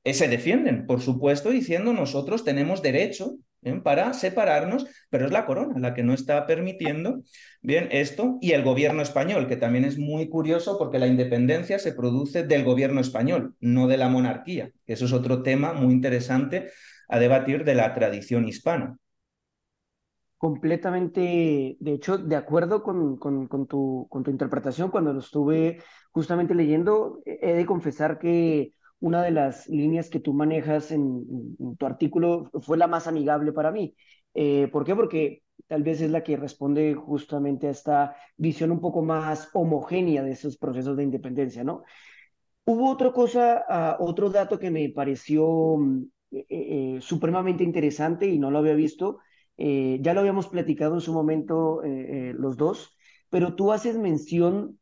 eh, 0.02 0.14
se 0.14 0.26
defienden, 0.26 0.84
por 0.84 1.00
supuesto, 1.00 1.50
diciendo 1.50 1.92
nosotros 1.92 2.42
tenemos 2.42 2.82
derecho 2.82 3.36
para 3.84 4.12
separarnos, 4.12 4.88
pero 5.10 5.26
es 5.26 5.30
la 5.30 5.46
corona 5.46 5.78
la 5.78 5.94
que 5.94 6.02
no 6.02 6.12
está 6.12 6.44
permitiendo 6.48 7.22
bien 7.62 7.86
esto 7.92 8.36
y 8.40 8.50
el 8.50 8.64
gobierno 8.64 9.00
español, 9.00 9.46
que 9.46 9.56
también 9.56 9.84
es 9.84 9.96
muy 9.96 10.28
curioso 10.28 10.76
porque 10.76 10.98
la 10.98 11.06
independencia 11.06 11.78
se 11.78 11.92
produce 11.92 12.42
del 12.42 12.64
gobierno 12.64 13.00
español, 13.00 13.54
no 13.60 13.86
de 13.86 13.96
la 13.96 14.08
monarquía, 14.08 14.72
eso 14.88 15.04
es 15.04 15.12
otro 15.12 15.44
tema 15.44 15.72
muy 15.72 15.94
interesante 15.94 16.72
a 17.06 17.20
debatir 17.20 17.62
de 17.62 17.76
la 17.76 17.94
tradición 17.94 18.48
hispana 18.48 18.98
completamente, 20.40 21.76
de 21.80 21.92
hecho, 21.92 22.16
de 22.16 22.34
acuerdo 22.34 22.82
con, 22.82 23.18
con, 23.18 23.66
tu, 23.66 24.06
con 24.08 24.22
tu 24.24 24.30
interpretación. 24.30 24.90
Cuando 24.90 25.12
lo 25.12 25.20
estuve 25.20 25.82
justamente 26.12 26.54
leyendo, 26.54 27.20
he 27.26 27.52
de 27.52 27.66
confesar 27.66 28.18
que 28.18 28.72
una 29.00 29.22
de 29.22 29.32
las 29.32 29.68
líneas 29.68 30.08
que 30.08 30.18
tú 30.18 30.32
manejas 30.32 30.92
en, 30.92 31.26
tu 31.76 31.84
artículo 31.84 32.50
fue 32.62 32.78
la 32.78 32.86
más 32.86 33.06
amigable 33.06 33.52
para 33.52 33.70
mí. 33.70 33.94
Eh, 34.32 34.68
¿Por 34.72 34.84
qué? 34.84 34.96
Porque 34.96 35.42
tal 35.66 35.82
vez 35.82 36.00
es 36.00 36.10
la 36.10 36.22
que 36.22 36.38
responde 36.38 36.94
justamente 36.94 37.66
a 37.68 37.72
esta 37.72 38.16
visión 38.38 38.70
un 38.70 38.80
poco 38.80 39.02
más 39.02 39.50
homogénea 39.52 40.22
de 40.22 40.32
esos 40.32 40.56
procesos 40.56 40.96
de 40.96 41.02
independencia, 41.02 41.64
¿no? 41.64 41.82
Hubo 42.64 42.90
otra 42.90 43.12
cosa, 43.12 43.62
ah, 43.68 43.96
otro 44.00 44.30
dato 44.30 44.58
que 44.58 44.70
me 44.70 44.88
pareció 44.88 45.76
mm, 45.76 46.04
eh, 46.30 46.46
eh, 46.48 46.98
supremamente 47.02 47.62
interesante 47.62 48.26
y 48.26 48.38
no 48.38 48.50
lo 48.50 48.60
había 48.60 48.74
visto, 48.74 49.18
eh, 49.62 49.98
ya 50.00 50.14
lo 50.14 50.20
habíamos 50.20 50.48
platicado 50.48 50.94
en 50.94 51.02
su 51.02 51.12
momento 51.12 51.84
eh, 51.84 52.30
eh, 52.30 52.34
los 52.34 52.56
dos, 52.56 52.96
pero 53.28 53.54
tú 53.54 53.72
haces 53.72 53.98
mención 53.98 54.78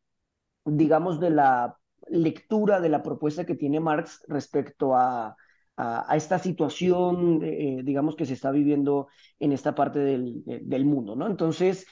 digamos, 0.64 1.18
de 1.18 1.30
la 1.30 1.76
lectura 2.08 2.80
de 2.80 2.88
la 2.88 3.02
propuesta 3.02 3.44
que 3.44 3.56
tiene 3.56 3.80
Marx 3.80 4.22
respecto 4.28 4.94
a, 4.94 5.34
a, 5.76 6.16
esta 6.16 6.38
situación, 6.38 7.40
digamos, 7.40 8.16
que 8.16 8.26
se 8.26 8.34
está 8.34 8.50
viviendo 8.50 9.08
en 9.40 9.52
esta 9.52 9.74
parte 9.74 9.98
del, 9.98 10.42
del 10.44 10.84
mundo, 10.84 11.16
¿no? 11.16 11.26
Entonces, 11.26 11.86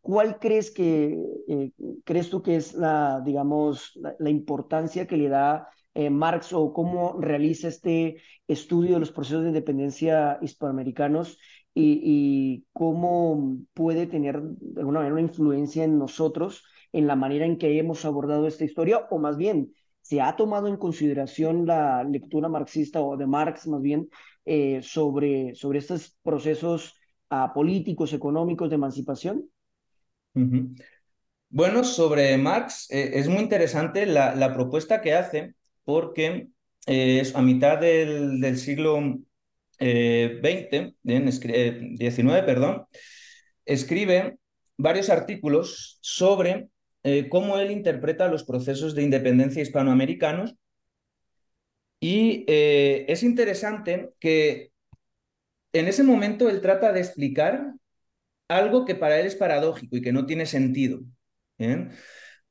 ¿cuál 0.00 0.38
crees 0.38 0.70
que, 0.70 1.18
crees 2.04 2.30
tú 2.30 2.40
que 2.40 2.54
es 2.54 2.74
la, 2.74 3.20
digamos, 3.24 3.98
la, 4.18 4.30
importancia 4.30 5.08
que 5.08 5.16
le 5.16 5.28
da 5.28 5.68
Marx 6.10 6.52
o 6.52 6.72
cómo 6.72 7.20
realiza 7.20 7.66
este 7.66 8.22
estudio 8.46 8.94
de 8.94 9.00
los 9.00 9.10
procesos 9.10 9.42
de 9.42 9.48
independencia 9.48 10.38
hispanoamericanos 10.40 11.38
y, 11.74 12.64
cómo 12.72 13.58
puede 13.74 14.06
tener 14.06 14.40
de 14.42 14.80
alguna 14.80 15.00
manera 15.00 15.14
una 15.14 15.22
influencia 15.22 15.84
en 15.84 15.98
nosotros 15.98 16.64
en 16.92 17.06
la 17.08 17.16
manera 17.16 17.44
en 17.44 17.58
que 17.58 17.78
hemos 17.78 18.04
abordado 18.04 18.46
esta 18.46 18.64
historia, 18.64 19.06
o 19.10 19.18
más 19.18 19.36
bien, 19.36 19.72
se 20.00 20.20
ha 20.20 20.36
tomado 20.36 20.68
en 20.68 20.76
consideración 20.76 21.66
la 21.66 22.04
lectura 22.04 22.48
marxista 22.48 23.00
o 23.00 23.16
de 23.16 23.26
Marx 23.26 23.66
más 23.66 23.82
bien 23.82 24.08
eh, 24.44 24.80
sobre, 24.82 25.54
sobre 25.56 25.80
estos 25.80 26.16
procesos 26.22 26.94
uh, 27.30 27.52
políticos, 27.52 28.12
económicos 28.12 28.68
de 28.68 28.76
emancipación? 28.76 29.50
Bueno, 31.48 31.84
sobre 31.84 32.36
Marx 32.36 32.88
eh, 32.90 33.12
es 33.14 33.28
muy 33.28 33.40
interesante 33.42 34.06
la, 34.06 34.34
la, 34.34 34.52
propuesta 34.54 35.00
que 35.00 35.14
hace 35.14 35.54
porque 35.84 36.48
eh, 36.86 37.22
a 37.34 37.42
mitad 37.42 37.80
del, 37.80 38.40
del 38.40 38.58
siglo 38.58 39.00
XX, 39.78 40.94
XIX, 41.02 42.42
perdón, 42.44 42.86
escribe 43.64 44.36
varios 44.76 45.10
artículos 45.10 45.98
sobre 46.00 46.68
eh, 47.02 47.28
cómo 47.28 47.58
él 47.58 47.70
interpreta 47.70 48.28
los 48.28 48.44
procesos 48.44 48.94
de 48.94 49.02
independencia 49.02 49.62
hispanoamericanos. 49.62 50.56
Y 52.00 52.44
eh, 52.48 53.06
es 53.08 53.22
interesante 53.22 54.10
que 54.20 54.72
en 55.72 55.88
ese 55.88 56.02
momento 56.02 56.48
él 56.48 56.60
trata 56.60 56.92
de 56.92 57.00
explicar 57.00 57.72
algo 58.48 58.84
que 58.84 58.94
para 58.94 59.18
él 59.18 59.26
es 59.26 59.36
paradójico 59.36 59.96
y 59.96 60.02
que 60.02 60.12
no 60.12 60.26
tiene 60.26 60.46
sentido. 60.46 61.00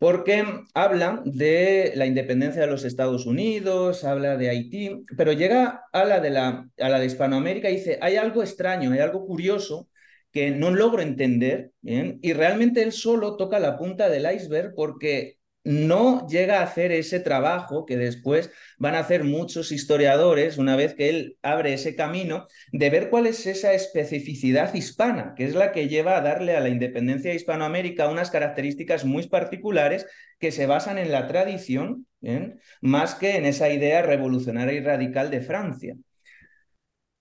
Porque 0.04 0.44
habla 0.74 1.22
de 1.24 1.94
la 1.96 2.06
independencia 2.06 2.60
de 2.60 2.68
los 2.68 2.84
Estados 2.84 3.26
Unidos, 3.26 4.04
habla 4.04 4.36
de 4.36 4.50
Haití, 4.50 5.02
pero 5.16 5.32
llega 5.32 5.86
a 5.94 6.04
la 6.04 6.20
de, 6.20 6.30
la, 6.30 6.68
a 6.78 6.90
la 6.90 7.00
de 7.00 7.06
Hispanoamérica 7.06 7.70
y 7.70 7.78
dice, 7.78 8.00
hay 8.02 8.18
algo 8.18 8.44
extraño, 8.44 8.92
hay 8.92 9.00
algo 9.00 9.26
curioso 9.26 9.88
que 10.34 10.52
no 10.52 10.72
logro 10.72 11.02
entender, 11.02 11.72
y 11.84 12.34
realmente 12.34 12.84
él 12.84 12.92
solo 12.92 13.38
toca 13.38 13.60
la 13.60 13.78
punta 13.78 14.10
del 14.10 14.30
iceberg 14.30 14.74
porque 14.76 15.38
no 15.64 16.28
llega 16.28 16.60
a 16.60 16.64
hacer 16.64 16.92
ese 16.92 17.20
trabajo 17.20 17.86
que 17.86 17.98
después 17.98 18.52
van 18.78 18.96
a 18.96 19.00
hacer 19.00 19.24
muchos 19.24 19.72
historiadores 19.72 20.58
una 20.58 20.76
vez 20.76 20.94
que 20.94 21.10
él 21.10 21.38
abre 21.42 21.74
ese 21.74 21.96
camino 21.96 22.48
de 22.72 22.90
ver 22.90 23.10
cuál 23.10 23.28
es 23.28 23.46
esa 23.46 23.74
especificidad 23.74 24.74
hispana, 24.74 25.34
que 25.36 25.46
es 25.46 25.56
la 25.56 25.72
que 25.72 25.88
lleva 25.88 26.18
a 26.18 26.22
darle 26.22 26.56
a 26.56 26.60
la 26.60 26.70
independencia 26.70 27.32
de 27.32 27.38
Hispanoamérica 27.38 28.10
unas 28.10 28.30
características 28.30 29.06
muy 29.06 29.28
particulares 29.28 30.06
que 30.40 30.52
se 30.52 30.66
basan 30.66 30.98
en 30.98 31.12
la 31.12 31.28
tradición, 31.28 32.08
más 32.82 33.16
que 33.16 33.38
en 33.38 33.46
esa 33.46 33.70
idea 33.72 34.02
revolucionaria 34.02 34.74
y 34.74 34.82
radical 34.82 35.32
de 35.32 35.42
Francia. 35.42 35.96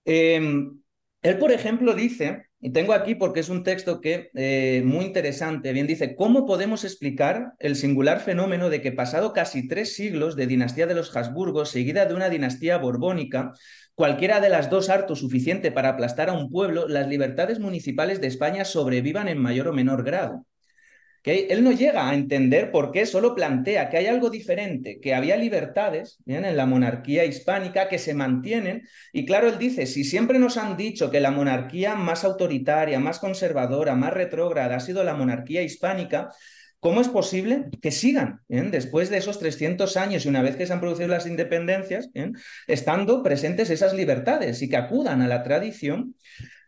Em, 0.05 0.82
él, 1.23 1.37
por 1.39 1.51
ejemplo, 1.51 1.95
dice 1.95 2.43
y 2.65 2.71
tengo 2.71 2.93
aquí 2.93 3.15
porque 3.15 3.41
es 3.41 3.49
un 3.49 3.63
texto 3.63 3.99
que 3.99 4.29
eh, 4.35 4.83
muy 4.85 5.03
interesante. 5.03 5.73
Bien 5.73 5.85
dice, 5.85 6.15
¿cómo 6.15 6.45
podemos 6.45 6.85
explicar 6.85 7.53
el 7.59 7.75
singular 7.75 8.21
fenómeno 8.21 8.69
de 8.69 8.81
que 8.81 8.93
pasado 8.93 9.33
casi 9.33 9.67
tres 9.67 9.95
siglos 9.95 10.37
de 10.37 10.47
dinastía 10.47 10.87
de 10.87 10.95
los 10.95 11.13
Habsburgos, 11.13 11.69
seguida 11.71 12.05
de 12.05 12.13
una 12.13 12.29
dinastía 12.29 12.77
borbónica, 12.77 13.51
cualquiera 13.95 14.39
de 14.39 14.47
las 14.47 14.69
dos 14.69 14.89
harto 14.89 15.15
suficiente 15.17 15.73
para 15.73 15.89
aplastar 15.89 16.29
a 16.29 16.33
un 16.33 16.49
pueblo, 16.49 16.87
las 16.87 17.07
libertades 17.07 17.59
municipales 17.59 18.21
de 18.21 18.27
España 18.27 18.63
sobrevivan 18.63 19.27
en 19.27 19.39
mayor 19.39 19.67
o 19.67 19.73
menor 19.73 20.05
grado? 20.05 20.45
Él 21.23 21.63
no 21.63 21.71
llega 21.71 22.09
a 22.09 22.13
entender 22.13 22.69
por 22.69 22.91
qué 22.91 23.05
solo 23.05 23.33
plantea 23.33 23.89
que 23.89 23.97
hay 23.97 24.07
algo 24.07 24.29
diferente, 24.29 24.99
que 24.99 25.13
había 25.13 25.37
libertades 25.37 26.19
en 26.25 26.57
la 26.57 26.65
monarquía 26.65 27.23
hispánica 27.23 27.87
que 27.87 27.97
se 27.97 28.13
mantienen. 28.13 28.87
Y 29.13 29.25
claro, 29.25 29.47
él 29.47 29.57
dice, 29.57 29.85
si 29.85 30.03
siempre 30.03 30.37
nos 30.37 30.57
han 30.57 30.75
dicho 30.75 31.09
que 31.09 31.21
la 31.21 31.31
monarquía 31.31 31.95
más 31.95 32.25
autoritaria, 32.25 32.99
más 32.99 33.19
conservadora, 33.19 33.95
más 33.95 34.13
retrógrada 34.13 34.75
ha 34.75 34.79
sido 34.81 35.03
la 35.03 35.13
monarquía 35.13 35.61
hispánica, 35.61 36.29
¿Cómo 36.83 36.99
es 36.99 37.07
posible 37.07 37.67
que 37.81 37.91
sigan, 37.91 38.41
después 38.49 39.09
de 39.09 39.15
esos 39.15 39.39
300 39.39 39.95
años 39.95 40.25
y 40.25 40.27
una 40.27 40.41
vez 40.41 40.57
que 40.57 40.67
se 40.67 40.73
han 40.73 40.81
producido 40.81 41.07
las 41.07 41.25
independencias, 41.25 42.09
estando 42.67 43.23
presentes 43.23 43.69
esas 43.69 43.93
libertades 43.93 44.61
y 44.61 44.67
que 44.67 44.75
acudan 44.75 45.21
a 45.21 45.29
la 45.29 45.43
tradición 45.43 46.15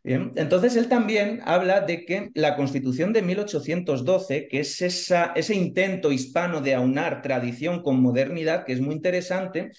entonces 0.06 0.76
él 0.76 0.88
también 0.88 1.41
habla 1.46 1.82
de 1.82 2.06
que 2.06 2.30
la 2.36 2.56
Constitución 2.56 3.12
de 3.12 3.24
1812, 3.24 4.48
que 4.48 4.60
es 4.60 4.82
ese 4.82 5.56
intento 5.56 6.12
hispano 6.12 6.62
de 6.62 6.76
aunar 6.76 7.24
tradición 7.24 7.82
con 7.82 8.02
modernidad, 8.02 8.65
que 8.65 8.74
es 8.74 8.82
muy 8.82 8.94
interesante, 8.94 9.72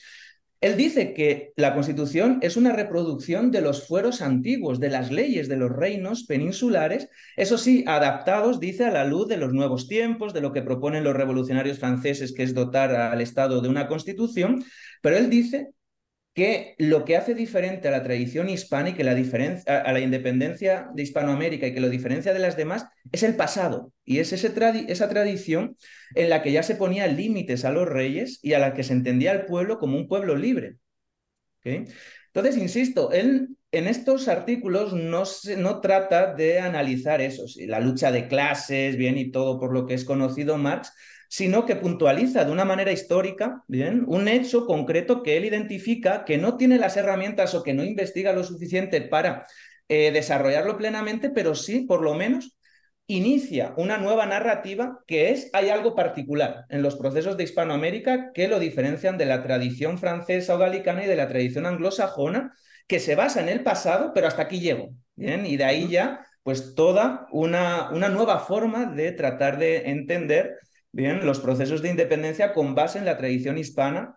él 0.61 0.77
dice 0.77 1.15
que 1.15 1.53
la 1.55 1.75
Constitución 1.75 2.39
es 2.43 2.57
una 2.57 2.73
reproducción 2.73 3.53
de 3.53 3.61
los 3.61 3.87
fueros 3.87 4.21
antiguos, 4.21 4.81
de 4.81 4.89
las 4.89 5.13
leyes 5.13 5.49
de 5.49 5.57
los 5.57 5.71
reinos 5.71 6.25
peninsulares, 6.25 7.09
eso 7.37 7.57
sí, 7.57 7.85
adaptados, 7.87 8.59
dice, 8.59 8.85
a 8.85 8.91
la 8.91 9.05
luz 9.05 9.29
de 9.29 9.37
los 9.37 9.53
nuevos 9.53 9.87
tiempos, 9.87 10.35
de 10.35 10.41
lo 10.41 10.53
que 10.53 10.63
proponen 10.63 11.05
los 11.05 11.15
revolucionarios 11.15 11.79
franceses, 11.79 12.33
que 12.33 12.43
es 12.43 12.53
dotar 12.53 12.97
al 12.97 13.21
Estado 13.21 13.61
de 13.61 13.69
una 13.69 13.87
Constitución, 13.87 14.65
pero 15.03 15.17
él 15.19 15.31
dice 15.31 15.69
que 16.37 16.75
lo 16.77 17.07
que 17.07 17.17
hace 17.17 17.35
diferente 17.35 17.89
a 17.89 17.91
la 17.91 18.03
tradición 18.03 18.51
hispánica, 18.51 19.03
la 19.03 19.15
diferencia, 19.15 19.81
a 19.81 19.91
la 19.91 20.01
independencia 20.01 20.91
de 20.93 21.03
Hispanoamérica 21.03 21.67
y 21.67 21.73
que 21.73 21.81
lo 21.81 21.89
diferencia 21.89 22.35
de 22.35 22.41
las 22.41 22.59
demás 22.59 22.85
es 23.11 23.23
el 23.23 23.37
pasado 23.37 23.95
y 24.05 24.19
es 24.19 24.35
esa 24.35 25.09
tradición 25.09 25.79
en 26.15 26.29
la 26.29 26.43
que 26.43 26.53
ya 26.53 26.63
se 26.63 26.75
ponía 26.75 27.07
límites 27.07 27.65
a 27.65 27.73
los 27.73 27.89
reyes 27.89 28.39
y 28.43 28.53
a 28.53 28.59
la 28.59 28.75
que 28.75 28.85
se 28.85 28.93
entendía 28.93 29.31
al 29.31 29.47
pueblo 29.47 29.79
como 29.79 29.97
un 29.97 30.09
pueblo 30.09 30.37
libre. 30.37 30.77
Entonces, 31.65 32.59
insisto, 32.59 33.13
él 33.13 33.57
en 33.73 33.87
estos 33.87 34.29
artículos 34.29 34.93
no, 34.93 35.25
no 35.57 35.81
trata 35.81 36.35
de 36.35 36.61
analizar 36.61 37.23
eso, 37.23 37.47
la 37.67 37.81
lucha 37.81 38.13
de 38.13 38.29
clases, 38.29 38.99
bien, 38.99 39.17
y 39.17 39.31
todo 39.31 39.59
por 39.59 39.73
lo 39.73 39.87
que 39.87 39.95
es 39.95 40.05
conocido 40.05 40.59
Marx, 40.59 40.93
sino 41.29 41.67
que 41.67 41.77
puntualiza 41.77 42.45
de 42.45 42.53
una 42.53 42.65
manera 42.65 42.93
histórica, 42.93 43.63
bien, 43.69 44.05
un 44.07 44.29
hecho 44.29 44.67
concreto 44.67 45.23
que 45.23 45.37
él 45.37 45.45
identifica 45.45 46.25
que 46.25 46.39
no 46.39 46.57
tiene 46.57 46.79
las 46.79 46.97
herramientas 46.97 47.55
o 47.55 47.63
que 47.63 47.75
no 47.75 47.85
investiga 47.85 48.33
lo 48.33 48.45
suficiente 48.45 49.01
para 49.03 49.47
eh, 49.89 50.11
desarrollarlo 50.13 50.77
plenamente, 50.77 51.31
pero 51.31 51.55
sí, 51.55 51.83
por 51.83 52.03
lo 52.03 52.15
menos, 52.15 52.57
inicia 53.07 53.73
una 53.77 53.99
nueva 53.99 54.27
narrativa 54.27 55.01
que 55.07 55.31
es, 55.31 55.49
hay 55.53 55.69
algo 55.69 55.95
particular 55.95 56.65
en 56.69 56.83
los 56.83 56.97
procesos 56.97 57.37
de 57.37 57.45
Hispanoamérica 57.45 58.33
que 58.33 58.49
lo 58.49 58.59
diferencian 58.59 59.17
de 59.17 59.27
la 59.27 59.43
tradición 59.43 59.99
francesa 59.99 60.57
o 60.57 60.59
galicana 60.59 61.05
y 61.05 61.07
de 61.07 61.17
la 61.17 61.29
tradición 61.29 61.67
anglosajona, 61.67 62.53
que 62.89 62.99
se 63.01 63.15
basa 63.15 63.41
en 63.41 63.49
el 63.49 63.63
pasado, 63.63 64.13
pero 64.15 64.27
hasta 64.27 64.43
aquí 64.43 64.61
llego, 64.61 64.91
bien, 65.15 65.47
y 65.47 65.57
de 65.57 65.65
ahí 65.65 65.89
ya, 65.89 66.27
pues 66.43 66.75
toda 66.75 67.27
una, 67.31 67.91
una 67.91 68.09
nueva 68.09 68.41
forma 68.41 68.87
de 68.87 69.13
tratar 69.13 69.59
de 69.59 69.91
entender 69.91 70.57
bien, 70.97 71.27
los 71.27 71.41
procesos 71.41 71.83
de 71.83 71.91
independencia 71.91 72.55
con 72.55 72.75
base 72.75 72.99
en 72.99 73.05
la 73.05 73.19
tradición 73.19 73.59
hispana 73.59 74.17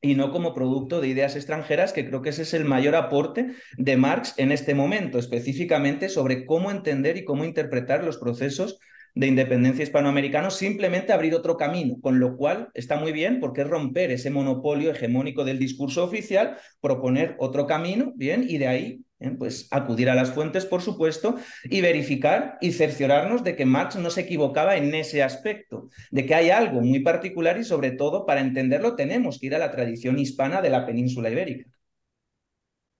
y 0.00 0.16
no 0.16 0.32
como 0.32 0.54
producto 0.54 1.00
de 1.00 1.06
ideas 1.06 1.36
extranjeras, 1.36 1.92
que 1.92 2.04
creo 2.04 2.20
que 2.20 2.30
ese 2.30 2.42
es 2.42 2.52
el 2.52 2.64
mayor 2.64 2.96
aporte 2.96 3.52
de 3.78 3.96
Marx 3.96 4.34
en 4.36 4.50
este 4.50 4.74
momento, 4.74 5.20
específicamente 5.20 6.08
sobre 6.08 6.44
cómo 6.44 6.72
entender 6.72 7.16
y 7.16 7.24
cómo 7.24 7.44
interpretar 7.44 8.02
los 8.02 8.18
procesos 8.18 8.78
de 9.14 9.28
independencia 9.28 9.84
hispanoamericano, 9.84 10.50
simplemente 10.50 11.12
abrir 11.12 11.34
otro 11.34 11.56
camino, 11.56 11.96
con 12.02 12.18
lo 12.18 12.36
cual 12.36 12.70
está 12.74 12.96
muy 12.96 13.12
bien 13.12 13.38
porque 13.38 13.62
es 13.62 13.68
romper 13.68 14.10
ese 14.10 14.30
monopolio 14.30 14.90
hegemónico 14.90 15.44
del 15.44 15.60
discurso 15.60 16.04
oficial, 16.04 16.58
proponer 16.80 17.36
otro 17.38 17.66
camino, 17.66 18.12
bien, 18.16 18.44
y 18.46 18.58
de 18.58 18.66
ahí 18.66 19.05
¿eh? 19.20 19.30
pues 19.38 19.68
acudir 19.70 20.10
a 20.10 20.14
las 20.14 20.32
fuentes, 20.32 20.66
por 20.66 20.82
supuesto, 20.82 21.36
y 21.64 21.80
verificar 21.80 22.58
y 22.60 22.72
cerciorarnos 22.72 23.44
de 23.44 23.56
que 23.56 23.66
Marx 23.66 23.96
no 23.96 24.10
se 24.10 24.22
equivocaba 24.22 24.76
en 24.76 24.94
ese 24.94 25.22
aspecto, 25.22 25.88
de 26.10 26.26
que 26.26 26.34
hay 26.34 26.50
algo 26.50 26.80
muy 26.80 27.00
particular 27.00 27.58
y 27.58 27.64
sobre 27.64 27.92
todo 27.92 28.26
para 28.26 28.40
entenderlo 28.40 28.96
tenemos 28.96 29.38
que 29.38 29.46
ir 29.46 29.54
a 29.54 29.58
la 29.58 29.70
tradición 29.70 30.18
hispana 30.18 30.62
de 30.62 30.70
la 30.70 30.86
península 30.86 31.30
ibérica. 31.30 31.70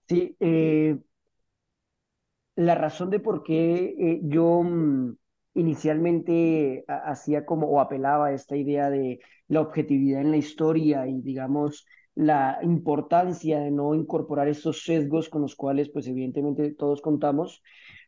Sí, 0.07 0.35
eh, 0.39 0.97
la 2.55 2.75
razón 2.75 3.09
de 3.09 3.19
por 3.19 3.43
qué 3.43 3.95
eh, 3.99 4.19
yo 4.23 4.63
mm, 4.63 5.15
inicialmente 5.55 6.85
hacía 6.87 7.45
como 7.45 7.67
o 7.67 7.79
apelaba 7.79 8.27
a 8.27 8.33
esta 8.33 8.55
idea 8.55 8.89
de 8.89 9.19
la 9.47 9.61
objetividad 9.61 10.21
en 10.21 10.31
la 10.31 10.37
historia 10.37 11.07
y 11.07 11.21
digamos 11.21 11.85
la 12.17 12.57
importancia 12.63 13.59
de 13.59 13.69
no 13.69 13.93
incorporar 13.93 14.47
estos 14.47 14.83
sesgos 14.83 15.29
con 15.29 15.43
los 15.43 15.55
cuales 15.55 15.89
pues 15.89 16.07
evidentemente 16.07 16.71
todos 16.71 16.99
contamos, 16.99 17.61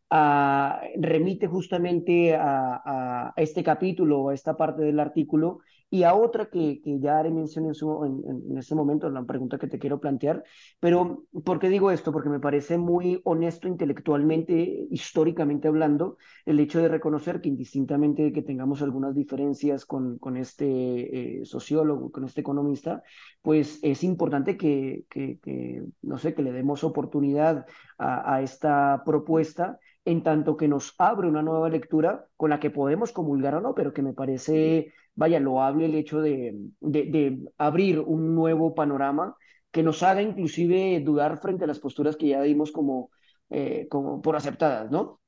remite 0.10 1.45
justamente 1.45 2.36
a, 2.36 2.82
a, 2.84 3.34
este 3.36 3.63
capítulo, 3.63 4.30
a 4.30 4.34
esta 4.34 4.58
parte 4.58 4.82
del 4.82 5.00
artículo 5.00 5.60
y 5.89 6.04
a 6.04 6.13
otra 6.13 6.45
que, 6.47 6.82
que 6.82 6.99
ya 6.99 7.17
haré 7.17 7.32
mención 7.32 7.65
en, 7.65 7.73
su, 7.73 8.06
en, 8.06 8.58
este 8.58 8.75
momento, 8.75 9.10
la 9.10 9.23
pregunta 9.23 9.58
que 9.58 9.67
te 9.67 9.80
quiero 9.80 9.99
plantear. 9.99 10.43
Pero, 10.80 11.25
¿por 11.43 11.60
qué 11.60 11.69
digo 11.69 11.89
esto? 11.91 12.12
Porque 12.12 12.30
me 12.30 12.39
parece 12.39 12.78
muy 12.78 13.21
honesto 13.23 13.67
intelectualmente, 13.67 14.88
históricamente 14.91 15.67
hablando, 15.67 16.17
el 16.45 16.60
hecho 16.60 16.80
de 16.80 16.89
reconocer 16.89 17.41
que 17.41 17.49
indistintamente 17.49 18.21
de 18.23 18.34
que 18.34 18.43
tengamos 18.43 18.82
algunas 18.82 19.15
diferencias 19.15 19.86
con, 19.86 20.19
con 20.19 20.38
este 20.38 21.39
eh, 21.39 21.45
sociólogo, 21.45 22.12
con 22.12 22.23
este 22.23 22.41
economista, 22.41 23.02
pues 23.41 23.80
es 23.82 24.04
importante 24.04 24.58
que, 24.58 25.06
que, 25.10 25.39
que, 25.39 25.84
no 26.04 26.17
sé, 26.17 26.36
que 26.36 26.43
le 26.43 26.52
demos 26.52 26.84
oportunidad 26.84 27.65
a 27.97 28.41
esta 28.41 29.04
propuesta 29.06 29.78
en 30.10 30.24
tanto 30.24 30.58
que 30.58 30.67
nos 30.67 30.95
abre 30.98 31.28
una 31.28 31.43
nueva 31.43 31.69
lectura 31.69 32.26
con 32.36 32.50
la 32.50 32.60
que 32.60 32.72
podemos 32.72 33.12
comulgar 33.12 33.56
o 33.56 33.62
no, 33.62 33.76
pero 33.76 33.93
que 33.93 34.02
me 34.02 34.13
parece, 34.13 34.91
vaya, 35.13 35.39
loable 35.39 35.86
el 35.86 35.93
hecho 35.95 36.19
de, 36.19 36.56
de, 36.80 37.38
abrir 37.58 38.00
un 38.00 38.34
nuevo 38.34 38.74
panorama 38.74 39.36
que 39.72 39.84
nos 39.84 40.02
haga 40.02 40.24
inclusive 40.24 41.00
dudar 41.02 41.39
frente 41.39 41.65
a 41.65 41.67
las 41.67 41.80
posturas 41.80 42.17
que 42.17 42.30
ya 42.30 42.41
dimos 42.41 42.72
como, 42.72 43.12
eh, 43.52 43.88
como 43.89 44.19
por 44.22 44.36
aceptadas, 44.36 44.89
¿no? 44.89 45.22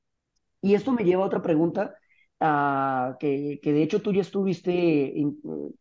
Y 0.60 0.74
esto 0.74 0.92
me 0.92 1.04
lleva 1.04 1.22
a 1.22 1.26
otra 1.26 1.42
pregunta, 1.42 1.94
uh, 2.40 3.16
que, 3.20 3.60
que, 3.62 3.72
de 3.72 3.82
hecho 3.82 4.02
tú 4.02 4.12
ya 4.12 4.22
estuviste, 4.22 5.14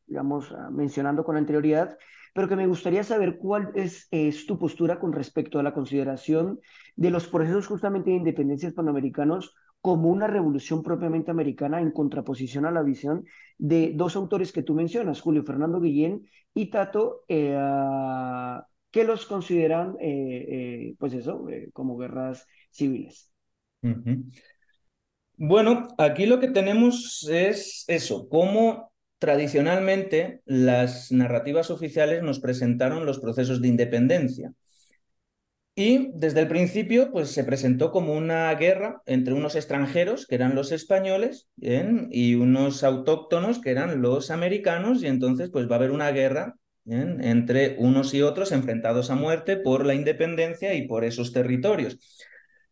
digamos, 0.06 0.54
mencionando 0.72 1.24
con 1.24 1.38
anterioridad, 1.38 1.98
pero 2.34 2.48
que 2.48 2.56
me 2.56 2.67
gustaría 2.67 3.04
saber 3.04 3.38
cuál 3.38 3.72
es, 3.76 4.08
es, 4.12 4.46
tu 4.46 4.58
postura 4.58 5.00
con 5.00 5.13
respecto 5.13 5.60
a 5.60 5.63
la 5.63 5.74
consideración 5.74 6.60
de 6.96 7.10
los 7.10 7.28
procesos 7.28 7.67
justamente 7.67 8.12
de 8.12 8.17
independencia 8.17 8.70
hispanoamericanos 8.70 9.54
como 9.82 10.10
una 10.10 10.28
revolución 10.28 10.84
propiamente 10.84 11.32
americana 11.32 11.82
en 11.82 11.91
contraposición 11.91 12.65
a 12.65 12.72
la 12.72 12.84
visión 12.84 13.26
de 13.58 13.94
dos 13.96 14.15
autores 14.15 14.52
que 14.52 14.63
tú 14.63 14.76
mencionas, 14.76 15.22
Julio 15.22 15.44
Fernando 15.44 15.82
Guillén 15.82 16.28
y 16.54 16.70
Tato, 16.70 17.24
eh, 17.28 17.58
que 18.91 19.04
los 19.04 19.26
consideran, 19.26 19.96
eh, 20.00 20.46
eh, 20.50 20.96
pues 21.00 21.13
eso, 21.13 21.46
como 21.74 21.98
guerras 21.98 22.46
civiles. 22.70 23.32
Bueno, 25.38 25.88
aquí 25.98 26.28
lo 26.28 26.39
que 26.39 26.50
tenemos 26.50 27.28
es 27.28 27.84
eso, 27.88 28.30
cómo 28.30 28.91
tradicionalmente 29.22 30.42
las 30.46 31.12
narrativas 31.12 31.70
oficiales 31.70 32.24
nos 32.24 32.40
presentaron 32.40 33.06
los 33.06 33.20
procesos 33.20 33.62
de 33.62 33.68
independencia. 33.68 34.52
Y 35.76 36.10
desde 36.16 36.40
el 36.40 36.48
principio, 36.48 37.12
pues 37.12 37.30
se 37.30 37.44
presentó 37.44 37.92
como 37.92 38.14
una 38.14 38.54
guerra 38.56 39.04
entre 39.06 39.36
unos 39.36 39.56
extranjeros, 39.56 40.26
que 40.26 40.34
eran 40.34 40.56
los 40.56 40.72
españoles, 40.72 41.48
y 41.56 42.34
unos 42.34 42.84
autóctonos, 42.84 43.62
que 43.62 43.70
eran 43.70 44.02
los 44.02 44.32
americanos, 44.32 45.04
y 45.04 45.08
entonces 45.08 45.52
pues 45.52 45.70
va 45.70 45.76
a 45.76 45.78
haber 45.78 45.92
una 45.92 46.12
guerra 46.12 46.56
entre 46.86 47.76
unos 47.78 48.16
y 48.16 48.24
otros 48.24 48.52
enfrentados 48.52 49.12
a 49.12 49.16
muerte 49.16 49.56
por 49.56 49.86
la 49.86 49.94
independencia 49.94 50.74
y 50.74 50.88
por 50.88 51.06
esos 51.06 51.32
territorios. 51.32 52.00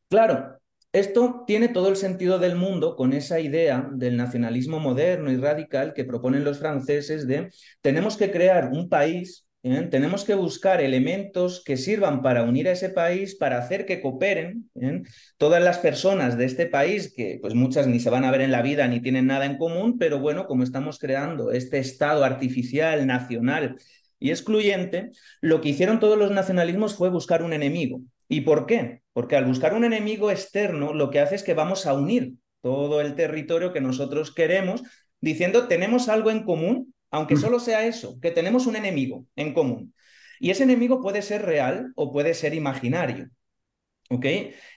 Claro, 0.09 0.58
esto 0.91 1.43
tiene 1.45 1.67
todo 1.67 1.89
el 1.89 1.95
sentido 1.95 2.39
del 2.39 2.55
mundo 2.55 2.95
con 2.95 3.13
esa 3.13 3.39
idea 3.39 3.89
del 3.91 4.17
nacionalismo 4.17 4.79
moderno 4.79 5.31
y 5.31 5.37
radical 5.37 5.93
que 5.93 6.05
proponen 6.05 6.43
los 6.43 6.59
franceses 6.59 7.27
de 7.27 7.49
tenemos 7.81 8.17
que 8.17 8.31
crear 8.31 8.71
un 8.71 8.89
país 8.89 9.45
¿eh? 9.63 9.87
Tenemos 9.89 10.23
que 10.23 10.35
buscar 10.35 10.81
elementos 10.81 11.63
que 11.63 11.77
sirvan 11.77 12.21
para 12.21 12.43
unir 12.43 12.67
a 12.67 12.71
ese 12.71 12.89
país, 12.89 13.35
para 13.35 13.57
hacer 13.57 13.85
que 13.85 14.01
cooperen 14.01 14.69
¿eh? 14.75 15.03
todas 15.37 15.61
las 15.61 15.79
personas 15.79 16.37
de 16.37 16.45
este 16.45 16.65
país, 16.65 17.13
que 17.15 17.39
pues 17.41 17.53
muchas 17.55 17.87
ni 17.87 17.99
se 17.99 18.09
van 18.09 18.25
a 18.25 18.31
ver 18.31 18.41
en 18.41 18.51
la 18.51 18.61
vida 18.61 18.87
ni 18.87 19.01
tienen 19.01 19.27
nada 19.27 19.45
en 19.45 19.57
común, 19.57 19.97
pero 19.97 20.19
bueno, 20.19 20.45
como 20.47 20.63
estamos 20.63 20.99
creando 20.99 21.51
este 21.51 21.79
Estado 21.79 22.23
artificial, 22.23 23.05
nacional 23.07 23.75
y 24.19 24.31
excluyente, 24.31 25.11
lo 25.41 25.61
que 25.61 25.69
hicieron 25.69 25.99
todos 25.99 26.17
los 26.17 26.31
nacionalismos 26.31 26.95
fue 26.95 27.09
buscar 27.09 27.43
un 27.43 27.53
enemigo. 27.53 28.01
¿Y 28.29 28.41
por 28.41 28.65
qué? 28.65 29.01
Porque 29.11 29.35
al 29.35 29.45
buscar 29.45 29.73
un 29.73 29.83
enemigo 29.83 30.31
externo, 30.31 30.93
lo 30.93 31.09
que 31.09 31.19
hace 31.19 31.35
es 31.35 31.43
que 31.43 31.53
vamos 31.53 31.85
a 31.85 31.93
unir 31.93 32.35
todo 32.61 33.01
el 33.01 33.15
territorio 33.15 33.73
que 33.73 33.81
nosotros 33.81 34.33
queremos, 34.33 34.83
diciendo 35.19 35.67
tenemos 35.67 36.07
algo 36.07 36.31
en 36.31 36.43
común 36.43 36.93
aunque 37.11 37.37
solo 37.37 37.59
sea 37.59 37.85
eso, 37.85 38.19
que 38.21 38.31
tenemos 38.31 38.67
un 38.67 38.75
enemigo 38.75 39.25
en 39.35 39.53
común. 39.53 39.93
Y 40.39 40.51
ese 40.51 40.63
enemigo 40.63 41.01
puede 41.01 41.21
ser 41.21 41.43
real 41.43 41.91
o 41.95 42.11
puede 42.11 42.33
ser 42.33 42.53
imaginario. 42.53 43.29
¿Ok? 44.11 44.25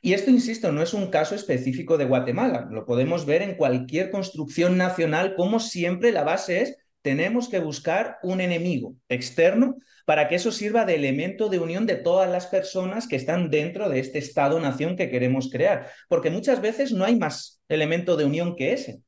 Y 0.03 0.13
esto, 0.13 0.31
insisto, 0.31 0.73
no 0.73 0.83
es 0.83 0.93
un 0.93 1.09
caso 1.09 1.35
específico 1.35 1.97
de 1.97 2.05
Guatemala. 2.05 2.69
Lo 2.71 2.85
podemos 2.85 3.25
ver 3.25 3.43
en 3.43 3.55
cualquier 3.55 4.11
construcción 4.11 4.77
nacional, 4.77 5.35
como 5.37 5.59
siempre 5.59 6.13
la 6.13 6.25
base 6.25 6.63
es, 6.63 6.77
tenemos 7.03 7.49
que 7.49 7.59
buscar 7.59 8.19
un 8.23 8.41
enemigo 8.41 8.95
externo 9.09 9.77
para 10.07 10.29
que 10.29 10.37
eso 10.37 10.51
sirva 10.51 10.85
de 10.85 10.95
elemento 10.95 11.49
de 11.49 11.59
unión 11.59 11.87
de 11.87 11.97
todas 11.97 12.31
las 12.31 12.47
personas 12.47 13.07
que 13.07 13.17
están 13.17 13.51
dentro 13.51 13.89
de 13.89 14.01
este 14.01 14.19
Estado-nación 14.19 14.97
que 14.97 15.11
queremos 15.11 15.51
crear. 15.51 15.91
Porque 16.09 16.31
muchas 16.31 16.61
veces 16.61 16.93
no 16.93 17.05
hay 17.05 17.17
más 17.17 17.61
elemento 17.69 18.17
de 18.17 18.25
unión 18.25 18.57
que 18.57 18.73
ese. 18.73 19.01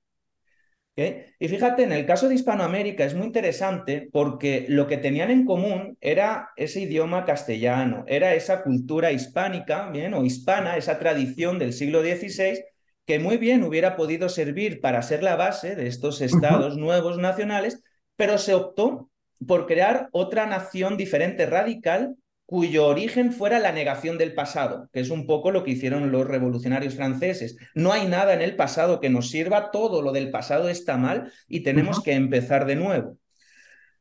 Y 0.96 1.48
fíjate, 1.48 1.83
en 1.83 1.90
el 1.90 2.07
caso 2.07 2.28
de 2.28 2.37
Hispanoamérica 2.37 3.04
es 3.04 3.14
muy 3.14 3.26
interesante 3.26 4.09
porque 4.12 4.66
lo 4.68 4.87
que 4.87 4.96
tenían 4.96 5.33
en 5.33 5.44
común 5.44 5.98
era 6.00 6.50
ese 6.54 6.83
idioma 6.83 7.24
castellano, 7.24 8.04
era 8.07 8.35
esa 8.35 8.62
cultura 8.62 9.11
hispánica, 9.11 9.90
bien, 9.90 10.14
o 10.14 10.24
hispana, 10.24 10.76
esa 10.76 11.00
tradición 11.00 11.59
del 11.59 11.72
siglo 11.72 12.00
XVI, 12.00 12.62
que 13.06 13.18
muy 13.18 13.36
bien 13.36 13.62
hubiera 13.64 13.96
podido 13.96 14.28
servir 14.28 14.80
para 14.80 15.02
ser 15.02 15.22
la 15.22 15.36
base 15.36 15.76
de 15.76 15.86
estos 15.86 16.20
estados 16.20 16.76
nuevos 16.76 17.18
nacionales, 17.18 17.82
pero 18.16 18.38
se 18.38 18.54
optó 18.54 19.10
por 19.46 19.66
crear 19.66 20.08
otra 20.12 20.46
nación 20.46 20.96
diferente, 20.96 21.46
radical, 21.46 22.16
cuyo 22.46 22.86
origen 22.86 23.32
fuera 23.32 23.58
la 23.58 23.72
negación 23.72 24.18
del 24.18 24.34
pasado, 24.34 24.88
que 24.92 25.00
es 25.00 25.10
un 25.10 25.26
poco 25.26 25.50
lo 25.50 25.64
que 25.64 25.72
hicieron 25.72 26.12
los 26.12 26.26
revolucionarios 26.26 26.94
franceses. 26.94 27.56
No 27.74 27.92
hay 27.92 28.06
nada 28.06 28.34
en 28.34 28.42
el 28.42 28.54
pasado 28.54 29.00
que 29.00 29.10
nos 29.10 29.30
sirva, 29.30 29.70
todo 29.70 30.02
lo 30.02 30.12
del 30.12 30.30
pasado 30.30 30.68
está 30.68 30.96
mal 30.96 31.32
y 31.48 31.62
tenemos 31.62 32.02
que 32.02 32.12
empezar 32.12 32.66
de 32.66 32.76
nuevo. 32.76 33.18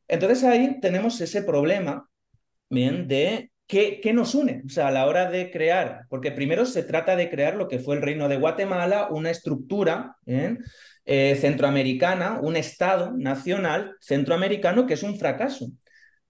Entonces 0.07 0.43
ahí 0.43 0.79
tenemos 0.81 1.19
ese 1.21 1.41
problema, 1.41 2.09
bien, 2.69 3.07
de 3.07 3.52
qué, 3.67 3.99
qué, 4.01 4.13
nos 4.13 4.35
une, 4.35 4.63
o 4.65 4.69
sea, 4.69 4.87
a 4.87 4.91
la 4.91 5.05
hora 5.05 5.29
de 5.29 5.51
crear, 5.51 6.05
porque 6.09 6.31
primero 6.31 6.65
se 6.65 6.83
trata 6.83 7.15
de 7.15 7.29
crear 7.29 7.55
lo 7.55 7.67
que 7.67 7.79
fue 7.79 7.95
el 7.95 8.01
reino 8.01 8.29
de 8.29 8.37
Guatemala, 8.37 9.07
una 9.09 9.31
estructura 9.31 10.17
eh, 10.25 11.35
centroamericana, 11.35 12.39
un 12.41 12.55
Estado 12.55 13.11
nacional 13.17 13.95
centroamericano 13.99 14.85
que 14.85 14.93
es 14.95 15.03
un 15.03 15.17
fracaso 15.17 15.67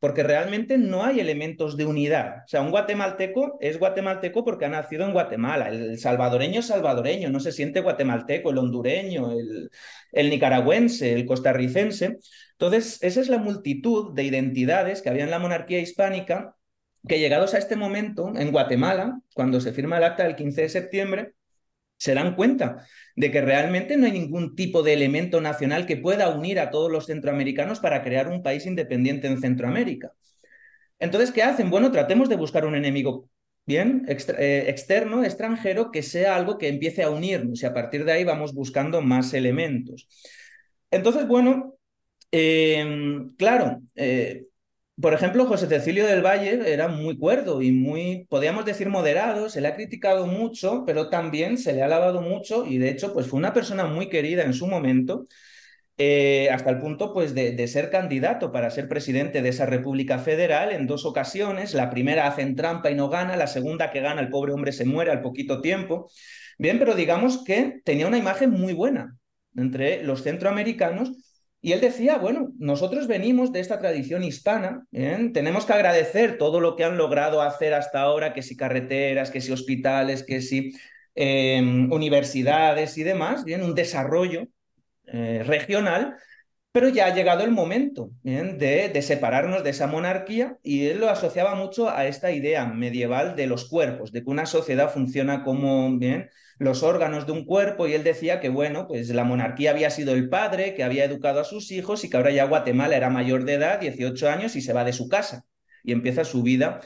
porque 0.04 0.22
realmente 0.22 0.78
no 0.78 1.06
hay 1.06 1.22
elementos 1.22 1.78
de 1.78 1.86
unidad. 1.86 2.40
O 2.44 2.48
sea, 2.50 2.62
un 2.62 2.72
guatemalteco 2.72 3.58
es 3.62 3.80
guatemalteco 3.80 4.44
porque 4.44 4.66
ha 4.66 4.70
nacido 4.70 5.06
en 5.06 5.14
Guatemala, 5.14 5.70
el 5.70 5.98
salvadoreño 5.98 6.60
es 6.60 6.68
salvadoreño, 6.68 7.30
no 7.30 7.40
se 7.40 7.54
siente 7.54 7.80
guatemalteco, 7.80 8.50
el 8.50 8.58
hondureño, 8.58 9.32
el, 9.32 9.70
el 10.12 10.30
nicaragüense, 10.30 11.14
el 11.14 11.26
costarricense. 11.26 12.18
Entonces, 12.52 13.02
esa 13.02 13.22
es 13.22 13.30
la 13.30 13.38
multitud 13.38 14.14
de 14.14 14.26
identidades 14.26 15.02
que 15.02 15.08
había 15.08 15.24
en 15.24 15.32
la 15.32 15.40
monarquía 15.40 15.80
hispánica 15.80 16.54
que 17.08 17.20
llegados 17.20 17.54
a 17.54 17.58
este 17.58 17.76
momento, 17.76 18.34
en 18.36 18.52
Guatemala, 18.52 19.20
cuando 19.34 19.60
se 19.60 19.74
firma 19.74 19.98
el 19.98 20.04
acta 20.04 20.24
del 20.24 20.36
15 20.36 20.62
de 20.62 20.70
septiembre, 20.70 21.34
se 21.98 22.14
dan 22.14 22.36
cuenta 22.36 22.86
de 23.16 23.32
que 23.32 23.42
realmente 23.42 23.98
no 23.98 24.06
hay 24.06 24.12
ningún 24.12 24.56
tipo 24.56 24.84
de 24.84 24.94
elemento 24.94 25.40
nacional 25.42 25.86
que 25.86 25.98
pueda 25.98 26.30
unir 26.30 26.60
a 26.60 26.70
todos 26.70 26.92
los 26.92 27.06
centroamericanos 27.06 27.80
para 27.80 28.04
crear 28.04 28.28
un 28.28 28.44
país 28.44 28.66
independiente 28.66 29.28
en 29.28 29.40
Centroamérica. 29.40 30.12
Entonces, 31.00 31.32
¿qué 31.32 31.44
hacen? 31.44 31.70
Bueno, 31.70 31.92
tratemos 31.92 32.30
de 32.30 32.36
buscar 32.36 32.66
un 32.66 32.76
enemigo 32.76 33.30
bien 33.66 34.06
eh, 34.08 34.66
externo, 34.68 35.24
extranjero, 35.24 35.92
que 35.92 36.04
sea 36.04 36.36
algo 36.36 36.58
que 36.58 36.68
empiece 36.68 37.04
a 37.04 37.10
unirnos 37.10 37.62
y 37.62 37.66
a 37.66 37.74
partir 37.74 38.06
de 38.06 38.12
ahí 38.12 38.24
vamos 38.24 38.54
buscando 38.54 39.02
más 39.02 39.34
elementos. 39.34 40.08
Entonces, 40.92 41.28
bueno, 41.28 41.76
em, 42.32 43.36
claro, 43.36 43.82
eh, 43.96 44.46
por 45.02 45.14
ejemplo, 45.14 45.46
José 45.46 45.68
Cecilio 45.68 46.06
del 46.06 46.22
Valle 46.24 46.72
era 46.72 46.88
muy 46.88 47.18
cuerdo 47.18 47.62
y 47.62 47.72
muy, 47.72 48.26
podríamos 48.30 48.64
decir, 48.66 48.90
moderado, 48.90 49.50
se 49.50 49.60
le 49.60 49.68
ha 49.68 49.76
criticado 49.76 50.28
mucho, 50.28 50.84
pero 50.86 51.10
también 51.10 51.58
se 51.58 51.74
le 51.74 51.82
ha 51.82 51.86
alabado 51.86 52.22
mucho 52.22 52.66
y 52.66 52.78
de 52.78 52.90
hecho, 52.90 53.14
pues 53.14 53.28
fue 53.28 53.40
una 53.40 53.54
persona 53.54 53.86
muy 53.86 54.08
querida 54.10 54.44
en 54.44 54.54
su 54.54 54.68
momento, 54.68 55.26
eh, 55.98 56.50
hasta 56.52 56.70
el 56.72 56.80
punto 56.80 57.14
pues, 57.14 57.36
de, 57.36 57.52
de, 57.52 57.68
ser 57.68 57.90
candidato 57.92 58.52
para 58.52 58.70
ser 58.72 58.88
presidente 58.88 59.42
de 59.42 59.50
esa 59.50 59.66
República 59.66 60.20
Federal 60.20 60.72
en 60.72 60.88
dos 60.88 61.06
ocasiones. 61.06 61.74
La 61.74 61.90
primera 61.90 62.28
hacen 62.28 62.56
trampa 62.56 62.92
y 62.92 62.96
no 62.96 63.10
gana, 63.10 63.36
la 63.38 63.48
segunda 63.48 63.92
que 63.92 64.02
gana, 64.02 64.22
el 64.22 64.30
pobre 64.30 64.54
hombre 64.54 64.72
se 64.72 64.86
muere 64.86 65.12
al 65.12 65.22
poquito 65.22 65.62
tiempo. 65.62 66.10
Bien, 66.58 66.80
pero 66.80 66.96
digamos 66.96 67.44
que 67.44 67.82
tenía 67.84 68.08
una 68.08 68.18
imagen 68.18 68.52
muy 68.52 68.74
buena 68.74 69.18
entre 69.56 70.04
los 70.04 70.24
centroamericanos 70.24 71.33
y 71.66 71.72
él 71.72 71.80
decía, 71.80 72.18
bueno, 72.18 72.52
nosotros 72.60 73.08
venimos 73.08 73.54
de 73.54 73.62
esta 73.62 73.80
tradición 73.80 74.22
hispana, 74.22 74.86
tenemos 74.92 75.66
que 75.66 75.72
agradecer 75.72 76.38
todo 76.38 76.60
lo 76.60 76.76
que 76.76 76.84
han 76.84 76.98
logrado 76.98 77.42
hacer 77.42 77.74
hasta 77.74 78.02
ahora, 78.02 78.34
que 78.34 78.42
si 78.42 78.58
carreteras, 78.58 79.32
que 79.32 79.40
si 79.40 79.54
hospitales, 79.54 80.24
que 80.24 80.42
si 80.42 80.74
em, 81.16 81.90
universidades 81.90 82.98
y 82.98 83.04
demás, 83.04 83.46
bien, 83.46 83.64
un 83.64 83.76
desarrollo 83.76 84.44
eh, 85.08 85.44
regional, 85.46 86.18
Pero 86.72 86.90
ya 86.90 87.08
ha 87.08 87.16
llegado 87.16 87.44
el 87.44 87.52
momento 87.52 88.12
de, 88.24 88.90
de, 88.94 89.02
separarnos 89.04 89.64
de 89.64 89.72
esa 89.72 89.88
monarquía 89.88 90.58
y 90.64 90.88
él 90.88 91.00
lo 91.00 91.10
asociaba 91.10 91.56
mucho 91.56 91.90
a 91.90 92.08
esta 92.08 92.32
idea 92.32 92.66
medieval 92.66 93.36
de 93.36 93.48
los 93.48 93.70
cuerpos, 93.70 94.12
de 94.12 94.24
que 94.24 94.30
una 94.32 94.46
sociedad 94.48 94.92
funciona 94.94 95.44
como 95.44 95.98
bien 96.00 96.30
los 96.60 96.84
órganos 96.84 97.26
de 97.26 97.32
un 97.34 97.46
cuerpo 97.46 97.88
y 97.88 97.94
él 97.94 98.04
decía 98.04 98.40
que 98.40 98.50
bueno, 98.50 98.88
pues 98.88 99.10
la 99.10 99.24
monarquía 99.24 99.72
había 99.72 99.90
sido 99.90 100.14
el 100.14 100.30
padre 100.30 100.76
que 100.76 100.84
había 100.84 101.06
educado 101.06 101.40
a 101.40 101.44
sus 101.44 101.72
hijos 101.72 102.04
y 102.04 102.10
que 102.10 102.18
ahora 102.18 102.32
ya 102.32 102.46
Guatemala 102.46 102.96
era 102.96 103.10
mayor 103.10 103.46
de 103.46 103.54
edad, 103.54 103.80
18 103.80 104.30
años 104.30 104.56
y 104.56 104.62
se 104.62 104.74
va 104.74 104.84
de 104.84 104.94
su 104.94 105.10
casa 105.10 105.46
y 105.84 105.92
empieza 105.92 106.24
su 106.24 106.44
vida 106.44 106.82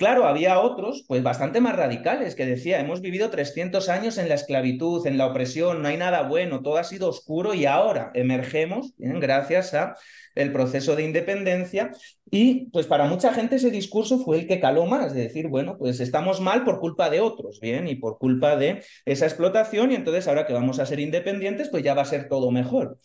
Claro, 0.00 0.26
había 0.26 0.60
otros, 0.60 1.04
pues 1.06 1.22
bastante 1.22 1.60
más 1.60 1.76
radicales, 1.76 2.34
que 2.34 2.46
decía, 2.46 2.80
hemos 2.80 3.02
vivido 3.02 3.28
300 3.28 3.90
años 3.90 4.16
en 4.16 4.30
la 4.30 4.34
esclavitud, 4.34 5.06
en 5.06 5.18
la 5.18 5.26
opresión, 5.26 5.82
no 5.82 5.88
hay 5.88 5.98
nada 5.98 6.22
bueno, 6.22 6.62
todo 6.62 6.78
ha 6.78 6.84
sido 6.84 7.06
oscuro 7.06 7.52
y 7.52 7.66
ahora 7.66 8.10
emergemos, 8.14 8.94
gracias 8.96 9.74
a 9.74 9.96
el 10.34 10.52
proceso 10.52 10.96
de 10.96 11.02
independencia 11.02 11.90
y 12.30 12.70
pues 12.70 12.86
para 12.86 13.04
mucha 13.04 13.34
gente 13.34 13.56
ese 13.56 13.70
discurso 13.70 14.18
fue 14.20 14.38
el 14.38 14.46
que 14.46 14.58
caló 14.58 14.86
más, 14.86 15.12
de 15.12 15.24
decir, 15.24 15.48
bueno, 15.48 15.76
pues 15.76 16.00
estamos 16.00 16.40
mal 16.40 16.64
por 16.64 16.80
culpa 16.80 17.10
de 17.10 17.20
otros, 17.20 17.60
bien, 17.60 17.86
y 17.86 17.96
por 17.96 18.16
culpa 18.16 18.56
de 18.56 18.82
esa 19.04 19.26
explotación 19.26 19.92
y 19.92 19.96
entonces 19.96 20.26
ahora 20.28 20.46
que 20.46 20.54
vamos 20.54 20.78
a 20.78 20.86
ser 20.86 20.98
independientes, 20.98 21.68
pues 21.68 21.82
ya 21.82 21.92
va 21.92 22.00
a 22.00 22.06
ser 22.06 22.26
todo 22.26 22.50
mejor 22.50 22.96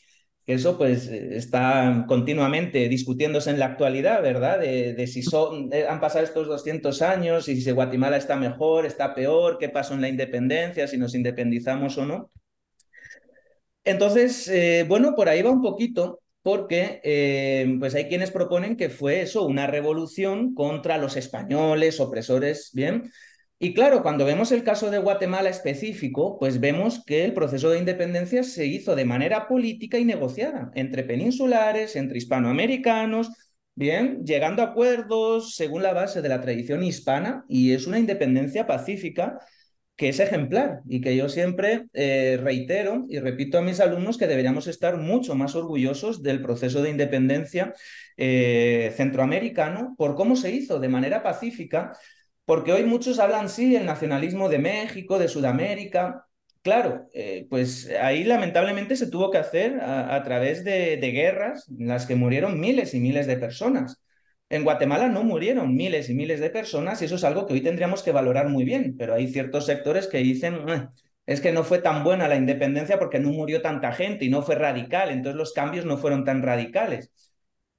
eso 0.45 0.77
pues 0.77 1.07
está 1.07 2.05
continuamente 2.07 2.87
discutiéndose 2.87 3.49
en 3.49 3.59
la 3.59 3.65
actualidad, 3.65 4.21
¿verdad? 4.21 4.59
De, 4.59 5.07
si 5.07 5.23
son, 5.23 5.69
eh, 5.73 5.87
han 5.87 5.99
pasado 5.99 6.23
estos 6.23 6.47
200 6.47 7.01
años 7.01 7.49
y 7.49 7.59
si 7.59 7.71
Guatemala 7.71 8.17
está 8.17 8.35
mejor, 8.35 8.85
está 8.85 9.15
peor, 9.15 9.57
qué 9.57 9.69
pasó 9.69 9.95
en 9.95 10.01
la 10.01 10.09
independencia, 10.09 10.87
si 10.87 10.97
nos 10.97 11.15
independizamos 11.15 11.97
o 11.97 12.05
no. 12.05 12.31
Entonces, 13.83 14.47
eh, 14.47 14.85
bueno, 14.87 15.15
por 15.15 15.29
ahí 15.29 15.41
va 15.41 15.51
un 15.51 15.61
poquito, 15.61 16.21
porque 16.41 17.01
eh, 17.03 17.75
pues 17.79 17.95
hay 17.95 18.05
quienes 18.07 18.29
proponen 18.29 18.77
que 18.77 18.89
fue 18.89 19.21
eso, 19.21 19.45
una 19.45 19.65
revolución 19.65 20.53
contra 20.53 20.97
los 20.97 21.17
españoles, 21.17 21.99
opresores, 21.99 22.69
¿bien? 22.73 23.11
Y 23.57 23.73
claro, 23.73 24.03
cuando 24.03 24.25
vemos 24.25 24.51
el 24.51 24.63
caso 24.63 24.91
de 24.91 24.97
Guatemala 24.97 25.49
específico, 25.49 26.37
pues 26.39 26.59
vemos 26.59 27.03
que 27.05 27.23
el 27.23 27.33
proceso 27.33 27.69
de 27.69 27.79
independencia 27.79 28.43
se 28.43 28.65
hizo 28.65 28.95
de 28.95 29.05
manera 29.05 29.47
política 29.47 29.97
y 29.97 30.03
negociada 30.03 30.71
entre 30.75 31.03
peninsulares, 31.03 31.95
entre 31.95 32.17
hispanoamericanos, 32.17 33.29
bien, 33.73 34.25
llegando 34.25 34.61
a 34.61 34.67
acuerdos 34.67 35.55
según 35.55 35.83
la 35.83 35.93
base 35.93 36.21
de 36.21 36.29
la 36.29 36.41
tradición 36.41 36.83
hispana 36.83 37.45
y 37.47 37.71
es 37.71 37.87
una 37.87 37.99
independencia 37.99 38.67
pacífica 38.67 39.39
que 39.95 40.09
es 40.09 40.19
ejemplar 40.19 40.81
y 40.89 40.99
que 40.99 41.15
yo 41.15 41.29
siempre 41.29 41.85
eh, 41.93 42.37
reitero 42.41 43.05
y 43.07 43.19
repito 43.19 43.57
a 43.57 43.61
mis 43.61 43.79
alumnos 43.79 44.17
que 44.17 44.27
deberíamos 44.27 44.67
estar 44.67 44.97
mucho 44.97 45.35
más 45.35 45.55
orgullosos 45.55 46.21
del 46.21 46.41
proceso 46.41 46.81
de 46.81 46.89
independencia 46.89 47.73
eh, 48.17 48.93
centroamericano 48.97 49.95
por 49.97 50.15
cómo 50.15 50.35
se 50.35 50.51
hizo 50.51 50.79
de 50.79 50.89
manera 50.89 51.23
pacífica 51.23 51.93
porque 52.45 52.71
hoy 52.71 52.83
muchos 52.83 53.19
hablan, 53.19 53.49
sí, 53.49 53.75
el 53.75 53.85
nacionalismo 53.85 54.49
de 54.49 54.59
México, 54.59 55.19
de 55.19 55.27
Sudamérica. 55.27 56.27
Claro, 56.61 57.07
eh, 57.13 57.47
pues 57.49 57.89
ahí 58.01 58.23
lamentablemente 58.23 58.95
se 58.95 59.07
tuvo 59.07 59.31
que 59.31 59.37
hacer 59.37 59.79
a, 59.81 60.21
través 60.23 60.63
de, 60.63 60.97
guerras 60.97 61.67
en 61.69 61.87
las 61.87 62.05
que 62.05 62.15
murieron 62.15 62.59
miles 62.59 62.93
y 62.93 62.99
miles 62.99 63.27
de 63.27 63.37
personas. 63.37 64.01
En 64.49 64.63
Guatemala 64.63 65.07
no 65.09 65.23
murieron 65.23 65.75
miles 65.75 66.09
y 66.09 66.13
miles 66.13 66.39
de 66.39 66.49
personas 66.49 67.01
y 67.01 67.05
eso 67.05 67.15
es 67.15 67.23
algo 67.23 67.45
que 67.45 67.53
hoy 67.53 67.61
tendríamos 67.61 68.03
que 68.03 68.11
valorar 68.11 68.49
muy 68.49 68.63
bien, 68.63 68.95
pero 68.97 69.13
hay 69.15 69.27
ciertos 69.27 69.65
sectores 69.65 70.07
que 70.07 70.19
dicen, 70.19 70.59
es 71.25 71.41
que 71.41 71.51
no 71.51 71.63
fue 71.63 71.79
tan 71.79 72.03
buena 72.03 72.27
la 72.27 72.35
independencia 72.35 72.99
porque 72.99 73.19
no 73.19 73.31
murió 73.31 73.61
tanta 73.61 73.91
gente 73.91 74.25
y 74.25 74.29
no 74.29 74.43
fue 74.43 74.55
radical, 74.55 75.09
entonces 75.09 75.37
los 75.37 75.53
cambios 75.53 75.85
no 75.85 75.97
fueron 75.97 76.23
tan 76.25 76.43
radicales. 76.43 77.11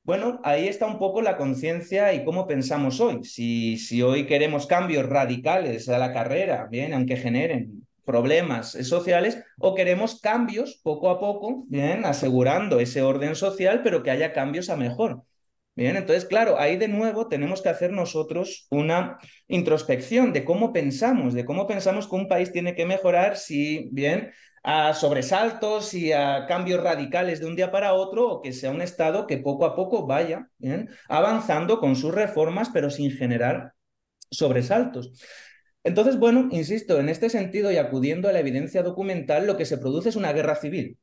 Bueno, 0.07 0.41
ahí 0.45 0.69
está 0.69 0.87
un 0.87 1.01
poco 1.01 1.21
la 1.21 1.37
conciencia 1.37 2.15
y 2.15 2.25
cómo 2.25 2.47
pensamos 2.47 3.01
hoy. 3.01 3.25
Si, 3.25 3.77
si 3.77 4.03
hoy 4.03 4.25
queremos 4.25 4.69
cambios 4.69 5.05
radicales 5.05 5.89
a 5.89 5.99
la 5.99 6.13
carrera, 6.13 6.69
bien, 6.71 6.95
aunque 6.95 7.17
generen 7.17 7.85
problemas 8.05 8.71
sociales, 8.71 9.43
o 9.59 9.75
queremos 9.75 10.21
cambios 10.21 10.79
poco 10.85 11.11
a 11.11 11.19
poco, 11.19 11.65
bien, 11.67 12.05
asegurando 12.05 12.79
ese 12.79 13.03
orden 13.03 13.35
social, 13.35 13.81
pero 13.83 14.05
que 14.05 14.13
haya 14.13 14.33
cambios 14.33 14.71
a 14.71 14.77
mejor. 14.77 15.23
Bien, 15.75 15.97
entonces, 15.97 16.25
claro, 16.25 16.57
ahí 16.57 16.77
de 16.77 16.87
nuevo 16.87 17.27
tenemos 17.27 17.61
que 17.61 17.69
hacer 17.69 17.91
nosotros 17.91 18.69
una 18.71 19.19
introspección 19.49 20.33
de 20.33 20.45
cómo 20.45 20.73
pensamos, 20.73 21.35
de 21.35 21.45
cómo 21.45 21.67
pensamos 21.67 22.07
que 22.07 22.15
un 22.15 22.29
país 22.29 22.53
tiene 22.53 22.77
que 22.77 22.87
mejorar 22.87 23.37
si, 23.37 23.89
bien, 23.91 24.31
a 24.69 24.95
sobresaltos 24.95 25.95
y 25.95 26.11
a 26.11 26.45
cambios 26.47 26.83
radicales 26.83 27.39
de 27.39 27.47
un 27.47 27.55
día 27.55 27.71
para 27.71 27.93
otro, 27.95 28.29
o 28.29 28.43
que 28.43 28.53
sea 28.53 28.73
un 28.73 28.83
Estado 28.83 29.29
que 29.29 29.39
poco 29.39 29.65
a 29.65 29.77
poco 29.77 30.09
vaya 30.09 30.51
avanzando 31.09 31.79
con 31.79 31.95
sus 31.95 32.13
reformas, 32.13 32.71
pero 32.75 32.91
sin 32.91 33.13
generar 33.13 33.75
sobresaltos. 34.29 35.13
Entonces, 35.85 36.19
bueno, 36.19 36.49
insisto, 36.51 36.99
en 36.99 37.09
este 37.09 37.31
sentido 37.31 37.71
y 37.71 37.77
acudiendo 37.77 38.29
a 38.29 38.33
la 38.33 38.41
evidencia 38.41 38.83
documental, 38.83 39.47
lo 39.47 39.57
que 39.57 39.67
se 39.67 39.79
produce 39.79 40.09
es 40.09 40.17
una 40.17 40.33
guerra 40.33 40.57
civil. 40.57 40.99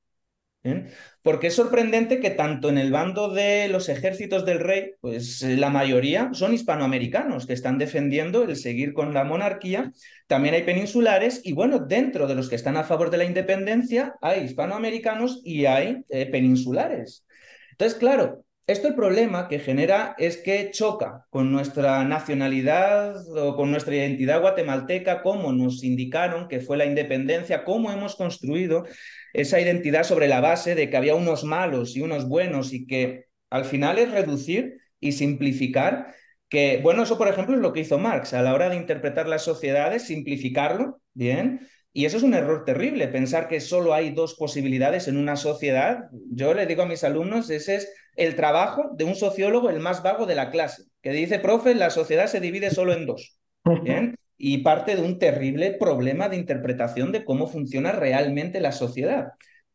Porque 1.22 1.48
es 1.48 1.56
sorprendente 1.56 2.22
que 2.22 2.30
tanto 2.30 2.70
en 2.70 2.78
el 2.78 2.92
bando 2.92 3.30
de 3.30 3.68
los 3.68 3.90
ejércitos 3.90 4.46
del 4.46 4.60
rey, 4.60 4.92
pues 5.02 5.42
eh, 5.42 5.58
la 5.58 5.70
mayoría 5.70 6.30
son 6.34 6.54
hispanoamericanos 6.54 7.46
que 7.46 7.54
están 7.54 7.78
defendiendo 7.78 8.44
el 8.44 8.56
seguir 8.56 8.94
con 8.94 9.14
la 9.14 9.26
monarquía. 9.26 9.92
También 10.28 10.56
hay 10.56 10.64
peninsulares 10.64 11.42
y 11.44 11.52
bueno, 11.52 11.80
dentro 11.80 12.28
de 12.28 12.36
los 12.36 12.50
que 12.50 12.56
están 12.56 12.78
a 12.78 12.84
favor 12.84 13.10
de 13.10 13.18
la 13.18 13.26
independencia 13.26 14.16
hay 14.22 14.44
hispanoamericanos 14.44 15.42
y 15.44 15.66
hay 15.66 16.04
eh, 16.10 16.28
peninsulares. 16.28 17.26
Entonces, 17.72 17.98
claro, 17.98 18.46
esto 18.66 18.88
el 18.88 18.96
problema 18.96 19.50
que 19.50 19.60
genera 19.60 20.16
es 20.18 20.38
que 20.38 20.72
choca 20.72 21.26
con 21.30 21.52
nuestra 21.52 22.04
nacionalidad 22.06 23.16
o 23.38 23.56
con 23.56 23.72
nuestra 23.72 23.96
identidad 23.96 24.40
guatemalteca, 24.40 25.22
cómo 25.22 25.52
nos 25.52 25.84
indicaron 25.84 26.48
que 26.48 26.62
fue 26.62 26.78
la 26.78 26.86
independencia, 26.86 27.66
cómo 27.66 27.92
hemos 27.92 28.16
construido 28.16 28.86
esa 29.34 29.60
identidad 29.60 30.04
sobre 30.04 30.28
la 30.28 30.40
base 30.40 30.76
de 30.76 30.90
que 30.90 30.98
había 30.98 31.16
unos 31.16 31.44
malos 31.44 31.96
y 31.98 32.02
unos 32.02 32.28
buenos 32.30 32.74
y 32.74 32.88
que 32.88 33.26
al 33.50 33.66
final 33.66 34.00
es 34.00 34.12
reducir 34.12 34.78
y 35.00 35.12
simplificar 35.12 36.16
que, 36.48 36.80
bueno, 36.82 37.04
eso 37.04 37.18
por 37.18 37.28
ejemplo 37.28 37.56
es 37.56 37.62
lo 37.62 37.74
que 37.74 37.82
hizo 37.82 37.98
Marx 37.98 38.34
a 38.34 38.42
la 38.42 38.54
hora 38.54 38.70
de 38.70 38.78
interpretar 38.78 39.28
las 39.28 39.44
sociedades, 39.44 40.04
simplificarlo, 40.04 41.02
¿bien? 41.14 41.68
Y 41.94 42.06
eso 42.06 42.18
es 42.18 42.24
un 42.24 42.34
error 42.34 42.66
terrible, 42.66 43.08
pensar 43.08 43.48
que 43.48 43.60
solo 43.60 43.94
hay 43.94 44.12
dos 44.12 44.34
posibilidades 44.34 45.08
en 45.08 45.18
una 45.18 45.36
sociedad. 45.36 46.10
Yo 46.32 46.54
le 46.54 46.66
digo 46.66 46.82
a 46.84 46.88
mis 46.88 47.04
alumnos, 47.04 47.50
ese 47.52 47.76
es 47.76 47.94
el 48.16 48.36
trabajo 48.36 48.90
de 48.98 49.04
un 49.04 49.16
sociólogo 49.16 49.70
el 49.70 49.80
más 49.80 50.02
vago 50.02 50.26
de 50.26 50.36
la 50.36 50.50
clase, 50.50 50.84
que 51.02 51.12
dice, 51.12 51.40
profe, 51.40 51.76
la 51.76 51.92
sociedad 51.92 52.28
se 52.28 52.40
divide 52.40 52.72
solo 52.72 52.94
en 52.94 53.06
dos. 53.06 53.38
¿Bien? 53.84 54.16
y 54.46 54.58
parte 54.58 54.98
de 54.98 55.02
un 55.02 55.20
terrible 55.20 55.72
problema 55.72 56.28
de 56.28 56.36
interpretación 56.36 57.14
de 57.14 57.24
cómo 57.24 57.48
funciona 57.48 57.94
realmente 57.94 58.60
la 58.60 58.74
sociedad. 58.74 59.30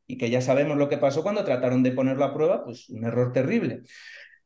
Y 0.06 0.18
que 0.18 0.28
ya 0.28 0.42
sabemos 0.42 0.76
lo 0.76 0.90
que 0.90 0.98
pasó 0.98 1.22
cuando 1.22 1.42
trataron 1.42 1.82
de 1.82 1.92
ponerlo 1.92 2.24
a 2.24 2.34
prueba, 2.34 2.64
pues 2.64 2.88
un 2.90 3.04
error 3.04 3.32
terrible. 3.32 3.80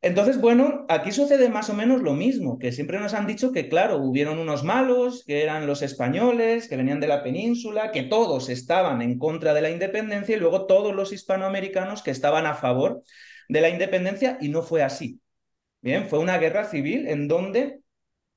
Entonces, 0.03 0.41
bueno, 0.41 0.85
aquí 0.89 1.13
sucede 1.13 1.47
más 1.47 1.69
o 1.69 1.73
menos 1.73 2.01
lo 2.01 2.13
mismo, 2.13 2.59
que 2.59 2.73
siempre 2.73 2.99
nos 2.99 3.13
han 3.13 3.25
dicho 3.25 3.53
que, 3.53 3.69
claro, 3.69 3.99
hubieron 3.99 4.37
unos 4.37 4.65
malos, 4.65 5.23
que 5.25 5.41
eran 5.41 5.65
los 5.65 5.81
españoles, 5.81 6.67
que 6.67 6.75
venían 6.75 6.99
de 6.99 7.07
la 7.07 7.23
península, 7.23 7.93
que 7.93 8.03
todos 8.03 8.49
estaban 8.49 9.01
en 9.01 9.17
contra 9.17 9.53
de 9.53 9.61
la 9.61 9.69
independencia 9.69 10.35
y 10.35 10.39
luego 10.41 10.65
todos 10.65 10.93
los 10.93 11.13
hispanoamericanos 11.13 12.03
que 12.03 12.11
estaban 12.11 12.45
a 12.45 12.53
favor 12.53 13.01
de 13.47 13.61
la 13.61 13.69
independencia 13.69 14.37
y 14.41 14.49
no 14.49 14.61
fue 14.61 14.83
así. 14.83 15.21
Bien, 15.79 16.09
fue 16.09 16.19
una 16.19 16.37
guerra 16.37 16.65
civil 16.65 17.07
en 17.07 17.29
donde 17.29 17.79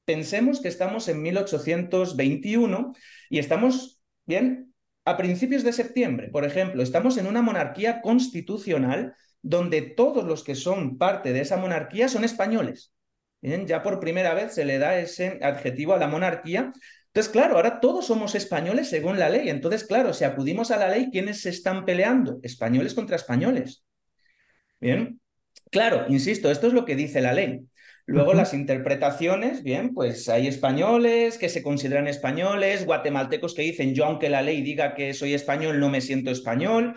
pensemos 0.04 0.60
que 0.60 0.68
estamos 0.68 1.08
en 1.08 1.20
1821 1.20 2.92
y 3.28 3.40
estamos, 3.40 4.00
bien, 4.24 4.72
a 5.04 5.16
principios 5.16 5.64
de 5.64 5.72
septiembre, 5.72 6.28
por 6.28 6.44
ejemplo, 6.44 6.80
estamos 6.80 7.16
en 7.16 7.26
una 7.26 7.42
monarquía 7.42 8.00
constitucional 8.02 9.16
donde 9.48 9.80
todos 9.80 10.24
los 10.24 10.42
que 10.42 10.56
son 10.56 10.98
parte 10.98 11.32
de 11.32 11.40
esa 11.40 11.56
monarquía 11.56 12.08
son 12.08 12.24
españoles. 12.24 12.92
Bien, 13.40 13.64
ya 13.66 13.80
por 13.80 14.00
primera 14.00 14.34
vez 14.34 14.52
se 14.54 14.64
le 14.64 14.78
da 14.78 14.98
ese 14.98 15.38
adjetivo 15.40 15.94
a 15.94 15.98
la 15.98 16.08
monarquía. 16.08 16.72
Entonces, 17.06 17.32
claro, 17.32 17.54
ahora 17.54 17.78
todos 17.78 18.06
somos 18.06 18.34
españoles 18.34 18.88
según 18.88 19.20
la 19.20 19.30
ley. 19.30 19.48
Entonces, 19.48 19.84
claro, 19.84 20.12
si 20.12 20.24
acudimos 20.24 20.72
a 20.72 20.78
la 20.78 20.88
ley, 20.88 21.10
¿quiénes 21.12 21.42
se 21.42 21.50
están 21.50 21.84
peleando? 21.84 22.40
Españoles 22.42 22.92
contra 22.92 23.14
españoles. 23.14 23.84
Bien, 24.80 25.20
claro, 25.70 26.06
insisto, 26.08 26.50
esto 26.50 26.66
es 26.66 26.72
lo 26.72 26.84
que 26.84 26.96
dice 26.96 27.20
la 27.20 27.32
ley. 27.32 27.60
Luego 28.04 28.34
las 28.34 28.52
interpretaciones, 28.52 29.62
bien, 29.62 29.94
pues 29.94 30.28
hay 30.28 30.46
españoles 30.46 31.38
que 31.38 31.48
se 31.48 31.62
consideran 31.62 32.08
españoles, 32.08 32.84
guatemaltecos 32.84 33.54
que 33.54 33.62
dicen 33.62 33.94
yo 33.94 34.04
aunque 34.06 34.28
la 34.28 34.42
ley 34.42 34.62
diga 34.62 34.94
que 34.94 35.12
soy 35.12 35.34
español 35.34 35.80
no 35.80 35.88
me 35.88 36.00
siento 36.00 36.30
español, 36.30 36.94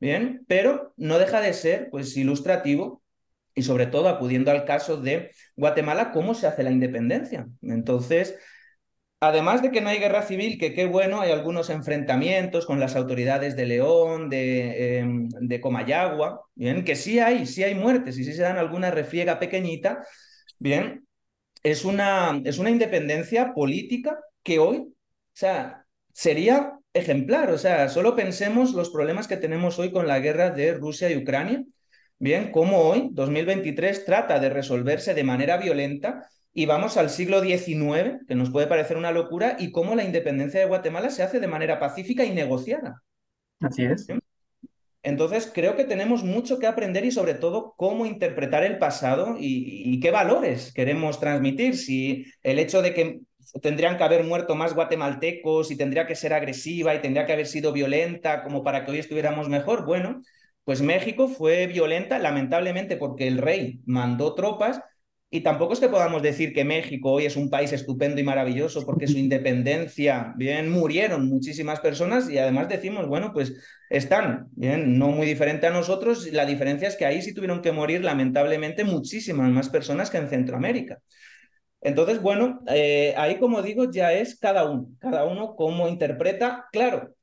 bien, 0.00 0.44
pero 0.48 0.92
no 0.96 1.18
deja 1.18 1.40
de 1.40 1.52
ser 1.52 1.88
pues 1.90 2.16
ilustrativo 2.16 3.02
y 3.54 3.62
sobre 3.62 3.86
todo 3.86 4.08
acudiendo 4.08 4.50
al 4.50 4.64
caso 4.64 4.96
de 4.98 5.32
Guatemala, 5.56 6.12
cómo 6.12 6.34
se 6.34 6.46
hace 6.46 6.62
la 6.62 6.70
independencia. 6.70 7.48
Entonces, 7.62 8.36
además 9.20 9.62
de 9.62 9.70
que 9.72 9.80
no 9.80 9.88
hay 9.88 9.98
guerra 9.98 10.22
civil, 10.22 10.58
que 10.58 10.74
qué 10.74 10.86
bueno, 10.86 11.20
hay 11.20 11.32
algunos 11.32 11.70
enfrentamientos 11.70 12.66
con 12.66 12.78
las 12.80 12.94
autoridades 12.96 13.56
de 13.56 13.66
León, 13.66 14.30
de, 14.30 14.98
em, 15.00 15.28
de 15.28 15.60
Comayagua, 15.60 16.42
bien, 16.54 16.84
que 16.84 16.94
sí 16.96 17.18
hay, 17.18 17.46
sí 17.46 17.64
hay 17.64 17.74
muertes 17.74 18.18
y 18.18 18.24
sí 18.24 18.32
se 18.32 18.42
dan 18.42 18.58
alguna 18.58 18.90
refriega 18.90 19.38
pequeñita, 19.38 20.04
bien, 20.58 21.06
es 21.62 21.84
una, 21.84 22.40
es 22.44 22.58
una 22.58 22.70
independencia 22.70 23.52
política 23.54 24.18
que 24.42 24.58
hoy, 24.58 24.78
o 24.78 24.92
sea, 25.32 25.84
sería 26.12 26.77
ejemplar, 26.92 27.50
o 27.50 27.58
sea, 27.58 27.88
solo 27.88 28.16
pensemos 28.16 28.72
los 28.72 28.90
problemas 28.90 29.28
que 29.28 29.36
tenemos 29.36 29.78
hoy 29.78 29.92
con 29.92 30.06
la 30.06 30.20
guerra 30.20 30.50
de 30.50 30.74
Rusia 30.74 31.10
y 31.10 31.16
Ucrania, 31.16 31.64
bien, 32.18 32.50
cómo 32.50 32.78
hoy, 32.78 33.08
2023, 33.12 34.04
trata 34.04 34.38
de 34.38 34.50
resolverse 34.50 35.14
de 35.14 35.24
manera 35.24 35.56
violenta 35.56 36.28
y 36.52 36.66
vamos 36.66 36.96
al 36.96 37.10
siglo 37.10 37.40
XIX, 37.40 38.24
que 38.26 38.34
nos 38.34 38.50
puede 38.50 38.66
parecer 38.66 38.96
una 38.96 39.12
locura, 39.12 39.56
y 39.60 39.70
cómo 39.70 39.94
la 39.94 40.04
independencia 40.04 40.58
de 40.58 40.66
Guatemala 40.66 41.10
se 41.10 41.22
hace 41.22 41.38
de 41.38 41.46
manera 41.46 41.78
pacífica 41.78 42.24
y 42.24 42.30
negociada. 42.30 43.02
Así 43.60 43.84
es. 43.84 44.08
Entonces, 45.02 45.50
creo 45.54 45.76
que 45.76 45.84
tenemos 45.84 46.24
mucho 46.24 46.58
que 46.58 46.66
aprender 46.66 47.04
y 47.04 47.12
sobre 47.12 47.34
todo 47.34 47.74
cómo 47.76 48.06
interpretar 48.06 48.64
el 48.64 48.78
pasado 48.78 49.36
y, 49.38 50.00
qué 50.00 50.10
valores 50.10 50.72
queremos 50.74 51.20
transmitir. 51.20 51.76
Si 51.76 52.26
el 52.42 52.58
hecho 52.58 52.82
de 52.82 52.92
que 52.92 53.20
tendrían 53.62 53.96
que 53.96 54.04
haber 54.04 54.24
muerto 54.24 54.54
más 54.54 54.74
guatemaltecos 54.74 55.70
y 55.70 55.76
tendría 55.76 56.06
que 56.06 56.14
ser 56.14 56.32
agresiva 56.32 56.94
y 56.94 57.00
tendría 57.00 57.26
que 57.26 57.32
haber 57.32 57.46
sido 57.46 57.72
violenta 57.72 58.42
como 58.42 58.62
para 58.62 58.84
que 58.84 58.92
hoy 58.92 58.98
estuviéramos 58.98 59.48
mejor, 59.48 59.84
bueno, 59.86 60.22
pues 60.64 60.82
México 60.82 61.28
fue 61.28 61.66
violenta 61.66 62.18
lamentablemente 62.18 62.96
porque 62.96 63.26
el 63.26 63.38
rey 63.38 63.80
mandó 63.86 64.34
tropas 64.34 64.80
y 65.30 65.42
tampoco 65.42 65.74
es 65.74 65.80
que 65.80 65.88
podamos 65.88 66.22
decir 66.22 66.54
que 66.54 66.64
México 66.64 67.12
hoy 67.12 67.26
es 67.26 67.36
un 67.36 67.50
país 67.50 67.72
estupendo 67.72 68.18
y 68.20 68.24
maravilloso 68.24 68.86
porque 68.86 69.06
su 69.06 69.18
independencia, 69.18 70.32
bien, 70.36 70.70
murieron 70.70 71.28
muchísimas 71.28 71.80
personas 71.80 72.30
y 72.30 72.38
además 72.38 72.68
decimos, 72.68 73.06
bueno, 73.06 73.32
pues 73.34 73.54
están, 73.90 74.46
bien, 74.52 74.98
no 74.98 75.08
muy 75.08 75.26
diferente 75.26 75.66
a 75.66 75.70
nosotros. 75.70 76.32
La 76.32 76.46
diferencia 76.46 76.88
es 76.88 76.96
que 76.96 77.04
ahí 77.04 77.20
sí 77.20 77.34
tuvieron 77.34 77.60
que 77.60 77.72
morir 77.72 78.02
lamentablemente 78.02 78.84
muchísimas 78.84 79.50
más 79.50 79.68
personas 79.68 80.08
que 80.10 80.16
en 80.16 80.28
Centroamérica. 80.30 80.98
Entonces, 81.80 82.20
bueno, 82.20 82.60
eh, 82.68 83.14
ahí 83.16 83.38
como 83.38 83.62
digo, 83.62 83.90
ya 83.90 84.12
es 84.12 84.38
cada 84.38 84.68
uno, 84.68 84.88
cada 84.98 85.24
uno 85.24 85.54
cómo 85.56 85.88
interpreta. 85.88 86.66
Claro, 86.72 87.14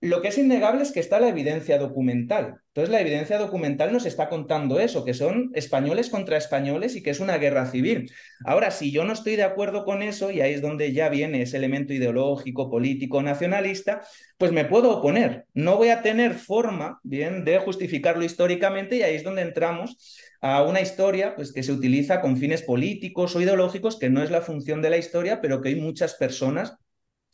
lo 0.00 0.20
que 0.20 0.28
es 0.28 0.38
innegable 0.38 0.82
es 0.82 0.92
que 0.92 1.00
está 1.00 1.18
la 1.20 1.28
evidencia 1.28 1.78
documental. 1.78 2.60
Entonces, 2.68 2.92
la 2.92 3.00
evidencia 3.00 3.38
documental 3.38 3.92
nos 3.92 4.04
está 4.04 4.28
contando 4.28 4.78
eso, 4.78 5.04
que 5.04 5.14
son 5.14 5.50
españoles 5.54 6.10
contra 6.10 6.36
españoles 6.36 6.94
y 6.94 7.02
que 7.02 7.10
es 7.10 7.20
una 7.20 7.38
guerra 7.38 7.64
civil. 7.66 8.12
Ahora, 8.44 8.70
si 8.70 8.92
yo 8.92 9.04
no 9.04 9.14
estoy 9.14 9.36
de 9.36 9.44
acuerdo 9.44 9.86
con 9.86 10.02
eso, 10.02 10.30
y 10.30 10.42
ahí 10.42 10.52
es 10.52 10.60
donde 10.60 10.92
ya 10.92 11.08
viene 11.08 11.40
ese 11.40 11.56
elemento 11.56 11.94
ideológico, 11.94 12.70
político, 12.70 13.22
nacionalista, 13.22 14.02
pues 14.36 14.52
me 14.52 14.66
puedo 14.66 14.98
oponer. 14.98 15.46
No 15.54 15.76
voy 15.76 15.88
a 15.88 16.02
tener 16.02 16.34
forma, 16.34 17.00
bien, 17.02 17.44
de 17.46 17.58
justificarlo 17.58 18.22
históricamente 18.22 18.96
y 18.96 19.02
ahí 19.02 19.14
es 19.14 19.24
donde 19.24 19.42
entramos 19.42 19.96
a 20.40 20.62
una 20.62 20.80
historia 20.80 21.34
pues, 21.36 21.52
que 21.52 21.62
se 21.62 21.72
utiliza 21.72 22.20
con 22.20 22.36
fines 22.36 22.62
políticos 22.62 23.34
o 23.36 23.40
ideológicos, 23.40 23.98
que 23.98 24.10
no 24.10 24.22
es 24.22 24.30
la 24.30 24.40
función 24.40 24.82
de 24.82 24.90
la 24.90 24.98
historia, 24.98 25.40
pero 25.40 25.60
que 25.60 25.70
hay 25.70 25.76
muchas 25.76 26.14
personas 26.14 26.76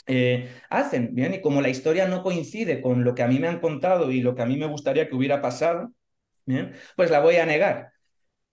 eh, 0.06 0.48
hacen, 0.68 1.14
¿bien? 1.14 1.34
Y 1.34 1.40
como 1.40 1.60
la 1.60 1.68
historia 1.68 2.08
no 2.08 2.22
coincide 2.22 2.80
con 2.80 3.04
lo 3.04 3.14
que 3.14 3.22
a 3.22 3.28
mí 3.28 3.38
me 3.38 3.48
han 3.48 3.60
contado 3.60 4.10
y 4.10 4.20
lo 4.20 4.34
que 4.34 4.42
a 4.42 4.46
mí 4.46 4.56
me 4.56 4.66
gustaría 4.66 5.08
que 5.08 5.14
hubiera 5.14 5.40
pasado, 5.40 5.92
¿bien? 6.44 6.72
Pues 6.96 7.10
la 7.10 7.20
voy 7.20 7.36
a 7.36 7.46
negar. 7.46 7.92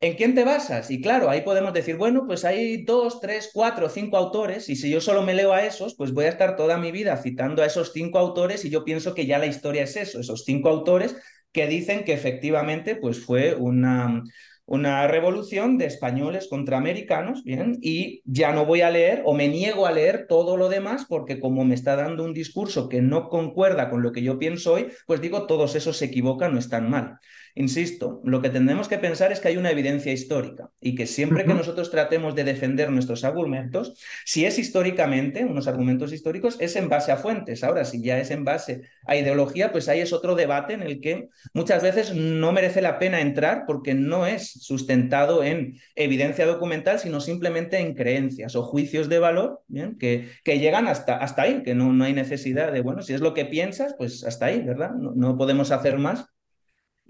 ¿En 0.01 0.15
quién 0.15 0.33
te 0.33 0.45
basas? 0.45 0.91
Y 0.91 1.01
claro, 1.01 1.29
ahí 1.29 1.41
podemos 1.41 1.73
decir, 1.73 1.97
bueno, 1.97 2.25
pues 2.25 2.45
hay 2.45 2.85
dos, 2.85 3.19
tres, 3.19 3.49
cuatro, 3.53 3.89
cinco 3.89 4.15
autores, 4.15 4.69
y 4.69 4.77
si 4.77 4.89
yo 4.89 5.01
solo 5.01 5.23
me 5.23 5.33
leo 5.33 5.51
a 5.51 5.65
esos, 5.65 5.95
pues 5.95 6.13
voy 6.13 6.25
a 6.25 6.29
estar 6.29 6.55
toda 6.55 6.77
mi 6.77 6.91
vida 6.91 7.17
citando 7.17 7.61
a 7.61 7.65
esos 7.65 7.91
cinco 7.91 8.17
autores 8.17 8.63
y 8.63 8.69
yo 8.69 8.85
pienso 8.85 9.13
que 9.13 9.25
ya 9.25 9.37
la 9.39 9.47
historia 9.47 9.83
es 9.83 9.97
eso, 9.97 10.21
esos 10.21 10.45
cinco 10.45 10.69
autores 10.69 11.17
que 11.51 11.67
dicen 11.67 12.03
que 12.03 12.13
efectivamente 12.13 12.95
pues 12.95 13.23
fue 13.23 13.55
una, 13.55 14.23
una 14.65 15.07
revolución 15.07 15.79
de 15.79 15.87
españoles 15.87 16.47
contra 16.47 16.77
americanos, 16.77 17.43
¿bien? 17.43 17.77
Y 17.81 18.21
ya 18.25 18.53
no 18.53 18.65
voy 18.65 18.81
a 18.81 18.91
leer 18.91 19.23
o 19.25 19.33
me 19.33 19.47
niego 19.47 19.87
a 19.87 19.91
leer 19.91 20.27
todo 20.27 20.57
lo 20.57 20.69
demás 20.69 21.05
porque 21.09 21.39
como 21.39 21.65
me 21.65 21.73
está 21.73 21.95
dando 21.95 22.23
un 22.23 22.33
discurso 22.35 22.87
que 22.87 23.01
no 23.01 23.29
concuerda 23.29 23.89
con 23.89 24.03
lo 24.03 24.11
que 24.11 24.21
yo 24.21 24.37
pienso 24.37 24.73
hoy, 24.73 24.87
pues 25.07 25.21
digo, 25.21 25.47
todos 25.47 25.75
esos 25.75 25.97
se 25.97 26.05
equivocan, 26.05 26.53
no 26.53 26.59
están 26.59 26.89
mal. 26.89 27.17
Insisto, 27.55 28.21
lo 28.23 28.41
que 28.41 28.49
tenemos 28.49 28.87
que 28.87 28.97
pensar 28.97 29.31
es 29.31 29.39
que 29.39 29.49
hay 29.49 29.57
una 29.57 29.71
evidencia 29.71 30.11
histórica 30.11 30.69
y 30.79 30.95
que 30.95 31.05
siempre 31.05 31.45
que 31.45 31.53
nosotros 31.53 31.91
tratemos 31.91 32.35
de 32.35 32.43
defender 32.43 32.91
nuestros 32.91 33.23
argumentos, 33.23 33.93
si 34.25 34.45
es 34.45 34.59
históricamente, 34.59 35.43
unos 35.43 35.67
argumentos 35.67 36.13
históricos, 36.13 36.57
es 36.59 36.75
en 36.75 36.89
base 36.89 37.11
a 37.11 37.17
fuentes. 37.17 37.63
Ahora, 37.63 37.85
si 37.85 38.01
ya 38.01 38.19
es 38.19 38.31
en 38.31 38.43
base 38.43 38.83
a 39.05 39.15
ideología, 39.15 39.71
pues 39.71 39.89
ahí 39.89 39.99
es 39.99 40.13
otro 40.13 40.35
debate 40.35 40.73
en 40.73 40.83
el 40.83 41.01
que 41.01 41.29
muchas 41.53 41.83
veces 41.83 42.13
no 42.13 42.51
merece 42.51 42.81
la 42.81 42.99
pena 42.99 43.21
entrar 43.21 43.63
porque 43.65 43.93
no 43.93 44.25
es 44.25 44.51
sustentado 44.51 45.43
en 45.43 45.77
evidencia 45.95 46.45
documental, 46.45 46.99
sino 46.99 47.19
simplemente 47.19 47.79
en 47.79 47.95
creencias 47.95 48.55
o 48.55 48.63
juicios 48.63 49.09
de 49.09 49.19
valor 49.19 49.61
Que, 49.99 50.29
que 50.43 50.59
llegan 50.59 50.87
hasta, 50.87 51.17
hasta 51.17 51.43
ahí, 51.43 51.63
que 51.63 51.75
no, 51.75 51.93
no 51.93 52.03
hay 52.03 52.13
necesidad 52.13 52.71
de, 52.71 52.81
bueno, 52.81 53.01
si 53.01 53.13
es 53.13 53.21
lo 53.21 53.33
que 53.33 53.45
piensas, 53.45 53.95
pues 53.97 54.23
hasta 54.23 54.47
ahí, 54.47 54.61
¿verdad? 54.61 54.91
no 54.93 55.37
podemos 55.37 55.71
hacer 55.71 55.97
más 55.97 56.25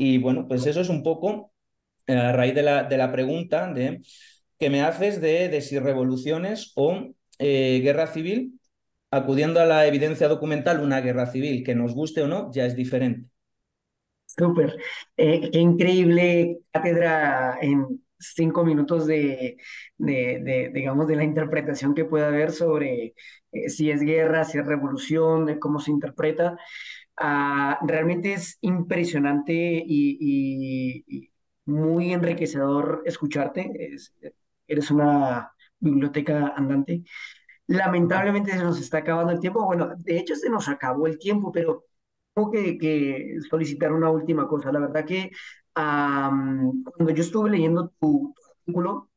y 0.01 0.17
bueno, 0.17 0.47
pues 0.47 0.65
eso 0.65 0.79
es 0.79 0.87
un 0.87 1.03
poco 1.03 1.51
eh, 2.07 2.15
a 2.15 2.31
raíz 2.31 2.55
de 2.55 2.63
la, 2.63 2.85
de 2.85 2.97
la 2.97 3.11
pregunta 3.11 3.73
que 4.57 4.69
me 4.69 4.81
haces 4.81 5.19
de, 5.19 5.49
de 5.49 5.59
si 5.59 5.77
revoluciones 5.77 6.71
o 6.75 7.09
eh, 7.37 7.81
guerra 7.83 8.07
civil, 8.07 8.61
acudiendo 9.11 9.59
a 9.59 9.65
la 9.65 9.85
evidencia 9.87 10.29
documental, 10.29 10.79
una 10.79 11.01
guerra 11.01 11.25
civil, 11.25 11.65
que 11.65 11.75
nos 11.75 11.93
guste 11.93 12.21
o 12.21 12.27
no, 12.27 12.49
ya 12.53 12.65
es 12.65 12.77
diferente. 12.77 13.29
Súper. 14.25 14.77
Eh, 15.17 15.49
qué 15.51 15.59
increíble 15.59 16.59
cátedra 16.71 17.57
en 17.61 18.01
cinco 18.19 18.63
minutos 18.65 19.07
de, 19.07 19.57
de, 19.97 20.71
digamos, 20.73 21.07
de 21.07 21.15
la 21.15 21.23
interpretación 21.23 21.93
que 21.95 22.05
puede 22.05 22.25
haber 22.25 22.51
sobre 22.51 23.15
si 23.67 23.91
es 23.91 24.01
guerra, 24.01 24.43
si 24.43 24.57
es 24.59 24.65
revolución, 24.65 25.45
de 25.45 25.59
cómo 25.59 25.79
se 25.79 25.91
interpreta. 25.91 26.57
Ah, 27.17 27.79
realmente 27.83 28.33
es 28.33 28.57
impresionante 28.61 29.53
y, 29.85 31.29
muy 31.65 32.13
enriquecedor 32.13 33.03
escucharte. 33.05 33.71
eres 34.67 34.91
una 34.91 35.51
biblioteca 35.79 36.53
andante. 36.55 37.03
Lamentablemente 37.67 38.51
se 38.53 38.63
nos 38.63 38.79
está 38.79 38.99
acabando 38.99 39.31
el 39.33 39.39
tiempo. 39.39 39.65
Bueno, 39.65 39.89
de 39.97 40.17
hecho 40.17 40.35
se 40.35 40.49
nos 40.49 40.67
acabó 40.69 41.07
el 41.07 41.19
tiempo, 41.19 41.51
pero 41.51 41.85
tengo 42.33 42.51
que, 42.51 43.37
solicitar 43.49 43.91
una 43.91 44.09
última 44.09 44.47
cosa. 44.47 44.71
La 44.71 44.79
verdad 44.79 45.05
que 45.05 45.31
cuando 45.73 47.11
yo 47.13 47.21
estuve 47.23 47.49
leyendo 47.51 47.93
tu, 47.99 48.33
artículo, 48.65 49.09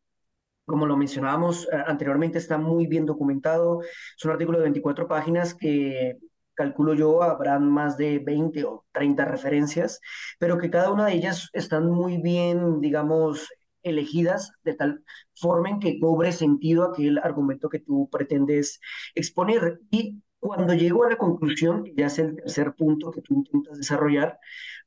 como 0.64 0.86
lo 0.86 0.96
mencionábamos 0.96 1.68
eh, 1.72 1.76
anteriormente, 1.86 2.38
está 2.38 2.58
muy 2.58 2.86
bien 2.86 3.06
documentado. 3.06 3.82
Es 3.82 4.24
un 4.24 4.32
artículo 4.32 4.58
de 4.58 4.64
24 4.64 5.08
páginas 5.08 5.54
que 5.54 6.18
calculo 6.54 6.94
yo, 6.94 7.22
habrán 7.22 7.70
más 7.70 7.96
de 7.96 8.18
20 8.18 8.64
o 8.64 8.84
30 8.92 9.24
referencias, 9.24 10.00
pero 10.38 10.58
que 10.58 10.70
cada 10.70 10.90
una 10.92 11.06
de 11.06 11.14
ellas 11.14 11.48
están 11.52 11.90
muy 11.90 12.18
bien, 12.18 12.80
digamos, 12.80 13.48
elegidas 13.82 14.52
de 14.62 14.74
tal 14.74 15.04
forma 15.34 15.70
en 15.70 15.80
que 15.80 15.98
cobre 15.98 16.32
sentido 16.32 16.84
aquel 16.84 17.18
argumento 17.18 17.68
que 17.68 17.80
tú 17.80 18.08
pretendes 18.10 18.80
exponer. 19.14 19.80
Y 19.90 20.22
cuando 20.43 20.74
llego 20.74 21.05
a 21.05 21.11
la 21.11 21.16
conclusión, 21.16 21.84
que 21.84 21.95
ya 21.97 22.07
es 22.07 22.18
el 22.18 22.36
tercer 22.36 22.74
punto 22.74 23.11
que 23.12 23.22
tú 23.22 23.34
intentas 23.34 23.78
desarrollar, 23.78 24.38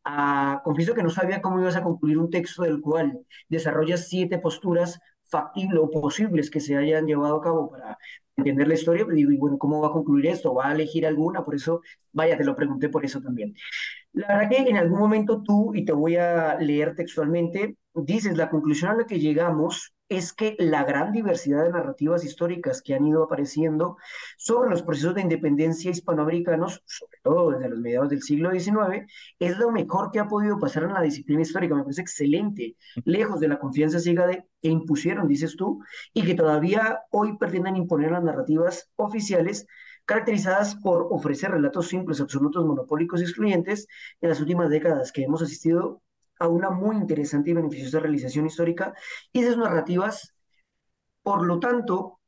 ah, 0.04 0.62
confieso 0.64 0.94
que 0.94 1.04
no 1.04 1.10
sabía 1.10 1.42
cómo 1.42 1.60
ibas 1.62 1.76
a 1.78 1.84
concluir 1.84 2.18
un 2.18 2.30
texto 2.30 2.64
del 2.64 2.82
cual 2.82 3.20
desarrollas 3.50 4.08
siete 4.10 4.38
posturas 4.40 5.00
factibles 5.26 5.80
o 5.82 5.90
posibles 5.90 6.52
que 6.52 6.60
se 6.60 6.76
hayan 6.78 7.06
llevado 7.08 7.38
a 7.38 7.42
cabo 7.42 7.72
para 7.72 7.98
entender 8.38 8.68
la 8.68 8.74
historia, 8.76 9.06
pero 9.06 9.16
digo, 9.16 9.32
y 9.32 9.38
bueno, 9.38 9.58
¿cómo 9.58 9.82
va 9.82 9.88
a 9.88 9.92
concluir 9.92 10.28
esto? 10.28 10.54
¿Va 10.54 10.70
a 10.70 10.74
elegir 10.74 11.08
alguna? 11.08 11.44
Por 11.46 11.56
eso, 11.56 11.82
vaya, 12.12 12.38
te 12.38 12.44
lo 12.44 12.56
pregunté 12.56 12.90
por 12.90 13.06
eso 13.06 13.22
también. 13.22 13.56
La 14.16 14.28
verdad 14.30 14.50
que 14.50 14.58
en 14.70 14.78
algún 14.78 15.00
momento 15.00 15.44
tú, 15.44 15.74
y 15.76 15.84
te 15.84 15.92
voy 15.92 16.16
a 16.16 16.56
leer 16.56 16.96
textualmente, 16.96 17.76
dices, 17.94 18.38
la 18.38 18.50
conclusión 18.50 18.92
a 18.92 18.96
la 18.96 19.06
que 19.06 19.20
llegamos 19.20 19.94
es 20.08 20.32
que 20.32 20.56
la 20.58 20.86
gran 20.86 21.12
diversidad 21.12 21.64
de 21.64 21.72
narrativas 21.72 22.24
históricas 22.24 22.82
que 22.82 22.94
han 22.94 23.06
ido 23.06 23.24
apareciendo 23.24 23.98
sobre 24.38 24.70
los 24.70 24.84
procesos 24.84 25.16
de 25.16 25.22
independencia 25.22 25.92
hispanoamericanos, 25.92 26.82
sobre 26.86 27.18
todo 27.24 27.52
desde 27.52 27.70
los 27.70 27.80
mediados 27.80 28.10
del 28.10 28.22
siglo 28.22 28.52
XIX, 28.52 29.06
es 29.40 29.58
lo 29.58 29.72
mejor 29.72 30.12
que 30.12 30.20
ha 30.20 30.28
podido 30.28 30.60
pasar 30.60 30.84
en 30.84 30.94
la 30.94 31.02
disciplina 31.02 31.42
histórica. 31.42 31.76
Me 31.76 31.84
parece 31.84 32.02
excelente, 32.02 32.78
lejos 33.04 33.42
de 33.42 33.50
la 33.50 33.60
confianza 33.60 34.00
ciega 34.00 34.28
de, 34.28 34.46
que 34.62 34.70
impusieron, 34.70 35.28
dices 35.28 35.58
tú, 35.58 35.84
y 36.14 36.24
que 36.24 36.36
todavía 36.36 37.02
hoy 37.12 37.38
pretenden 37.38 37.76
imponer 37.76 38.12
las 38.12 38.24
narrativas 38.24 38.90
oficiales 38.96 39.68
caracterizadas 40.06 40.76
por 40.76 41.08
ofrecer 41.12 41.52
relatos 41.52 41.88
simples, 41.88 42.22
absolutos, 42.22 42.66
monopólicos 42.66 43.22
y 43.22 43.24
excluyentes 43.24 43.88
en 44.22 44.30
las 44.30 44.40
últimas 44.40 44.70
décadas 44.70 45.12
que 45.12 45.24
hemos 45.24 45.42
asistido 45.42 46.02
a 46.40 46.48
una 46.48 46.70
muy 46.70 46.96
interesante 46.98 47.52
y 47.52 47.54
beneficiosa 47.54 48.00
realización 48.00 48.46
histórica 48.46 48.94
y 49.32 49.40
esas 49.42 49.58
narrativas, 49.58 50.36
por 51.24 51.46
lo 51.46 51.60
tanto, 51.60 52.20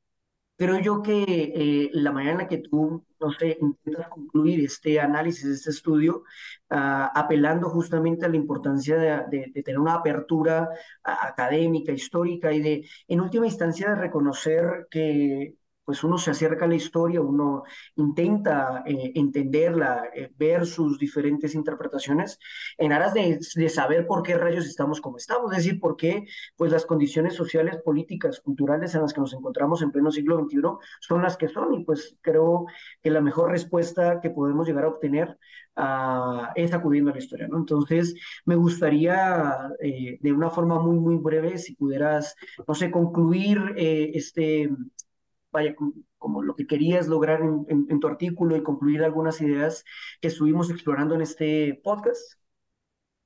creo 0.57 0.79
yo 0.79 1.01
que 1.03 1.23
eh, 1.27 1.89
la 1.93 2.11
manera 2.11 2.31
en 2.33 2.37
la 2.39 2.47
que 2.47 2.59
tú, 2.59 3.05
no 3.19 3.31
sé, 3.31 3.57
intentas 3.61 4.09
concluir 4.09 4.65
este 4.65 4.99
análisis, 4.99 5.45
este 5.45 5.69
estudio, 5.71 6.23
ah, 6.69 7.11
apelando 7.15 7.69
justamente 7.69 8.25
a 8.25 8.29
la 8.29 8.37
importancia 8.37 8.97
de, 8.97 9.51
de 9.53 9.63
tener 9.63 9.79
una 9.79 9.95
apertura 9.95 10.69
académica, 11.03 11.91
histórica 11.91 12.51
y 12.53 12.61
de, 12.61 12.89
en 13.07 13.21
última 13.21 13.45
instancia, 13.45 13.89
de 13.89 13.95
reconocer 13.95 14.87
que 14.89 15.55
pues 15.87 16.03
uno 16.03 16.17
se 16.17 16.31
acerca 16.31 16.65
a 16.65 16.67
la 16.67 16.75
historia, 16.75 17.21
uno 17.21 17.63
intenta 17.95 18.83
eh, 18.85 19.13
entenderla, 19.15 20.09
eh, 20.13 20.29
ver 20.37 20.65
sus 20.65 20.99
diferentes 20.99 21.55
interpretaciones, 21.55 22.39
en 22.77 22.91
aras 22.91 23.13
de, 23.13 23.39
saber 23.69 24.05
por 24.05 24.21
qué 24.21 24.37
rayos 24.37 24.65
estamos 24.65 24.99
como 24.99 25.15
estamos, 25.15 25.49
es 25.53 25.59
decir, 25.59 25.79
por 25.79 25.95
qué 25.95 26.25
pues 26.57 26.73
las 26.73 26.85
condiciones 26.85 27.35
sociales, 27.35 27.77
políticas, 27.85 28.41
culturales 28.41 28.95
en 28.95 29.01
las 29.03 29.13
que 29.13 29.21
nos 29.21 29.33
encontramos 29.33 29.81
en 29.81 29.93
pleno 29.93 30.11
siglo 30.11 30.37
XXI 30.37 30.59
son 30.99 31.21
las 31.21 31.37
que 31.37 31.47
son, 31.47 31.73
y 31.73 31.85
pues 31.85 32.17
creo 32.19 32.65
que 33.01 33.09
la 33.09 33.21
mejor 33.21 33.51
respuesta 33.51 34.19
que 34.19 34.29
podemos 34.29 34.67
llegar 34.67 34.83
a 34.83 34.89
obtener 34.89 35.37
uh, 35.77 36.47
es 36.55 36.73
acudiendo 36.73 37.11
a 37.11 37.13
la 37.13 37.19
historia, 37.19 37.47
¿no? 37.47 37.59
Entonces, 37.59 38.13
me 38.43 38.57
gustaría 38.57 39.71
eh, 39.79 40.17
de 40.19 40.33
una 40.33 40.49
forma 40.49 40.79
muy, 40.79 40.99
muy 40.99 41.15
breve, 41.15 41.57
si 41.57 41.75
pudieras, 41.75 42.35
no 42.67 42.75
sé, 42.75 42.91
concluir 42.91 43.73
este 43.77 44.69
vaya, 45.51 45.75
como 46.17 46.41
lo 46.41 46.55
que 46.55 46.67
querías 46.67 47.07
lograr 47.07 47.41
en, 47.41 47.99
tu 47.99 48.07
artículo 48.07 48.55
y 48.55 48.63
concluir 48.63 49.03
algunas 49.03 49.41
ideas 49.41 49.83
que 50.21 50.27
estuvimos 50.27 50.69
explorando 50.69 51.15
en 51.15 51.21
este 51.21 51.79
podcast. 51.83 52.39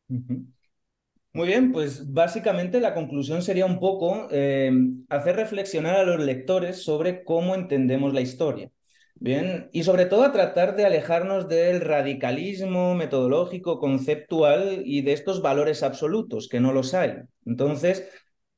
Muy 0.07 1.47
bien, 1.47 1.71
pues 1.71 2.11
básicamente 2.11 2.81
la 2.81 2.93
conclusión 2.93 3.41
sería 3.41 3.65
un 3.65 3.79
poco 3.79 4.27
eh, 4.31 4.71
hacer 5.09 5.37
reflexionar 5.37 5.95
a 5.95 6.03
los 6.03 6.19
lectores 6.19 6.83
sobre 6.83 7.23
cómo 7.23 7.55
entendemos 7.55 8.13
la 8.13 8.21
historia. 8.21 8.69
Bien, 9.15 9.69
y 9.71 9.83
sobre 9.83 10.07
todo 10.07 10.23
a 10.23 10.31
tratar 10.31 10.75
de 10.75 10.83
alejarnos 10.83 11.47
del 11.47 11.79
radicalismo 11.79 12.95
metodológico, 12.95 13.79
conceptual 13.79 14.81
y 14.83 15.03
de 15.03 15.13
estos 15.13 15.43
valores 15.43 15.83
absolutos, 15.83 16.49
que 16.49 16.59
no 16.59 16.73
los 16.73 16.95
hay. 16.95 17.17
Entonces, 17.45 18.09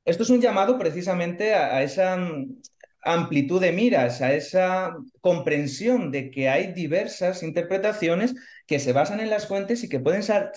esto 0.05 0.23
es 0.23 0.29
un 0.29 0.39
llamado 0.39 0.79
precisamente 0.79 1.53
a 1.53 1.83
esa 1.83 2.17
amplitud 3.03 3.61
de 3.61 3.71
miras, 3.71 4.21
a 4.21 4.33
esa 4.33 4.95
comprensión 5.21 6.11
de 6.11 6.31
que 6.31 6.49
hay 6.49 6.73
diversas 6.73 7.43
interpretaciones 7.43 8.35
que 8.67 8.79
se 8.79 8.93
basan 8.93 9.19
en 9.19 9.29
las 9.29 9.47
fuentes 9.47 9.83
y 9.83 9.89
que 9.89 9.99
pueden 9.99 10.21
estar 10.21 10.53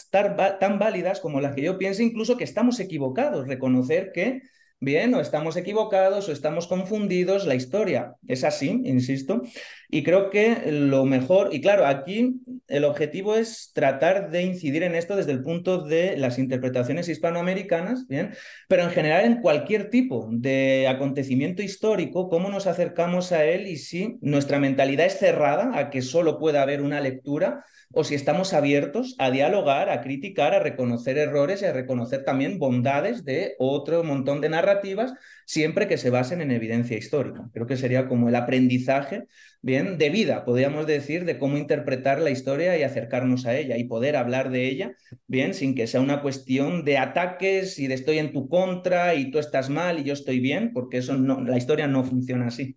tan 0.58 0.78
válidas 0.78 1.20
como 1.20 1.40
las 1.40 1.54
que 1.54 1.62
yo 1.62 1.78
pienso, 1.78 2.02
incluso 2.02 2.36
que 2.36 2.44
estamos 2.44 2.80
equivocados, 2.80 3.46
reconocer 3.48 4.12
que 4.12 4.42
bien, 4.78 5.14
o 5.14 5.20
estamos 5.20 5.56
equivocados 5.56 6.28
o 6.28 6.32
estamos 6.32 6.66
confundidos, 6.66 7.46
la 7.46 7.54
historia 7.54 8.14
es 8.28 8.44
así, 8.44 8.82
insisto, 8.84 9.42
y 9.88 10.02
creo 10.02 10.30
que 10.30 10.70
lo 10.70 11.04
mejor, 11.04 11.48
y 11.52 11.60
claro, 11.60 11.86
aquí 11.86 12.34
el 12.68 12.84
objetivo 12.84 13.36
es 13.36 13.70
tratar 13.74 14.30
de 14.30 14.42
incidir 14.42 14.82
en 14.82 14.94
esto 14.94 15.16
desde 15.16 15.32
el 15.32 15.42
punto 15.42 15.82
de 15.82 16.16
las 16.16 16.38
interpretaciones 16.38 17.08
hispanoamericanas, 17.08 18.06
bien, 18.06 18.34
pero 18.68 18.82
en 18.82 18.90
general 18.90 19.24
en 19.24 19.40
cualquier 19.40 19.88
tipo 19.88 20.28
de 20.30 20.86
acontecimiento 20.88 21.62
histórico, 21.62 22.28
cómo 22.28 22.50
nos 22.50 22.66
acercamos 22.66 23.32
a 23.32 23.44
él 23.44 23.66
y 23.66 23.76
si 23.78 24.18
nuestra 24.20 24.58
mentalidad 24.58 25.06
es 25.06 25.18
cerrada 25.18 25.78
a 25.78 25.88
que 25.90 26.02
solo 26.02 26.38
pueda 26.38 26.62
haber 26.62 26.82
una 26.82 27.00
lectura 27.00 27.64
o 27.92 28.04
si 28.04 28.14
estamos 28.14 28.52
abiertos 28.52 29.14
a 29.18 29.30
dialogar, 29.30 29.90
a 29.90 30.00
criticar, 30.02 30.54
a 30.54 30.58
reconocer 30.58 31.18
errores 31.18 31.62
y 31.62 31.66
a 31.66 31.72
reconocer 31.72 32.24
también 32.24 32.58
bondades 32.58 33.24
de 33.24 33.54
otro 33.58 34.04
montón 34.04 34.40
de 34.40 34.48
narrativas, 34.48 35.14
siempre 35.46 35.86
que 35.88 35.96
se 35.96 36.10
basen 36.10 36.40
en 36.40 36.50
evidencia 36.50 36.96
histórica. 36.96 37.48
Creo 37.52 37.66
que 37.66 37.76
sería 37.76 38.08
como 38.08 38.28
el 38.28 38.36
aprendizaje, 38.36 39.24
bien, 39.62 39.98
de 39.98 40.10
vida, 40.10 40.44
podríamos 40.44 40.86
decir, 40.86 41.24
de 41.24 41.38
cómo 41.38 41.56
interpretar 41.56 42.20
la 42.20 42.30
historia 42.30 42.76
y 42.78 42.82
acercarnos 42.82 43.46
a 43.46 43.56
ella 43.56 43.76
y 43.76 43.84
poder 43.84 44.16
hablar 44.16 44.50
de 44.50 44.68
ella, 44.68 44.92
bien, 45.26 45.54
sin 45.54 45.74
que 45.74 45.86
sea 45.86 46.00
una 46.00 46.22
cuestión 46.22 46.84
de 46.84 46.98
ataques 46.98 47.78
y 47.78 47.86
de 47.86 47.94
estoy 47.94 48.18
en 48.18 48.32
tu 48.32 48.48
contra 48.48 49.14
y 49.14 49.30
tú 49.30 49.38
estás 49.38 49.70
mal 49.70 49.98
y 49.98 50.04
yo 50.04 50.12
estoy 50.12 50.40
bien, 50.40 50.72
porque 50.72 50.98
eso 50.98 51.16
no, 51.16 51.40
la 51.42 51.56
historia 51.56 51.86
no 51.86 52.04
funciona 52.04 52.48
así. 52.48 52.76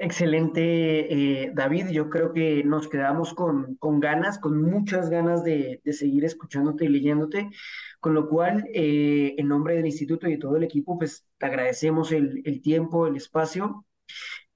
Excelente, 0.00 1.42
eh, 1.44 1.50
David. 1.54 1.88
Yo 1.88 2.08
creo 2.08 2.32
que 2.32 2.62
nos 2.62 2.88
quedamos 2.88 3.34
con, 3.34 3.74
con 3.76 3.98
ganas, 3.98 4.38
con 4.38 4.62
muchas 4.62 5.10
ganas 5.10 5.42
de, 5.42 5.80
de, 5.84 5.92
seguir 5.92 6.24
escuchándote 6.24 6.84
y 6.84 6.88
leyéndote, 6.88 7.50
con 7.98 8.14
lo 8.14 8.28
cual, 8.28 8.64
eh, 8.72 9.34
en 9.36 9.48
nombre 9.48 9.74
del 9.74 9.86
instituto 9.86 10.28
y 10.28 10.32
de 10.32 10.38
todo 10.38 10.56
el 10.56 10.62
equipo, 10.62 10.96
pues 10.98 11.26
te 11.36 11.46
agradecemos 11.46 12.12
el, 12.12 12.42
el 12.44 12.62
tiempo, 12.62 13.08
el 13.08 13.16
espacio. 13.16 13.84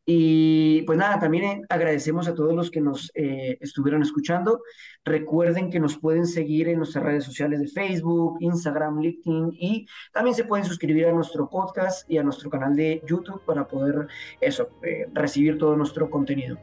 Y 0.05 0.83
pues 0.83 0.99
nada, 0.99 1.19
también 1.19 1.45
eh, 1.45 1.63
agradecemos 1.69 2.27
a 2.27 2.35
todos 2.35 2.55
los 2.55 2.71
que 2.71 2.81
nos 2.81 3.11
estuvieron 3.15 4.03
escuchando. 4.03 4.63
Recuerden 5.05 5.71
que 5.71 5.81
nos 5.81 5.99
pueden 5.99 6.27
seguir 6.27 6.69
en 6.69 6.79
nuestras 6.79 7.05
redes 7.05 7.25
sociales 7.25 7.61
de 7.61 7.69
Facebook, 7.69 8.39
Instagram, 8.41 9.01
LinkedIn 9.01 9.51
y 9.53 9.87
también 10.13 10.35
se 10.35 10.45
pueden 10.45 10.65
suscribir 10.65 11.07
a 11.07 11.13
nuestro 11.13 11.49
podcast 11.49 12.09
y 12.11 12.19
a 12.19 12.23
nuestro 12.23 12.51
canal 12.51 12.77
de 12.77 13.03
YouTube 13.07 13.43
para 13.45 13.67
poder 13.67 14.07
eso, 14.41 14.69
eh, 14.83 15.07
recibir 15.13 15.59
todo 15.59 15.77
nuestro 15.77 16.11
contenido. 16.11 16.59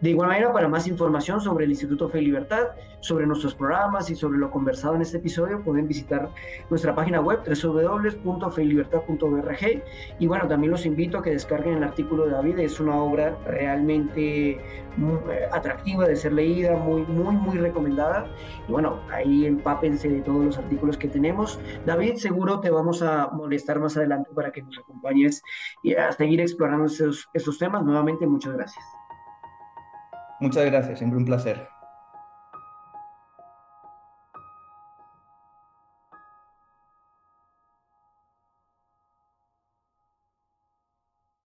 De 0.00 0.10
igual 0.10 0.28
manera, 0.28 0.52
para 0.52 0.68
más 0.68 0.86
información 0.86 1.40
sobre 1.40 1.64
el 1.64 1.70
Instituto 1.70 2.08
Fe 2.08 2.22
y 2.22 2.26
Libertad, 2.26 2.68
sobre 3.00 3.26
nuestros 3.26 3.54
programas 3.54 4.10
y 4.10 4.14
sobre 4.14 4.38
lo 4.38 4.50
conversado 4.50 4.94
en 4.94 5.02
este 5.02 5.18
episodio, 5.18 5.62
pueden 5.62 5.86
visitar 5.86 6.30
nuestra 6.70 6.94
página 6.94 7.20
web 7.20 7.40
www.feylibertad.org 7.44 9.82
y 10.18 10.26
bueno, 10.26 10.48
también 10.48 10.70
los 10.70 10.86
invito 10.86 11.18
a 11.18 11.22
que 11.22 11.28
descarguen 11.30 11.76
el 11.76 11.84
artículo 11.84 12.24
de 12.24 12.30
David, 12.32 12.60
es 12.60 12.80
una 12.80 12.96
obra 12.96 13.36
realmente 13.46 14.58
muy, 14.96 15.18
eh, 15.30 15.48
atractiva 15.52 16.06
de 16.06 16.16
ser 16.16 16.32
leída, 16.32 16.76
muy, 16.76 17.02
muy, 17.02 17.36
muy 17.36 17.58
recomendada. 17.58 18.26
Y 18.68 18.72
bueno, 18.72 19.00
ahí 19.10 19.46
empápense 19.46 20.08
de 20.08 20.22
todos 20.22 20.44
los 20.44 20.58
artículos 20.58 20.96
que 20.96 21.08
tenemos. 21.08 21.58
David, 21.86 22.14
seguro 22.14 22.60
te 22.60 22.70
vamos 22.70 23.02
a 23.02 23.28
molestar 23.28 23.80
más 23.80 23.96
adelante 23.96 24.30
para 24.34 24.50
que 24.50 24.62
nos 24.62 24.78
acompañes 24.78 25.42
y 25.82 25.94
a 25.94 26.12
seguir 26.12 26.40
explorando 26.40 26.86
estos, 26.86 27.28
estos 27.32 27.58
temas. 27.58 27.84
Nuevamente, 27.84 28.26
muchas 28.26 28.54
gracias. 28.54 28.99
Muchas 30.40 30.64
gracias, 30.64 30.98
siempre 30.98 31.18
un 31.18 31.24
placer. 31.24 31.68